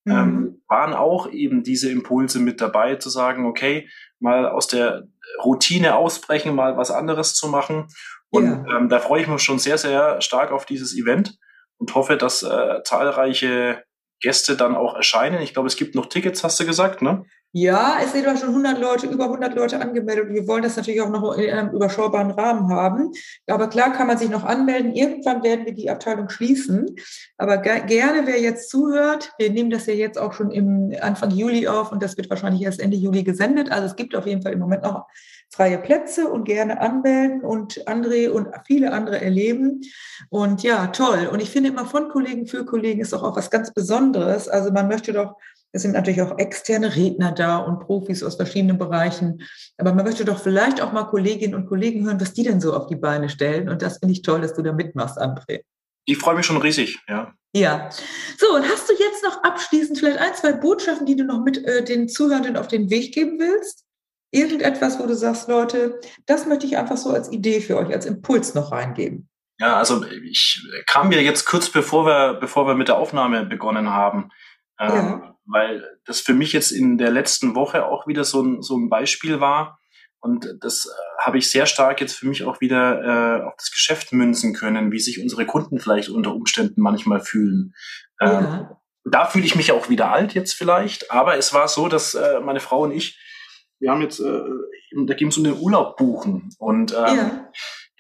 mhm. 0.05 0.13
ähm, 0.13 0.63
waren 0.69 0.93
auch 0.93 1.31
eben 1.31 1.63
diese 1.63 1.91
Impulse 1.91 2.41
mit 2.41 2.61
dabei, 2.61 2.97
zu 2.97 3.11
sagen, 3.11 3.47
okay, 3.47 3.89
mal 4.19 4.49
aus 4.49 4.67
der 4.67 5.09
Routine 5.45 5.97
ausbrechen, 5.97 6.55
mal 6.55 6.77
was 6.77 6.91
anderes 6.91 7.35
zu 7.35 7.49
machen. 7.49 7.87
Und 8.31 8.47
ja. 8.47 8.77
ähm, 8.77 8.89
da 8.89 8.99
freue 8.99 9.23
ich 9.23 9.29
mich 9.29 9.43
schon 9.43 9.59
sehr, 9.59 9.79
sehr 9.79 10.21
stark 10.21 10.51
auf 10.51 10.67
dieses 10.67 10.97
Event 10.97 11.39
und 11.79 11.95
hoffe, 11.95 12.17
dass 12.17 12.43
äh, 12.43 12.83
zahlreiche 12.85 13.83
Gäste 14.21 14.57
dann 14.57 14.75
auch 14.75 14.97
erscheinen. 14.97 15.43
Ich 15.43 15.53
glaube, 15.53 15.69
es 15.69 15.77
gibt 15.77 15.95
noch 15.95 16.07
Tickets, 16.07 16.43
hast 16.43 16.59
du 16.61 16.67
gesagt, 16.67 17.03
ne? 17.03 17.25
Ja, 17.53 17.99
es 18.05 18.13
sind 18.13 18.27
schon 18.39 18.51
100 18.51 18.79
Leute, 18.79 19.07
über 19.07 19.25
100 19.25 19.55
Leute 19.55 19.81
angemeldet. 19.81 20.29
Wir 20.29 20.47
wollen 20.47 20.63
das 20.63 20.77
natürlich 20.77 21.01
auch 21.01 21.09
noch 21.09 21.33
in 21.33 21.51
einem 21.51 21.71
überschaubaren 21.71 22.31
Rahmen 22.31 22.71
haben. 22.71 23.11
Aber 23.47 23.69
klar 23.69 23.91
kann 23.95 24.07
man 24.07 24.19
sich 24.19 24.29
noch 24.29 24.45
anmelden. 24.45 24.93
Irgendwann 24.93 25.43
werden 25.43 25.65
wir 25.65 25.73
die 25.73 25.89
Abteilung 25.89 26.29
schließen. 26.29 26.97
Aber 27.39 27.57
gerne, 27.57 28.27
wer 28.27 28.39
jetzt 28.39 28.69
zuhört, 28.69 29.33
wir 29.39 29.51
nehmen 29.51 29.71
das 29.71 29.87
ja 29.87 29.95
jetzt 29.95 30.19
auch 30.19 30.35
schon 30.35 30.51
im 30.51 30.95
Anfang 31.01 31.31
Juli 31.31 31.67
auf 31.67 31.91
und 31.91 32.03
das 32.03 32.19
wird 32.19 32.29
wahrscheinlich 32.29 32.63
erst 32.63 32.81
Ende 32.81 32.99
Juli 32.99 33.25
gesendet. 33.25 33.73
Also 33.73 33.87
es 33.87 33.97
gibt 33.97 34.15
auf 34.15 34.27
jeden 34.27 34.43
Fall 34.43 34.53
im 34.53 34.59
Moment 34.59 34.83
noch 34.83 35.07
freie 35.51 35.79
Plätze 35.79 36.29
und 36.29 36.45
gerne 36.45 36.81
anmelden 36.81 37.41
und 37.41 37.87
André 37.89 38.29
und 38.29 38.49
viele 38.67 38.93
andere 38.93 39.21
erleben. 39.21 39.81
Und 40.29 40.63
ja, 40.63 40.89
toll. 40.89 41.29
Und 41.33 41.41
ich 41.41 41.51
finde 41.51 41.71
immer 41.71 41.87
von 41.87 42.09
Kollegen 42.09 42.47
für 42.47 42.65
Kollegen 42.65 43.01
ist 43.01 43.15
auch, 43.15 43.23
auch 43.23 43.37
was 43.37 43.51
ganz 43.51 43.73
Besonderes. 43.73 44.49
Also 44.49 44.71
man 44.71 44.89
möchte 44.89 45.13
doch, 45.13 45.37
es 45.73 45.83
sind 45.83 45.93
natürlich 45.93 46.23
auch 46.23 46.39
externe 46.39 46.95
Redner 46.95 47.33
da 47.33 47.59
und 47.59 47.81
Profis 47.81 48.23
aus 48.23 48.37
verschiedenen 48.37 48.79
Bereichen. 48.79 49.43
Aber 49.79 49.93
man 49.95 50.05
möchte 50.05 50.25
doch 50.25 50.39
vielleicht 50.39 50.81
auch 50.81 50.93
mal 50.93 51.05
Kolleginnen 51.05 51.55
und 51.55 51.67
Kollegen 51.67 52.05
hören, 52.05 52.21
was 52.21 52.35
die 52.35 52.43
denn 52.43 52.61
so 52.61 52.75
auf 52.75 52.87
die 52.87 52.97
Beine 52.97 53.29
stellen. 53.29 53.69
Und 53.69 53.83
das 53.83 53.99
finde 53.99 54.13
ich 54.13 54.23
toll, 54.23 54.41
dass 54.41 54.55
du 54.55 54.63
da 54.63 54.73
mitmachst, 54.73 55.19
André. 55.19 55.61
Ich 56.05 56.19
freue 56.19 56.37
mich 56.37 56.47
schon 56.47 56.57
riesig, 56.57 56.99
ja. 57.09 57.33
Ja. 57.55 57.89
So, 58.39 58.55
und 58.55 58.69
hast 58.69 58.89
du 58.89 58.93
jetzt 58.93 59.25
noch 59.25 59.43
abschließend 59.43 59.99
vielleicht 59.99 60.19
ein, 60.19 60.35
zwei 60.35 60.53
Botschaften, 60.53 61.07
die 61.07 61.17
du 61.17 61.25
noch 61.25 61.43
mit 61.43 61.65
äh, 61.65 61.83
den 61.83 62.09
Zuhörenden 62.09 62.57
auf 62.57 62.69
den 62.69 62.91
Weg 62.91 63.15
geben 63.15 63.39
willst? 63.39 63.88
Irgendetwas, 64.31 64.99
wo 64.99 65.07
du 65.07 65.15
sagst, 65.15 65.49
Leute, 65.49 66.01
das 66.27 66.47
möchte 66.47 66.67
ich 66.67 66.77
einfach 66.77 66.97
so 66.97 67.11
als 67.11 67.33
Idee 67.33 67.61
für 67.61 67.77
euch, 67.79 67.93
als 67.93 68.07
Impuls 68.07 68.55
noch 68.55 68.73
reingeben. 68.73 69.29
Ja, 69.59 69.77
also 69.77 70.05
ich 70.05 70.63
kam 70.87 71.09
mir 71.09 71.23
jetzt 71.23 71.45
kurz 71.45 71.69
bevor 71.69 72.07
wir, 72.07 72.35
bevor 72.35 72.67
wir 72.67 72.75
mit 72.75 72.89
der 72.89 72.97
Aufnahme 72.97 73.45
begonnen 73.45 73.91
haben, 73.91 74.31
ähm, 74.79 74.95
ja. 74.95 75.37
weil 75.47 75.99
das 76.05 76.21
für 76.21 76.35
mich 76.35 76.53
jetzt 76.53 76.71
in 76.71 76.97
der 76.97 77.11
letzten 77.11 77.55
Woche 77.57 77.87
auch 77.87 78.07
wieder 78.07 78.25
so 78.25 78.43
ein, 78.43 78.63
so 78.63 78.77
ein 78.77 78.89
Beispiel 78.89 79.41
war. 79.41 79.81
Und 80.21 80.57
das 80.61 80.87
äh, 80.87 81.25
habe 81.25 81.39
ich 81.39 81.51
sehr 81.51 81.67
stark 81.67 82.01
jetzt 82.01 82.15
für 82.15 82.27
mich 82.27 82.45
auch 82.45 82.61
wieder 82.61 83.03
äh, 83.03 83.43
auf 83.43 83.55
das 83.57 83.71
Geschäft 83.71 84.13
münzen 84.13 84.55
können, 84.55 84.93
wie 84.93 85.01
sich 85.01 85.21
unsere 85.21 85.47
Kunden 85.47 85.81
vielleicht 85.81 86.11
unter 86.11 86.35
Umständen 86.35 86.81
manchmal 86.81 87.21
fühlen. 87.21 87.75
Ähm, 88.21 88.31
ja. 88.31 88.81
Da 89.05 89.27
fühle 89.27 89.47
ich 89.47 89.57
mich 89.57 89.73
auch 89.73 89.89
wieder 89.89 90.13
alt 90.13 90.35
jetzt 90.35 90.53
vielleicht, 90.53 91.11
aber 91.11 91.37
es 91.37 91.55
war 91.55 91.67
so, 91.67 91.89
dass 91.89 92.15
äh, 92.15 92.41
meine 92.41 92.61
Frau 92.61 92.83
und 92.83 92.93
ich 92.93 93.19
wir 93.81 93.91
haben 93.91 94.03
jetzt, 94.03 94.21
äh, 94.21 94.43
da 95.07 95.15
ging 95.15 95.29
es 95.29 95.39
um 95.39 95.45
den 95.45 95.59
Urlaub 95.59 95.97
buchen. 95.97 96.51
Und 96.59 96.93
ähm, 96.93 97.17
ja. 97.17 97.51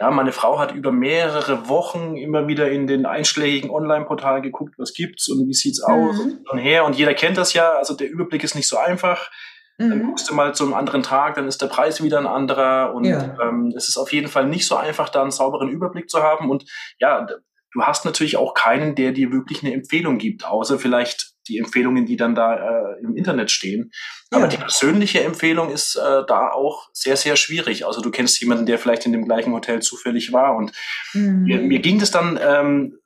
ja, 0.00 0.10
meine 0.10 0.32
Frau 0.32 0.58
hat 0.58 0.74
über 0.74 0.92
mehrere 0.92 1.68
Wochen 1.68 2.16
immer 2.16 2.48
wieder 2.48 2.70
in 2.70 2.86
den 2.86 3.06
einschlägigen 3.06 3.70
Online-Portalen 3.70 4.42
geguckt, 4.42 4.74
was 4.78 4.94
gibt's 4.94 5.28
und 5.28 5.46
wie 5.46 5.54
sieht's 5.54 5.82
mhm. 5.86 5.94
aus 5.94 6.20
und 6.50 6.58
her. 6.58 6.84
Und 6.84 6.96
jeder 6.96 7.14
kennt 7.14 7.36
das 7.36 7.52
ja. 7.52 7.72
Also 7.72 7.94
der 7.94 8.10
Überblick 8.10 8.42
ist 8.42 8.54
nicht 8.54 8.68
so 8.68 8.78
einfach. 8.78 9.30
Mhm. 9.78 9.90
Dann 9.90 10.02
guckst 10.06 10.28
du 10.28 10.34
mal 10.34 10.54
zu 10.54 10.64
einem 10.64 10.74
anderen 10.74 11.02
Tag, 11.02 11.36
dann 11.36 11.46
ist 11.46 11.62
der 11.62 11.68
Preis 11.68 12.02
wieder 12.02 12.18
ein 12.18 12.26
anderer. 12.26 12.94
Und 12.94 13.04
ja. 13.04 13.36
ähm, 13.40 13.72
es 13.76 13.88
ist 13.88 13.96
auf 13.96 14.12
jeden 14.12 14.28
Fall 14.28 14.46
nicht 14.46 14.66
so 14.66 14.76
einfach, 14.76 15.08
da 15.08 15.22
einen 15.22 15.30
sauberen 15.30 15.68
Überblick 15.68 16.10
zu 16.10 16.22
haben. 16.22 16.50
Und 16.50 16.64
ja, 16.98 17.24
du 17.24 17.82
hast 17.82 18.04
natürlich 18.04 18.36
auch 18.36 18.54
keinen, 18.54 18.96
der 18.96 19.12
dir 19.12 19.30
wirklich 19.32 19.62
eine 19.62 19.72
Empfehlung 19.72 20.18
gibt, 20.18 20.44
außer 20.44 20.78
vielleicht 20.78 21.34
die 21.48 21.58
Empfehlungen, 21.58 22.06
die 22.06 22.16
dann 22.16 22.34
da 22.34 22.54
äh, 22.54 23.00
im 23.00 23.16
Internet 23.16 23.50
stehen. 23.50 23.90
Aber 24.30 24.44
ja. 24.44 24.48
die 24.48 24.56
persönliche 24.56 25.22
Empfehlung 25.22 25.70
ist 25.70 25.96
äh, 25.96 26.22
da 26.26 26.50
auch 26.50 26.88
sehr, 26.92 27.16
sehr 27.16 27.36
schwierig. 27.36 27.86
Also 27.86 28.00
du 28.00 28.10
kennst 28.10 28.40
jemanden, 28.40 28.66
der 28.66 28.78
vielleicht 28.78 29.06
in 29.06 29.12
dem 29.12 29.24
gleichen 29.24 29.52
Hotel 29.52 29.80
zufällig 29.80 30.32
war. 30.32 30.56
Und 30.56 30.72
mhm. 31.14 31.44
mir, 31.44 31.60
mir, 31.60 31.80
ging 31.80 31.98
das 31.98 32.10
dann 32.10 32.38
ähm, 32.42 32.98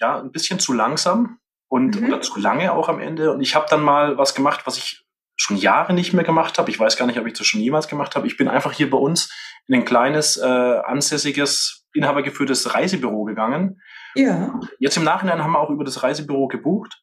ja 0.00 0.20
ein 0.20 0.32
bisschen 0.32 0.58
zu 0.58 0.72
langsam 0.72 1.38
und 1.68 2.00
mhm. 2.00 2.08
oder 2.08 2.20
zu 2.20 2.38
lange 2.38 2.72
auch 2.72 2.88
am 2.88 3.00
Ende. 3.00 3.32
Und 3.32 3.40
ich 3.40 3.54
habe 3.54 3.66
dann 3.68 3.82
mal 3.82 4.18
was 4.18 4.34
gemacht, 4.34 4.62
was 4.64 4.76
ich 4.76 5.04
schon 5.36 5.56
Jahre 5.56 5.94
nicht 5.94 6.12
mehr 6.12 6.24
gemacht 6.24 6.58
habe. 6.58 6.70
Ich 6.70 6.78
weiß 6.78 6.96
gar 6.96 7.06
nicht, 7.06 7.18
ob 7.18 7.26
ich 7.26 7.32
das 7.32 7.46
schon 7.46 7.60
jemals 7.60 7.88
gemacht 7.88 8.16
habe. 8.16 8.26
Ich 8.26 8.36
bin 8.36 8.48
einfach 8.48 8.72
hier 8.72 8.90
bei 8.90 8.98
uns 8.98 9.32
in 9.68 9.74
ein 9.74 9.84
kleines, 9.84 10.36
äh, 10.36 10.44
ansässiges, 10.44 11.86
inhabergeführtes 11.94 12.74
Reisebüro 12.74 13.24
gegangen. 13.24 13.80
Ja. 14.14 14.58
Jetzt 14.78 14.96
im 14.96 15.04
Nachhinein 15.04 15.42
haben 15.42 15.52
wir 15.52 15.60
auch 15.60 15.70
über 15.70 15.84
das 15.84 16.02
Reisebüro 16.02 16.48
gebucht. 16.48 17.02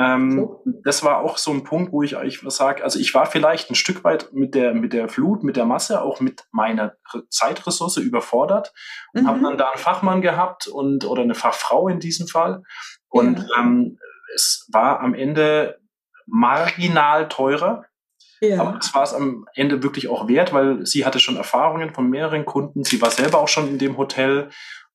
Ähm. 0.00 0.48
Das 0.82 1.04
war 1.04 1.18
auch 1.18 1.36
so 1.36 1.50
ein 1.50 1.64
Punkt, 1.64 1.92
wo 1.92 2.02
ich 2.02 2.16
euch 2.16 2.44
was 2.44 2.56
sage. 2.56 2.82
Also 2.82 2.98
ich 2.98 3.12
war 3.12 3.26
vielleicht 3.26 3.70
ein 3.70 3.74
Stück 3.74 4.02
weit 4.02 4.32
mit 4.32 4.54
der, 4.54 4.72
mit 4.72 4.92
der 4.94 5.08
Flut, 5.08 5.44
mit 5.44 5.56
der 5.56 5.66
Masse, 5.66 6.00
auch 6.00 6.20
mit 6.20 6.44
meiner 6.52 6.94
Zeitressource 7.28 7.98
überfordert 7.98 8.72
und 9.12 9.22
mhm. 9.22 9.28
habe 9.28 9.40
dann 9.42 9.58
da 9.58 9.70
einen 9.70 9.78
Fachmann 9.78 10.22
gehabt 10.22 10.68
und 10.68 11.04
oder 11.04 11.22
eine 11.22 11.34
Fachfrau 11.34 11.88
in 11.88 12.00
diesem 12.00 12.28
Fall. 12.28 12.62
Und 13.08 13.40
ja. 13.40 13.58
ähm, 13.58 13.98
es 14.34 14.66
war 14.72 15.00
am 15.00 15.14
Ende 15.14 15.80
marginal 16.26 17.28
teurer. 17.28 17.84
Ja. 18.40 18.60
Aber 18.60 18.78
es 18.78 18.94
war 18.94 19.02
es 19.02 19.12
am 19.12 19.46
Ende 19.54 19.82
wirklich 19.82 20.08
auch 20.08 20.26
wert, 20.26 20.54
weil 20.54 20.86
sie 20.86 21.04
hatte 21.04 21.20
schon 21.20 21.36
Erfahrungen 21.36 21.92
von 21.92 22.08
mehreren 22.08 22.46
Kunden. 22.46 22.84
Sie 22.84 23.02
war 23.02 23.10
selber 23.10 23.38
auch 23.38 23.48
schon 23.48 23.68
in 23.68 23.78
dem 23.78 23.98
Hotel. 23.98 24.48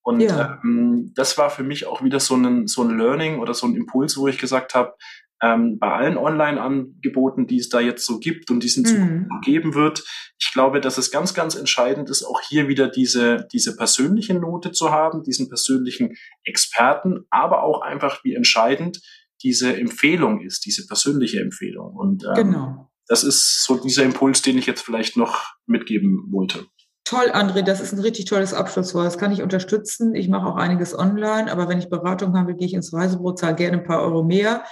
Und 0.05 0.19
ja. 0.19 0.59
ähm, 0.63 1.11
das 1.15 1.35
war 1.39 1.49
für 1.49 1.63
mich 1.63 1.87
auch 1.87 2.03
wieder 2.03 2.19
so 2.19 2.35
ein, 2.35 2.67
so 2.67 2.83
ein 2.83 2.95
Learning 2.95 3.39
oder 3.39 3.55
so 3.55 3.65
ein 3.65 3.75
Impuls, 3.75 4.17
wo 4.17 4.27
ich 4.27 4.37
gesagt 4.37 4.75
habe, 4.75 4.93
ähm, 5.41 5.79
bei 5.79 5.91
allen 5.91 6.17
Online-Angeboten, 6.17 7.47
die 7.47 7.57
es 7.57 7.69
da 7.69 7.79
jetzt 7.79 8.05
so 8.05 8.19
gibt 8.19 8.51
und 8.51 8.61
die 8.61 8.67
es 8.67 8.77
in 8.77 8.85
Zukunft 8.85 9.31
mhm. 9.31 9.41
geben 9.43 9.73
wird, 9.73 10.03
ich 10.39 10.53
glaube, 10.53 10.79
dass 10.79 10.99
es 10.99 11.09
ganz, 11.09 11.33
ganz 11.33 11.55
entscheidend 11.55 12.11
ist, 12.11 12.23
auch 12.23 12.39
hier 12.41 12.67
wieder 12.67 12.87
diese, 12.87 13.47
diese 13.51 13.75
persönliche 13.75 14.35
Note 14.35 14.71
zu 14.71 14.91
haben, 14.91 15.23
diesen 15.23 15.49
persönlichen 15.49 16.15
Experten, 16.43 17.25
aber 17.31 17.63
auch 17.63 17.81
einfach, 17.81 18.23
wie 18.23 18.35
entscheidend 18.35 19.01
diese 19.41 19.75
Empfehlung 19.75 20.39
ist, 20.41 20.65
diese 20.65 20.85
persönliche 20.85 21.39
Empfehlung. 21.41 21.95
Und 21.95 22.25
ähm, 22.25 22.33
genau. 22.35 22.91
das 23.07 23.23
ist 23.23 23.63
so 23.63 23.81
dieser 23.81 24.03
Impuls, 24.03 24.43
den 24.43 24.59
ich 24.59 24.67
jetzt 24.67 24.81
vielleicht 24.81 25.17
noch 25.17 25.55
mitgeben 25.65 26.27
wollte. 26.29 26.67
Toll, 27.05 27.29
André, 27.33 27.61
das 27.61 27.81
ist 27.81 27.93
ein 27.93 27.99
richtig 27.99 28.25
tolles 28.25 28.55
Abschlusswort. 28.55 29.05
Das 29.05 29.19
kann 29.19 29.31
ich 29.31 29.43
unterstützen. 29.43 30.15
Ich 30.15 30.27
mache 30.27 30.47
auch 30.47 30.55
einiges 30.55 30.97
online, 30.97 31.51
aber 31.51 31.69
wenn 31.69 31.77
ich 31.77 31.87
Beratung 31.87 32.35
habe, 32.35 32.55
gehe 32.55 32.65
ich 32.65 32.73
ins 32.73 32.93
Reisebüro, 32.93 33.33
zahle 33.33 33.53
gerne 33.53 33.77
ein 33.77 33.83
paar 33.83 34.01
Euro 34.01 34.23
mehr 34.23 34.63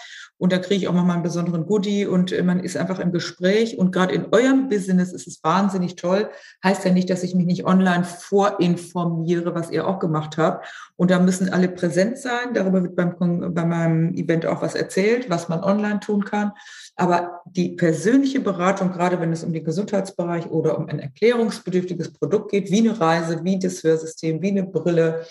und 0.43 0.51
da 0.51 0.57
kriege 0.57 0.75
ich 0.75 0.87
auch 0.89 0.93
mal 0.93 1.09
einen 1.09 1.23
besonderen 1.23 1.65
Goodie 1.65 2.05
und 2.05 2.37
man 2.43 2.59
ist 2.59 2.75
einfach 2.75 2.99
im 2.99 3.13
Gespräch. 3.13 3.77
Und 3.77 3.93
gerade 3.93 4.13
in 4.13 4.25
eurem 4.33 4.67
Business 4.67 5.13
ist 5.13 5.25
es 5.25 5.41
wahnsinnig 5.41 5.95
toll. 5.95 6.29
Heißt 6.61 6.83
ja 6.83 6.91
nicht, 6.91 7.09
dass 7.09 7.23
ich 7.23 7.33
mich 7.33 7.45
nicht 7.45 7.65
online 7.65 8.03
vorinformiere, 8.03 9.55
was 9.55 9.71
ihr 9.71 9.87
auch 9.87 9.99
gemacht 9.99 10.35
habt. 10.35 10.67
Und 10.97 11.11
da 11.11 11.19
müssen 11.19 11.47
alle 11.47 11.69
präsent 11.69 12.17
sein. 12.17 12.53
Darüber 12.53 12.83
wird 12.83 12.97
beim, 12.97 13.53
bei 13.53 13.63
meinem 13.63 14.13
Event 14.15 14.45
auch 14.45 14.61
was 14.61 14.75
erzählt, 14.75 15.29
was 15.29 15.47
man 15.47 15.63
online 15.63 16.01
tun 16.01 16.25
kann. 16.25 16.51
Aber 16.97 17.39
die 17.45 17.77
persönliche 17.77 18.41
Beratung, 18.41 18.91
gerade 18.91 19.21
wenn 19.21 19.31
es 19.31 19.45
um 19.45 19.53
den 19.53 19.63
Gesundheitsbereich 19.63 20.47
oder 20.47 20.77
um 20.77 20.89
ein 20.89 20.99
erklärungsbedürftiges 20.99 22.11
Produkt 22.11 22.51
geht, 22.51 22.69
wie 22.69 22.79
eine 22.79 22.99
Reise, 22.99 23.45
wie 23.45 23.59
das 23.59 23.81
Hörsystem, 23.81 24.41
wie 24.41 24.51
eine 24.51 24.63
Brille, 24.63 25.25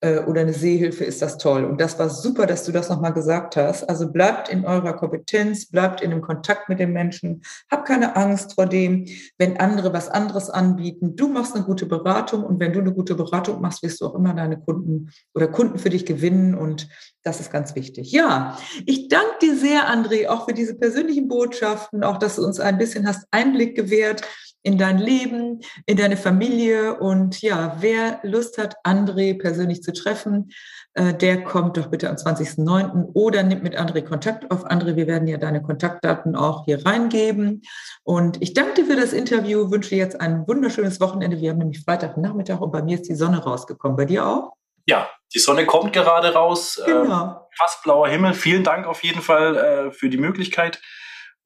äh, 0.00 0.18
oder 0.20 0.42
eine 0.42 0.52
Sehhilfe 0.52 1.04
ist 1.04 1.22
das 1.22 1.38
toll. 1.38 1.64
Und 1.64 1.80
das 1.80 1.98
war 1.98 2.10
super, 2.10 2.46
dass 2.46 2.64
du 2.64 2.72
das 2.72 2.88
nochmal 2.88 3.12
gesagt 3.12 3.56
hast. 3.56 3.88
Also 3.88 4.12
bleibt 4.12 4.48
in 4.48 4.64
eurer 4.64 4.92
Kompetenz, 4.92 5.66
bleibt 5.66 6.00
in 6.02 6.10
dem 6.10 6.20
Kontakt 6.20 6.68
mit 6.68 6.78
den 6.78 6.92
Menschen, 6.92 7.42
hab 7.70 7.86
keine 7.86 8.14
Angst 8.16 8.54
vor 8.54 8.66
dem, 8.66 9.06
wenn 9.38 9.56
andere 9.58 9.92
was 9.92 10.08
anderes 10.08 10.50
anbieten. 10.50 11.16
Du 11.16 11.28
machst 11.28 11.54
eine 11.54 11.64
gute 11.64 11.86
Beratung 11.86 12.44
und 12.44 12.60
wenn 12.60 12.72
du 12.72 12.80
eine 12.80 12.92
gute 12.92 13.14
Beratung 13.14 13.60
machst, 13.60 13.82
wirst 13.82 14.00
du 14.00 14.06
auch 14.06 14.14
immer 14.14 14.34
deine 14.34 14.58
Kunden 14.58 15.10
oder 15.34 15.48
Kunden 15.48 15.78
für 15.78 15.90
dich 15.90 16.04
gewinnen 16.04 16.54
und 16.54 16.88
das 17.22 17.40
ist 17.40 17.50
ganz 17.50 17.74
wichtig. 17.74 18.12
Ja, 18.12 18.56
ich 18.84 19.08
danke 19.08 19.38
dir 19.42 19.56
sehr, 19.56 19.88
André, 19.88 20.28
auch 20.28 20.46
für 20.46 20.54
diese 20.54 20.76
persönlichen 20.76 21.26
Botschaften, 21.26 22.04
auch 22.04 22.18
dass 22.18 22.36
du 22.36 22.44
uns 22.44 22.60
ein 22.60 22.78
bisschen 22.78 23.06
hast 23.06 23.26
Einblick 23.30 23.74
gewährt 23.74 24.22
in 24.66 24.78
dein 24.78 24.98
Leben, 24.98 25.60
in 25.86 25.96
deine 25.96 26.16
Familie. 26.16 26.98
Und 26.98 27.40
ja, 27.40 27.76
wer 27.78 28.18
Lust 28.24 28.58
hat, 28.58 28.74
André 28.84 29.38
persönlich 29.38 29.80
zu 29.80 29.92
treffen, 29.92 30.50
äh, 30.94 31.14
der 31.14 31.44
kommt 31.44 31.76
doch 31.76 31.86
bitte 31.86 32.10
am 32.10 32.16
20.09. 32.16 33.12
oder 33.14 33.44
nimmt 33.44 33.62
mit 33.62 33.78
André 33.78 34.02
Kontakt 34.02 34.50
auf. 34.50 34.66
André, 34.66 34.96
wir 34.96 35.06
werden 35.06 35.28
ja 35.28 35.36
deine 35.36 35.62
Kontaktdaten 35.62 36.34
auch 36.34 36.64
hier 36.64 36.84
reingeben. 36.84 37.62
Und 38.02 38.42
ich 38.42 38.54
danke 38.54 38.74
dir 38.74 38.86
für 38.86 38.96
das 38.96 39.12
Interview, 39.12 39.70
wünsche 39.70 39.90
dir 39.90 39.98
jetzt 39.98 40.20
ein 40.20 40.48
wunderschönes 40.48 41.00
Wochenende. 41.00 41.40
Wir 41.40 41.50
haben 41.50 41.58
nämlich 41.58 41.84
Freitagnachmittag 41.84 42.60
und 42.60 42.72
bei 42.72 42.82
mir 42.82 42.96
ist 42.96 43.08
die 43.08 43.14
Sonne 43.14 43.44
rausgekommen. 43.44 43.96
Bei 43.96 44.04
dir 44.04 44.26
auch? 44.26 44.54
Ja, 44.84 45.08
die 45.32 45.38
Sonne 45.38 45.64
kommt 45.64 45.92
gerade 45.92 46.34
raus. 46.34 46.82
Genau. 46.84 47.22
Ähm, 47.22 47.36
fast 47.56 47.84
blauer 47.84 48.08
Himmel. 48.08 48.34
Vielen 48.34 48.64
Dank 48.64 48.88
auf 48.88 49.04
jeden 49.04 49.22
Fall 49.22 49.56
äh, 49.56 49.92
für 49.92 50.08
die 50.08 50.18
Möglichkeit 50.18 50.80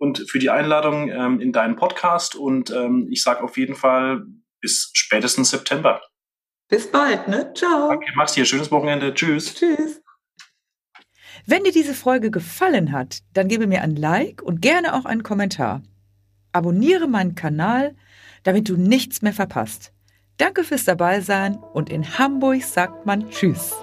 und 0.00 0.30
für 0.30 0.38
die 0.38 0.50
Einladung 0.50 1.10
ähm, 1.10 1.40
in 1.40 1.52
deinen 1.52 1.76
Podcast. 1.76 2.34
Und 2.34 2.70
ähm, 2.70 3.06
ich 3.10 3.22
sage 3.22 3.44
auf 3.44 3.56
jeden 3.58 3.76
Fall 3.76 4.24
bis 4.60 4.90
spätestens 4.94 5.50
September. 5.50 6.00
Bis 6.68 6.90
bald, 6.90 7.28
ne? 7.28 7.52
Ciao. 7.54 7.88
Danke, 7.90 8.06
mach's 8.14 8.32
dir. 8.32 8.44
Schönes 8.44 8.70
Wochenende. 8.70 9.12
Tschüss. 9.12 9.54
Tschüss. 9.54 10.00
Wenn 11.46 11.64
dir 11.64 11.72
diese 11.72 11.94
Folge 11.94 12.30
gefallen 12.30 12.92
hat, 12.92 13.20
dann 13.34 13.48
gebe 13.48 13.66
mir 13.66 13.82
ein 13.82 13.94
Like 13.94 14.42
und 14.42 14.62
gerne 14.62 14.94
auch 14.94 15.04
einen 15.04 15.22
Kommentar. 15.22 15.82
Abonniere 16.52 17.06
meinen 17.06 17.34
Kanal, 17.34 17.94
damit 18.42 18.68
du 18.68 18.76
nichts 18.76 19.20
mehr 19.22 19.32
verpasst. 19.32 19.92
Danke 20.38 20.64
fürs 20.64 20.84
Dabeisein 20.84 21.56
und 21.56 21.90
in 21.90 22.18
Hamburg 22.18 22.62
sagt 22.62 23.04
man 23.04 23.30
Tschüss. 23.30 23.74